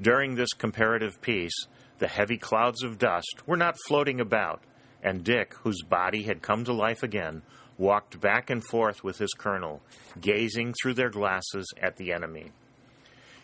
During 0.00 0.34
this 0.34 0.52
comparative 0.52 1.20
peace, 1.20 1.66
the 1.98 2.08
heavy 2.08 2.38
clouds 2.38 2.82
of 2.82 2.98
dust 2.98 3.42
were 3.46 3.56
not 3.56 3.76
floating 3.86 4.20
about, 4.20 4.62
and 5.02 5.24
Dick, 5.24 5.54
whose 5.62 5.82
body 5.82 6.22
had 6.24 6.42
come 6.42 6.64
to 6.64 6.72
life 6.72 7.02
again, 7.02 7.42
walked 7.78 8.20
back 8.20 8.50
and 8.50 8.62
forth 8.62 9.02
with 9.02 9.18
his 9.18 9.32
colonel, 9.32 9.80
gazing 10.20 10.74
through 10.74 10.94
their 10.94 11.10
glasses 11.10 11.66
at 11.80 11.96
the 11.96 12.12
enemy. 12.12 12.52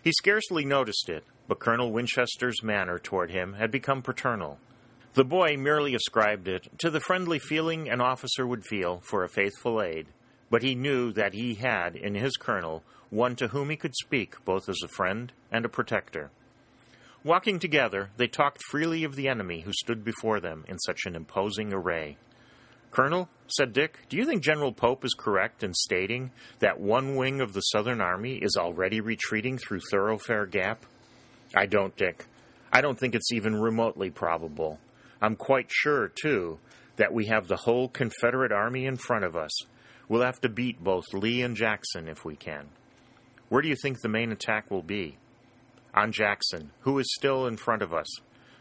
He 0.03 0.13
scarcely 0.13 0.65
noticed 0.65 1.09
it, 1.09 1.25
but 1.49 1.59
Colonel 1.59 1.91
Winchester's 1.91 2.63
manner 2.63 2.99
toward 2.99 3.31
him 3.31 3.55
had 3.55 3.71
become 3.71 4.03
paternal. 4.03 4.59
The 5.15 5.25
boy 5.25 5.57
merely 5.57 5.95
ascribed 5.95 6.47
it 6.47 6.69
to 6.79 6.91
the 6.91 7.01
friendly 7.01 7.39
feeling 7.39 7.89
an 7.89 8.01
officer 8.01 8.47
would 8.47 8.65
feel 8.67 9.01
for 9.01 9.25
a 9.25 9.29
faithful 9.29 9.81
aide, 9.81 10.09
but 10.51 10.63
he 10.63 10.75
knew 10.75 11.13
that 11.13 11.33
he 11.33 11.55
had 11.55 11.97
in 11.97 12.15
his 12.15 12.37
colonel 12.37 12.83
one 13.11 13.37
to 13.37 13.49
whom 13.49 13.71
he 13.71 13.77
could 13.77 13.95
speak 13.97 14.45
both 14.45 14.69
as 14.69 14.81
a 14.85 14.89
friend 14.89 15.33
and 15.51 15.65
a 15.65 15.71
protector. 15.71 16.31
Walking 17.27 17.59
together, 17.59 18.11
they 18.19 18.29
talked 18.29 18.63
freely 18.71 19.03
of 19.03 19.17
the 19.17 19.27
enemy 19.27 19.63
who 19.63 19.73
stood 19.73 20.05
before 20.05 20.39
them 20.39 20.65
in 20.69 20.79
such 20.79 21.07
an 21.07 21.17
imposing 21.17 21.73
array. 21.73 22.19
Colonel, 22.93 23.29
said 23.49 23.73
Dick, 23.73 23.99
do 24.09 24.17
you 24.17 24.25
think 24.25 24.45
General 24.45 24.71
Pope 24.71 25.05
is 25.05 25.13
correct 25.13 25.65
in 25.65 25.75
stating 25.75 26.31
that 26.61 26.79
one 26.79 27.17
wing 27.17 27.41
of 27.41 27.53
the 27.53 27.63
Southern 27.63 28.01
Army 28.01 28.37
is 28.37 28.55
already 28.57 29.01
retreating 29.01 29.59
through 29.59 29.81
Thoroughfare 29.91 30.47
Gap? 30.47 30.87
I 31.53 31.67
don't, 31.67 31.97
Dick. 31.97 32.27
I 32.73 32.81
don't 32.81 32.97
think 32.97 33.17
it's 33.17 33.33
even 33.33 33.57
remotely 33.57 34.11
probable. 34.11 34.79
I'm 35.21 35.35
quite 35.35 35.67
sure, 35.69 36.13
too, 36.23 36.61
that 36.95 37.13
we 37.13 37.27
have 37.27 37.49
the 37.49 37.57
whole 37.57 37.89
Confederate 37.89 38.53
Army 38.53 38.87
in 38.87 38.99
front 38.99 39.25
of 39.25 39.35
us. 39.35 39.51
We'll 40.09 40.23
have 40.23 40.41
to 40.43 40.49
beat 40.49 40.79
both 40.79 41.13
Lee 41.13 41.43
and 41.43 41.57
Jackson 41.57 42.07
if 42.07 42.25
we 42.25 42.37
can. 42.37 42.69
Where 43.49 43.63
do 43.63 43.69
you 43.69 43.77
think 43.83 44.01
the 44.01 44.09
main 44.09 44.31
attack 44.31 44.71
will 44.71 44.83
be? 44.83 45.17
On 45.97 46.13
Jackson, 46.13 46.73
who 46.81 46.99
is 46.99 47.15
still 47.17 47.47
in 47.47 47.57
front 47.57 47.81
of 47.81 47.95
us. 47.95 48.07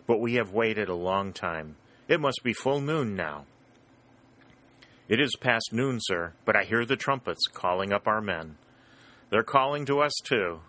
But 0.07 0.21
we 0.21 0.35
have 0.35 0.53
waited 0.53 0.87
a 0.87 0.95
long 0.95 1.33
time. 1.33 1.75
It 2.07 2.21
must 2.21 2.41
be 2.43 2.53
full 2.53 2.79
noon 2.79 3.15
now. 3.15 3.45
It 5.09 5.19
is 5.19 5.35
past 5.39 5.73
noon, 5.73 5.99
sir, 6.01 6.33
but 6.45 6.55
I 6.55 6.63
hear 6.63 6.85
the 6.85 6.95
trumpets 6.95 7.45
calling 7.53 7.91
up 7.91 8.07
our 8.07 8.21
men. 8.21 8.55
They're 9.29 9.43
calling 9.43 9.85
to 9.87 9.99
us, 9.99 10.13
too. 10.23 10.61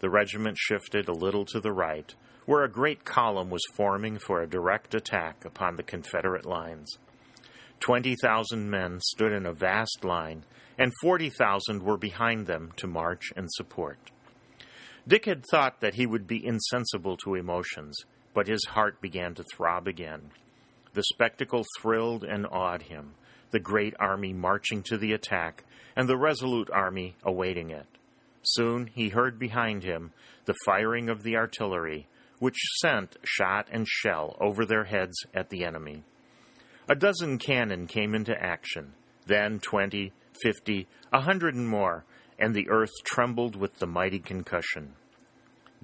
The 0.00 0.10
regiment 0.10 0.58
shifted 0.58 1.08
a 1.08 1.14
little 1.14 1.46
to 1.46 1.60
the 1.60 1.72
right, 1.72 2.14
where 2.44 2.62
a 2.62 2.70
great 2.70 3.04
column 3.04 3.48
was 3.48 3.62
forming 3.74 4.18
for 4.18 4.42
a 4.42 4.48
direct 4.48 4.94
attack 4.94 5.44
upon 5.44 5.76
the 5.76 5.82
Confederate 5.82 6.44
lines. 6.44 6.98
Twenty 7.80 8.16
thousand 8.20 8.70
men 8.70 9.00
stood 9.00 9.32
in 9.32 9.46
a 9.46 9.52
vast 9.52 10.04
line, 10.04 10.44
and 10.76 10.92
forty 11.00 11.30
thousand 11.30 11.82
were 11.82 11.96
behind 11.96 12.46
them 12.46 12.72
to 12.76 12.86
march 12.86 13.32
and 13.34 13.50
support. 13.52 13.98
Dick 15.08 15.24
had 15.24 15.44
thought 15.50 15.80
that 15.80 15.94
he 15.94 16.06
would 16.06 16.26
be 16.26 16.44
insensible 16.44 17.16
to 17.18 17.34
emotions, 17.34 17.96
but 18.34 18.48
his 18.48 18.64
heart 18.70 19.00
began 19.00 19.34
to 19.34 19.44
throb 19.54 19.86
again. 19.86 20.30
The 20.94 21.04
spectacle 21.04 21.64
thrilled 21.80 22.24
and 22.24 22.46
awed 22.46 22.82
him 22.82 23.14
the 23.50 23.60
great 23.60 23.94
army 23.98 24.32
marching 24.32 24.82
to 24.82 24.98
the 24.98 25.12
attack, 25.12 25.64
and 25.94 26.08
the 26.08 26.16
resolute 26.16 26.68
army 26.70 27.16
awaiting 27.22 27.70
it. 27.70 27.86
Soon 28.42 28.88
he 28.88 29.08
heard 29.08 29.38
behind 29.38 29.82
him 29.82 30.12
the 30.44 30.54
firing 30.64 31.08
of 31.08 31.22
the 31.22 31.36
artillery, 31.36 32.06
which 32.38 32.56
sent 32.80 33.16
shot 33.24 33.66
and 33.70 33.86
shell 33.88 34.36
over 34.40 34.64
their 34.64 34.84
heads 34.84 35.16
at 35.34 35.48
the 35.50 35.64
enemy. 35.64 36.02
A 36.88 36.94
dozen 36.94 37.38
cannon 37.38 37.86
came 37.86 38.14
into 38.14 38.40
action, 38.40 38.92
then 39.26 39.58
twenty, 39.58 40.12
fifty, 40.42 40.86
a 41.12 41.20
hundred 41.20 41.54
and 41.54 41.68
more, 41.68 42.04
and 42.38 42.54
the 42.54 42.68
earth 42.68 42.92
trembled 43.04 43.56
with 43.56 43.78
the 43.78 43.86
mighty 43.86 44.18
concussion. 44.18 44.94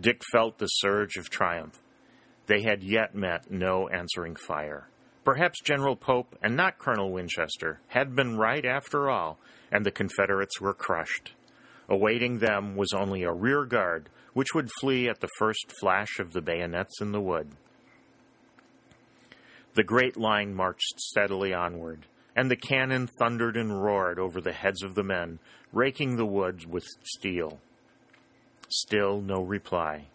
Dick 0.00 0.22
felt 0.32 0.58
the 0.58 0.66
surge 0.66 1.16
of 1.16 1.30
triumph. 1.30 1.78
They 2.46 2.62
had 2.62 2.82
yet 2.82 3.14
met 3.14 3.50
no 3.50 3.88
answering 3.88 4.36
fire. 4.36 4.88
Perhaps 5.24 5.60
General 5.62 5.94
Pope 5.94 6.36
and 6.42 6.56
not 6.56 6.78
Colonel 6.78 7.12
Winchester 7.12 7.80
had 7.88 8.16
been 8.16 8.36
right 8.36 8.64
after 8.64 9.08
all, 9.08 9.38
and 9.70 9.86
the 9.86 9.92
Confederates 9.92 10.60
were 10.60 10.74
crushed. 10.74 11.32
Awaiting 11.88 12.38
them 12.38 12.76
was 12.76 12.92
only 12.92 13.22
a 13.22 13.32
rear 13.32 13.64
guard 13.64 14.08
which 14.32 14.54
would 14.54 14.70
flee 14.80 15.08
at 15.08 15.20
the 15.20 15.28
first 15.38 15.72
flash 15.80 16.18
of 16.18 16.32
the 16.32 16.40
bayonets 16.40 17.00
in 17.00 17.12
the 17.12 17.20
wood. 17.20 17.50
The 19.74 19.84
great 19.84 20.16
line 20.16 20.54
marched 20.54 20.98
steadily 20.98 21.54
onward, 21.54 22.06
and 22.36 22.50
the 22.50 22.56
cannon 22.56 23.08
thundered 23.18 23.56
and 23.56 23.82
roared 23.82 24.18
over 24.18 24.40
the 24.40 24.52
heads 24.52 24.82
of 24.82 24.94
the 24.94 25.02
men, 25.02 25.38
raking 25.72 26.16
the 26.16 26.26
woods 26.26 26.66
with 26.66 26.84
steel. 27.02 27.60
Still 28.68 29.20
no 29.20 29.42
reply. 29.42 30.06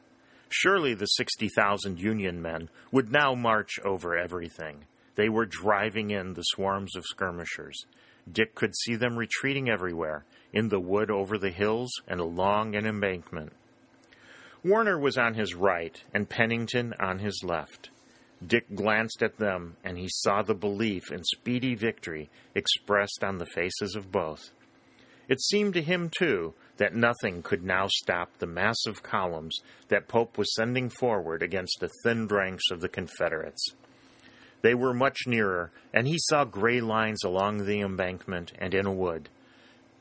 Surely 0.49 0.93
the 0.93 1.05
60,000 1.05 1.99
Union 1.99 2.41
men 2.41 2.69
would 2.91 3.11
now 3.11 3.35
march 3.35 3.79
over 3.83 4.17
everything. 4.17 4.85
They 5.15 5.29
were 5.29 5.45
driving 5.45 6.11
in 6.11 6.33
the 6.33 6.43
swarms 6.43 6.95
of 6.95 7.05
skirmishers. 7.05 7.85
Dick 8.31 8.55
could 8.55 8.75
see 8.75 8.95
them 8.95 9.17
retreating 9.17 9.69
everywhere, 9.69 10.25
in 10.53 10.69
the 10.69 10.79
wood 10.79 11.11
over 11.11 11.37
the 11.37 11.51
hills 11.51 11.91
and 12.07 12.19
along 12.19 12.75
an 12.75 12.85
embankment. 12.85 13.53
Warner 14.63 14.99
was 14.99 15.17
on 15.17 15.33
his 15.33 15.53
right 15.53 16.01
and 16.13 16.29
Pennington 16.29 16.93
on 16.99 17.19
his 17.19 17.41
left. 17.43 17.89
Dick 18.45 18.75
glanced 18.75 19.23
at 19.23 19.37
them 19.37 19.77
and 19.83 19.97
he 19.97 20.07
saw 20.09 20.41
the 20.41 20.53
belief 20.53 21.11
in 21.11 21.23
speedy 21.23 21.75
victory 21.75 22.29
expressed 22.53 23.23
on 23.23 23.37
the 23.37 23.45
faces 23.45 23.95
of 23.95 24.11
both. 24.11 24.51
It 25.27 25.41
seemed 25.41 25.73
to 25.73 25.81
him, 25.81 26.09
too, 26.09 26.53
that 26.77 26.95
nothing 26.95 27.41
could 27.41 27.63
now 27.63 27.87
stop 27.87 28.37
the 28.37 28.47
massive 28.47 29.03
columns 29.03 29.59
that 29.89 30.07
Pope 30.07 30.37
was 30.37 30.53
sending 30.55 30.89
forward 30.89 31.43
against 31.43 31.79
the 31.79 31.89
thinned 32.03 32.31
ranks 32.31 32.71
of 32.71 32.79
the 32.79 32.87
Confederates. 32.87 33.73
They 34.61 34.73
were 34.73 34.93
much 34.93 35.27
nearer, 35.27 35.71
and 35.93 36.07
he 36.07 36.17
saw 36.17 36.45
gray 36.45 36.79
lines 36.79 37.23
along 37.23 37.65
the 37.65 37.81
embankment 37.81 38.53
and 38.57 38.73
in 38.73 38.85
a 38.85 38.93
wood. 38.93 39.29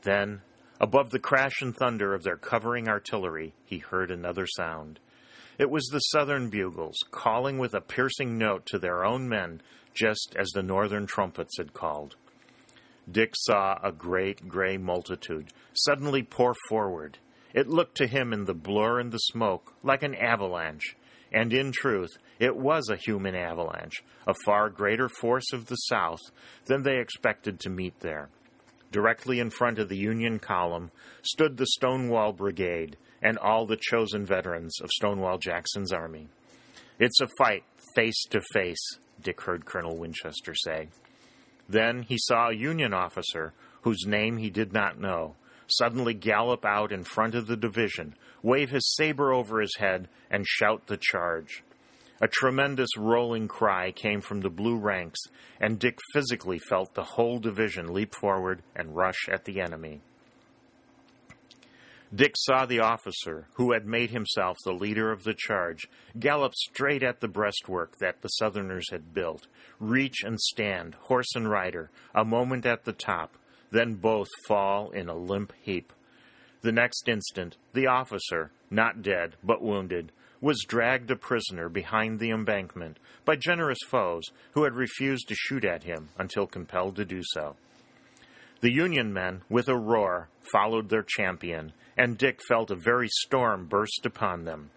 Then, 0.03 0.41
above 0.79 1.09
the 1.09 1.19
crash 1.19 1.61
and 1.61 1.75
thunder 1.75 2.13
of 2.13 2.23
their 2.23 2.37
covering 2.37 2.87
artillery, 2.87 3.53
he 3.65 3.79
heard 3.79 4.11
another 4.11 4.47
sound. 4.47 4.99
It 5.57 5.71
was 5.71 5.87
the 5.87 5.99
Southern 5.99 6.49
bugles 6.49 6.97
calling 7.09 7.57
with 7.57 7.73
a 7.73 7.81
piercing 7.81 8.37
note 8.37 8.65
to 8.67 8.77
their 8.77 9.03
own 9.03 9.27
men, 9.27 9.61
just 9.93 10.35
as 10.37 10.49
the 10.49 10.61
Northern 10.61 11.07
trumpets 11.07 11.57
had 11.57 11.73
called. 11.73 12.15
Dick 13.09 13.33
saw 13.35 13.79
a 13.81 13.91
great 13.91 14.47
gray 14.47 14.77
multitude 14.77 15.51
suddenly 15.73 16.21
pour 16.21 16.53
forward. 16.69 17.17
It 17.53 17.67
looked 17.67 17.97
to 17.97 18.07
him 18.07 18.33
in 18.33 18.43
the 18.43 18.53
blur 18.53 18.99
and 18.99 19.11
the 19.11 19.17
smoke 19.17 19.73
like 19.81 20.03
an 20.03 20.13
avalanche, 20.13 20.95
and 21.31 21.51
in 21.51 21.71
truth, 21.71 22.17
it 22.37 22.55
was 22.55 22.89
a 22.89 22.97
human 22.97 23.33
avalanche, 23.33 24.03
a 24.27 24.35
far 24.45 24.69
greater 24.69 25.09
force 25.09 25.53
of 25.53 25.65
the 25.65 25.75
South 25.75 26.21
than 26.65 26.83
they 26.83 26.99
expected 26.99 27.59
to 27.61 27.69
meet 27.69 27.99
there. 28.01 28.29
Directly 28.91 29.39
in 29.39 29.49
front 29.49 29.79
of 29.79 29.89
the 29.89 29.97
Union 29.97 30.37
column 30.37 30.91
stood 31.23 31.57
the 31.57 31.65
Stonewall 31.65 32.31
Brigade 32.31 32.97
and 33.21 33.37
all 33.37 33.65
the 33.65 33.79
chosen 33.79 34.25
veterans 34.25 34.79
of 34.81 34.89
Stonewall 34.91 35.37
Jackson's 35.37 35.91
army. 35.91 36.27
It's 36.99 37.21
a 37.21 37.27
fight 37.37 37.63
face 37.95 38.23
to 38.29 38.41
face, 38.53 38.97
Dick 39.21 39.41
heard 39.41 39.65
Colonel 39.65 39.97
Winchester 39.97 40.53
say. 40.55 40.89
Then 41.69 42.03
he 42.03 42.17
saw 42.17 42.49
a 42.49 42.55
Union 42.55 42.93
officer, 42.93 43.53
whose 43.81 44.05
name 44.05 44.37
he 44.37 44.49
did 44.49 44.73
not 44.73 44.99
know, 44.99 45.35
suddenly 45.67 46.13
gallop 46.13 46.65
out 46.65 46.91
in 46.91 47.03
front 47.03 47.35
of 47.35 47.47
the 47.47 47.57
division, 47.57 48.15
wave 48.41 48.69
his 48.69 48.95
saber 48.95 49.33
over 49.33 49.59
his 49.59 49.75
head, 49.77 50.07
and 50.29 50.45
shout 50.47 50.87
the 50.87 50.97
charge. 50.97 51.63
A 52.19 52.27
tremendous 52.27 52.89
rolling 52.97 53.47
cry 53.47 53.91
came 53.91 54.21
from 54.21 54.41
the 54.41 54.49
blue 54.49 54.77
ranks, 54.77 55.19
and 55.59 55.77
Dick 55.77 55.99
physically 56.13 56.57
felt 56.57 56.95
the 56.95 57.03
whole 57.03 57.37
division 57.37 57.93
leap 57.93 58.15
forward 58.15 58.63
and 58.75 58.95
rush 58.95 59.29
at 59.31 59.45
the 59.45 59.61
enemy. 59.61 60.01
Dick 62.15 62.35
saw 62.37 62.65
the 62.65 62.79
officer, 62.79 63.47
who 63.55 63.73
had 63.73 63.85
made 63.85 64.11
himself 64.11 64.55
the 64.63 64.71
leader 64.71 65.11
of 65.11 65.23
the 65.23 65.33
charge, 65.33 65.89
gallop 66.17 66.55
straight 66.55 67.03
at 67.03 67.19
the 67.19 67.27
breastwork 67.27 67.97
that 67.97 68.21
the 68.21 68.29
Southerners 68.29 68.89
had 68.91 69.13
built, 69.13 69.47
reach 69.79 70.23
and 70.23 70.39
stand, 70.39 70.95
horse 70.95 71.35
and 71.35 71.49
rider, 71.49 71.91
a 72.15 72.23
moment 72.23 72.65
at 72.65 72.85
the 72.85 72.93
top, 72.93 73.37
then 73.71 73.95
both 73.95 74.29
fall 74.47 74.89
in 74.91 75.09
a 75.09 75.15
limp 75.15 75.51
heap. 75.61 75.91
The 76.61 76.71
next 76.71 77.09
instant, 77.09 77.57
the 77.73 77.87
officer, 77.87 78.51
not 78.71 79.01
dead 79.01 79.35
but 79.43 79.61
wounded, 79.61 80.13
was 80.39 80.65
dragged 80.65 81.11
a 81.11 81.15
prisoner 81.15 81.67
behind 81.67 82.19
the 82.19 82.31
embankment 82.31 82.99
by 83.25 83.35
generous 83.35 83.79
foes 83.85 84.23
who 84.51 84.63
had 84.63 84.75
refused 84.75 85.27
to 85.27 85.35
shoot 85.35 85.65
at 85.65 85.83
him 85.83 86.09
until 86.17 86.47
compelled 86.47 86.95
to 86.95 87.05
do 87.05 87.21
so. 87.23 87.57
The 88.61 88.71
Union 88.71 89.13
men, 89.13 89.41
with 89.49 89.67
a 89.69 89.77
roar, 89.77 90.29
followed 90.51 90.89
their 90.89 91.03
champion, 91.03 91.73
and 91.95 92.17
Dick 92.17 92.39
felt 92.47 92.71
a 92.71 92.75
very 92.75 93.07
storm 93.09 93.67
burst 93.67 94.05
upon 94.05 94.45
them. 94.45 94.71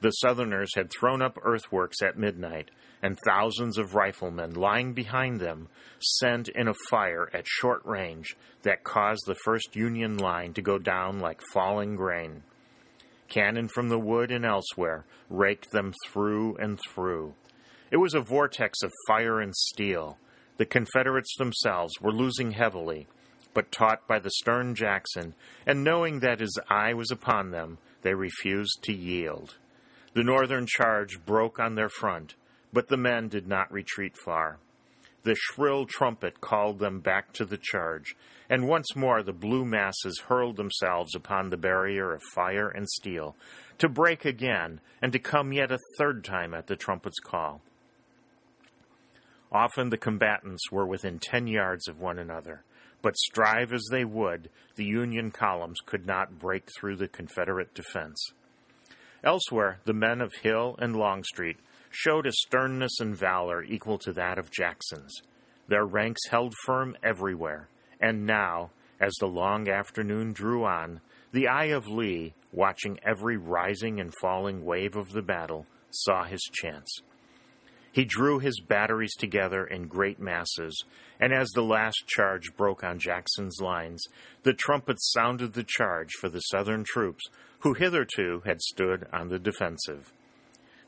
The 0.00 0.10
Southerners 0.10 0.74
had 0.74 0.90
thrown 0.90 1.22
up 1.22 1.38
earthworks 1.42 2.02
at 2.02 2.18
midnight, 2.18 2.70
and 3.02 3.18
thousands 3.26 3.78
of 3.78 3.94
riflemen 3.94 4.54
lying 4.54 4.94
behind 4.94 5.40
them 5.40 5.68
sent 6.00 6.48
in 6.48 6.68
a 6.68 6.74
fire 6.90 7.28
at 7.34 7.46
short 7.46 7.84
range 7.84 8.36
that 8.62 8.84
caused 8.84 9.26
the 9.26 9.36
first 9.44 9.76
Union 9.76 10.16
line 10.16 10.54
to 10.54 10.62
go 10.62 10.78
down 10.78 11.20
like 11.20 11.40
falling 11.52 11.96
grain. 11.96 12.42
Cannon 13.28 13.68
from 13.68 13.88
the 13.88 13.98
wood 13.98 14.30
and 14.30 14.44
elsewhere 14.44 15.04
raked 15.30 15.70
them 15.70 15.92
through 16.06 16.56
and 16.56 16.78
through. 16.88 17.34
It 17.90 17.98
was 17.98 18.14
a 18.14 18.20
vortex 18.20 18.82
of 18.82 18.92
fire 19.06 19.40
and 19.40 19.54
steel. 19.54 20.18
The 20.62 20.66
Confederates 20.66 21.34
themselves 21.36 22.00
were 22.00 22.12
losing 22.12 22.52
heavily, 22.52 23.08
but 23.52 23.72
taught 23.72 24.06
by 24.06 24.20
the 24.20 24.30
stern 24.30 24.76
Jackson, 24.76 25.34
and 25.66 25.82
knowing 25.82 26.20
that 26.20 26.38
his 26.38 26.56
eye 26.70 26.94
was 26.94 27.10
upon 27.10 27.50
them, 27.50 27.78
they 28.02 28.14
refused 28.14 28.78
to 28.84 28.92
yield. 28.92 29.56
The 30.14 30.22
Northern 30.22 30.66
charge 30.68 31.18
broke 31.26 31.58
on 31.58 31.74
their 31.74 31.88
front, 31.88 32.36
but 32.72 32.86
the 32.86 32.96
men 32.96 33.26
did 33.26 33.48
not 33.48 33.72
retreat 33.72 34.16
far. 34.16 34.60
The 35.24 35.34
shrill 35.34 35.84
trumpet 35.84 36.40
called 36.40 36.78
them 36.78 37.00
back 37.00 37.32
to 37.32 37.44
the 37.44 37.58
charge, 37.60 38.14
and 38.48 38.68
once 38.68 38.94
more 38.94 39.24
the 39.24 39.32
blue 39.32 39.64
masses 39.64 40.22
hurled 40.28 40.56
themselves 40.56 41.16
upon 41.16 41.50
the 41.50 41.56
barrier 41.56 42.12
of 42.12 42.22
fire 42.36 42.68
and 42.68 42.88
steel, 42.88 43.34
to 43.78 43.88
break 43.88 44.24
again, 44.24 44.80
and 45.02 45.12
to 45.12 45.18
come 45.18 45.52
yet 45.52 45.72
a 45.72 45.80
third 45.98 46.22
time 46.22 46.54
at 46.54 46.68
the 46.68 46.76
trumpet's 46.76 47.18
call. 47.18 47.62
Often 49.52 49.90
the 49.90 49.98
combatants 49.98 50.72
were 50.72 50.86
within 50.86 51.18
ten 51.18 51.46
yards 51.46 51.86
of 51.86 52.00
one 52.00 52.18
another, 52.18 52.64
but 53.02 53.18
strive 53.18 53.72
as 53.74 53.86
they 53.90 54.04
would, 54.04 54.48
the 54.76 54.84
Union 54.84 55.30
columns 55.30 55.78
could 55.84 56.06
not 56.06 56.38
break 56.38 56.70
through 56.74 56.96
the 56.96 57.08
Confederate 57.08 57.74
defense. 57.74 58.32
Elsewhere, 59.22 59.80
the 59.84 59.92
men 59.92 60.22
of 60.22 60.32
Hill 60.42 60.76
and 60.78 60.96
Longstreet 60.96 61.58
showed 61.90 62.26
a 62.26 62.32
sternness 62.32 62.98
and 62.98 63.14
valor 63.14 63.62
equal 63.62 63.98
to 63.98 64.12
that 64.14 64.38
of 64.38 64.50
Jackson's. 64.50 65.12
Their 65.68 65.84
ranks 65.84 66.22
held 66.30 66.54
firm 66.64 66.96
everywhere, 67.02 67.68
and 68.00 68.26
now, 68.26 68.70
as 68.98 69.12
the 69.20 69.26
long 69.26 69.68
afternoon 69.68 70.32
drew 70.32 70.64
on, 70.64 71.00
the 71.32 71.46
eye 71.46 71.66
of 71.66 71.86
Lee, 71.86 72.34
watching 72.52 72.98
every 73.02 73.36
rising 73.36 74.00
and 74.00 74.14
falling 74.20 74.64
wave 74.64 74.96
of 74.96 75.12
the 75.12 75.22
battle, 75.22 75.66
saw 75.90 76.24
his 76.24 76.40
chance. 76.40 77.02
He 77.92 78.06
drew 78.06 78.38
his 78.38 78.58
batteries 78.60 79.14
together 79.14 79.66
in 79.66 79.86
great 79.86 80.18
masses, 80.18 80.82
and 81.20 81.32
as 81.32 81.50
the 81.50 81.62
last 81.62 82.04
charge 82.06 82.56
broke 82.56 82.82
on 82.82 82.98
Jackson's 82.98 83.60
lines, 83.60 84.02
the 84.42 84.54
trumpets 84.54 85.12
sounded 85.12 85.52
the 85.52 85.64
charge 85.64 86.12
for 86.18 86.30
the 86.30 86.40
Southern 86.40 86.84
troops, 86.84 87.24
who 87.60 87.74
hitherto 87.74 88.42
had 88.46 88.62
stood 88.62 89.06
on 89.12 89.28
the 89.28 89.38
defensive. 89.38 90.10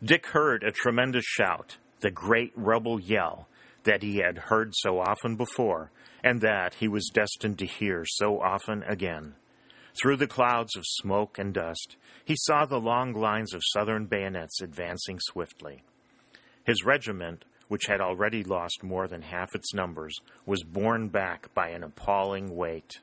Dick 0.03 0.29
heard 0.29 0.65
a 0.65 0.73
tremendous 0.73 1.27
shout, 1.27 1.77
the 2.01 2.11
great 2.11 2.53
rebel 2.57 2.99
yell 2.99 3.49
that 3.85 4.03
he 4.03 4.17
had 4.17 4.39
heard 4.39 4.73
so 4.75 4.99
often 4.99 5.37
before, 5.37 5.91
and 6.23 6.41
that 6.41 6.75
he 6.75 6.89
was 6.89 7.11
destined 7.13 7.59
to 7.59 7.67
hear 7.67 8.05
so 8.07 8.41
often 8.41 8.83
again. 8.85 9.35
Through 10.01 10.17
the 10.17 10.27
clouds 10.27 10.75
of 10.75 10.85
smoke 10.87 11.39
and 11.39 11.53
dust, 11.53 11.97
he 12.25 12.35
saw 12.37 12.65
the 12.65 12.81
long 12.81 13.13
lines 13.13 13.53
of 13.53 13.63
Southern 13.73 14.07
bayonets 14.07 14.63
advancing 14.63 15.19
swiftly. 15.21 15.83
His 16.65 16.85
regiment, 16.85 17.45
which 17.69 17.87
had 17.87 18.01
already 18.01 18.43
lost 18.43 18.83
more 18.83 19.07
than 19.07 19.23
half 19.23 19.55
its 19.55 19.75
numbers, 19.75 20.15
was 20.47 20.65
borne 20.65 21.09
back 21.09 21.53
by 21.55 21.69
an 21.69 21.83
appalling 21.83 22.55
weight. 22.55 23.01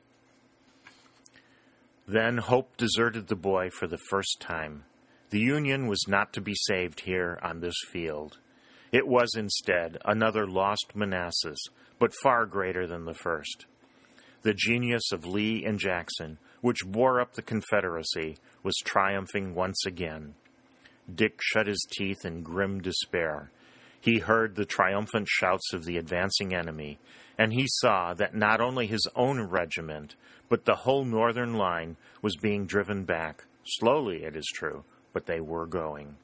Then 2.06 2.38
hope 2.38 2.76
deserted 2.76 3.28
the 3.28 3.36
boy 3.36 3.70
for 3.70 3.86
the 3.86 4.00
first 4.10 4.40
time. 4.40 4.84
The 5.30 5.40
Union 5.40 5.86
was 5.86 6.04
not 6.08 6.32
to 6.34 6.40
be 6.40 6.54
saved 6.54 7.00
here 7.00 7.38
on 7.42 7.60
this 7.60 7.76
field. 7.90 8.38
It 8.90 9.06
was 9.06 9.34
instead 9.34 9.96
another 10.04 10.46
lost 10.46 10.94
Manassas, 10.94 11.58
but 11.98 12.12
far 12.22 12.44
greater 12.44 12.86
than 12.86 13.06
the 13.06 13.14
first. 13.14 13.64
The 14.42 14.52
genius 14.52 15.12
of 15.12 15.24
Lee 15.24 15.64
and 15.64 15.78
Jackson, 15.78 16.38
which 16.60 16.84
bore 16.84 17.20
up 17.20 17.34
the 17.34 17.42
Confederacy, 17.42 18.36
was 18.62 18.74
triumphing 18.84 19.54
once 19.54 19.86
again. 19.86 20.34
Dick 21.14 21.40
shut 21.40 21.66
his 21.66 21.86
teeth 21.90 22.24
in 22.24 22.42
grim 22.42 22.80
despair. 22.80 23.50
He 24.00 24.18
heard 24.18 24.56
the 24.56 24.64
triumphant 24.64 25.28
shouts 25.28 25.72
of 25.72 25.84
the 25.84 25.96
advancing 25.96 26.54
enemy, 26.54 26.98
and 27.38 27.52
he 27.52 27.66
saw 27.66 28.14
that 28.14 28.34
not 28.34 28.60
only 28.60 28.86
his 28.86 29.06
own 29.14 29.40
regiment, 29.42 30.16
but 30.48 30.64
the 30.64 30.74
whole 30.74 31.04
northern 31.04 31.54
line 31.54 31.96
was 32.20 32.36
being 32.36 32.66
driven 32.66 33.04
back, 33.04 33.44
slowly, 33.64 34.24
it 34.24 34.36
is 34.36 34.46
true, 34.54 34.84
but 35.12 35.26
they 35.26 35.40
were 35.40 35.66
going. 35.66 36.16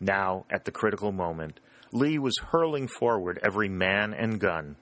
Now, 0.00 0.44
at 0.50 0.64
the 0.64 0.72
critical 0.72 1.12
moment, 1.12 1.60
Lee 1.92 2.18
was 2.18 2.36
hurling 2.50 2.88
forward 2.88 3.38
every 3.42 3.68
man 3.68 4.12
and 4.12 4.40
gun. 4.40 4.76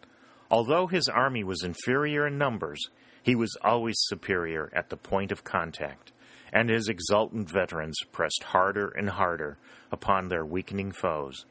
Although 0.51 0.87
his 0.87 1.09
army 1.09 1.45
was 1.45 1.63
inferior 1.63 2.27
in 2.27 2.39
numbers, 2.39 2.81
he 3.23 3.35
was 3.35 3.57
always 3.63 3.97
superior 3.99 4.71
at 4.73 4.91
the 4.91 4.97
point 4.97 5.33
of 5.33 5.45
contact, 5.45 6.13
and 6.55 6.71
his 6.71 6.89
exultant 6.89 7.51
veterans 7.51 7.99
pressed 8.13 8.45
harder 8.45 8.89
and 8.89 9.11
harder 9.11 9.59
upon 9.91 10.29
their 10.29 10.47
weakening 10.47 10.93
foes. 10.93 11.45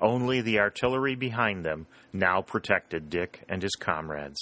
Only 0.00 0.42
the 0.42 0.60
artillery 0.60 1.14
behind 1.14 1.64
them 1.64 1.86
now 2.12 2.42
protected 2.42 3.08
Dick 3.08 3.42
and 3.48 3.62
his 3.62 3.74
comrades. 3.74 4.38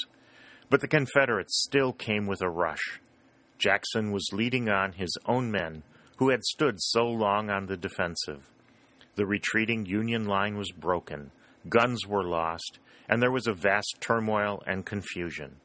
But 0.68 0.80
the 0.80 0.88
Confederates 0.88 1.62
still 1.62 1.92
came 1.92 2.26
with 2.26 2.42
a 2.42 2.50
rush. 2.50 3.00
Jackson 3.58 4.10
was 4.10 4.28
leading 4.32 4.68
on 4.68 4.92
his 4.92 5.16
own 5.26 5.52
men 5.52 5.84
who 6.16 6.30
had 6.30 6.42
stood 6.42 6.80
so 6.80 7.06
long 7.06 7.48
on 7.48 7.66
the 7.66 7.76
defensive. 7.76 8.50
The 9.14 9.26
retreating 9.26 9.86
Union 9.86 10.26
line 10.26 10.56
was 10.56 10.72
broken, 10.72 11.30
guns 11.68 12.04
were 12.04 12.24
lost, 12.24 12.80
and 13.08 13.22
there 13.22 13.30
was 13.30 13.46
a 13.46 13.54
vast 13.54 13.98
turmoil 14.00 14.60
and 14.66 14.84
confusion. 14.84 15.56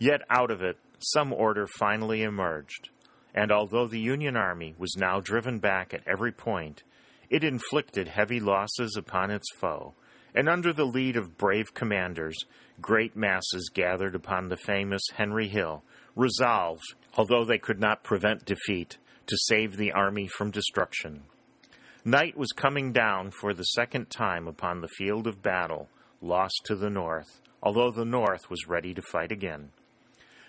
Yet 0.00 0.22
out 0.28 0.50
of 0.50 0.60
it, 0.60 0.76
some 0.98 1.32
order 1.32 1.68
finally 1.78 2.22
emerged, 2.22 2.88
and 3.34 3.50
although 3.50 3.86
the 3.86 4.00
Union 4.00 4.36
Army 4.36 4.74
was 4.78 4.96
now 4.96 5.20
driven 5.20 5.58
back 5.58 5.92
at 5.92 6.06
every 6.06 6.32
point, 6.32 6.82
it 7.28 7.42
inflicted 7.42 8.08
heavy 8.08 8.38
losses 8.38 8.96
upon 8.96 9.30
its 9.30 9.46
foe, 9.56 9.94
and 10.34 10.48
under 10.48 10.72
the 10.72 10.84
lead 10.84 11.16
of 11.16 11.36
brave 11.36 11.74
commanders, 11.74 12.36
great 12.80 13.16
masses 13.16 13.70
gathered 13.72 14.14
upon 14.14 14.48
the 14.48 14.56
famous 14.56 15.02
Henry 15.14 15.48
Hill, 15.48 15.82
resolved, 16.14 16.94
although 17.16 17.44
they 17.44 17.58
could 17.58 17.80
not 17.80 18.04
prevent 18.04 18.44
defeat, 18.44 18.98
to 19.26 19.36
save 19.36 19.76
the 19.76 19.92
army 19.92 20.28
from 20.28 20.50
destruction. 20.50 21.22
Night 22.04 22.36
was 22.36 22.52
coming 22.52 22.92
down 22.92 23.30
for 23.30 23.54
the 23.54 23.64
second 23.64 24.10
time 24.10 24.46
upon 24.46 24.80
the 24.80 24.88
field 24.88 25.26
of 25.26 25.42
battle, 25.42 25.88
lost 26.20 26.60
to 26.66 26.76
the 26.76 26.90
North, 26.90 27.40
although 27.62 27.90
the 27.90 28.04
North 28.04 28.50
was 28.50 28.68
ready 28.68 28.92
to 28.92 29.02
fight 29.10 29.32
again. 29.32 29.70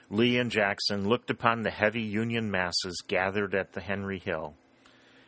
Lee 0.10 0.38
and 0.38 0.52
Jackson 0.52 1.08
looked 1.08 1.30
upon 1.30 1.62
the 1.62 1.72
heavy 1.72 2.02
Union 2.02 2.52
masses 2.52 3.04
gathered 3.08 3.56
at 3.56 3.74
the 3.74 3.82
Henry 3.82 4.20
Hill, 4.20 4.54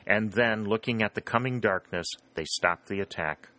and 0.05 0.31
then, 0.31 0.65
looking 0.65 1.01
at 1.01 1.15
the 1.15 1.21
coming 1.21 1.59
darkness, 1.59 2.07
they 2.35 2.45
stopped 2.45 2.87
the 2.87 2.99
attack. 2.99 3.49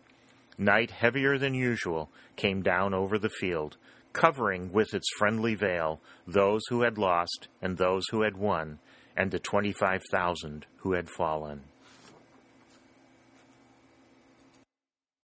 Night, 0.57 0.91
heavier 0.91 1.37
than 1.37 1.55
usual, 1.55 2.09
came 2.37 2.63
down 2.63 2.95
over 2.95 3.19
the 3.19 3.29
field, 3.29 3.77
covering 4.13 4.73
with 4.73 4.95
its 4.95 5.09
friendly 5.19 5.55
veil 5.55 6.01
those 6.27 6.63
who 6.69 6.83
had 6.83 6.99
lost 6.99 7.49
and 7.61 7.77
those 7.77 8.05
who 8.11 8.23
had 8.23 8.37
won, 8.37 8.79
and 9.17 9.31
the 9.31 9.39
25,000 9.39 10.67
who 10.79 10.93
had 10.93 11.11
fallen. 11.11 11.65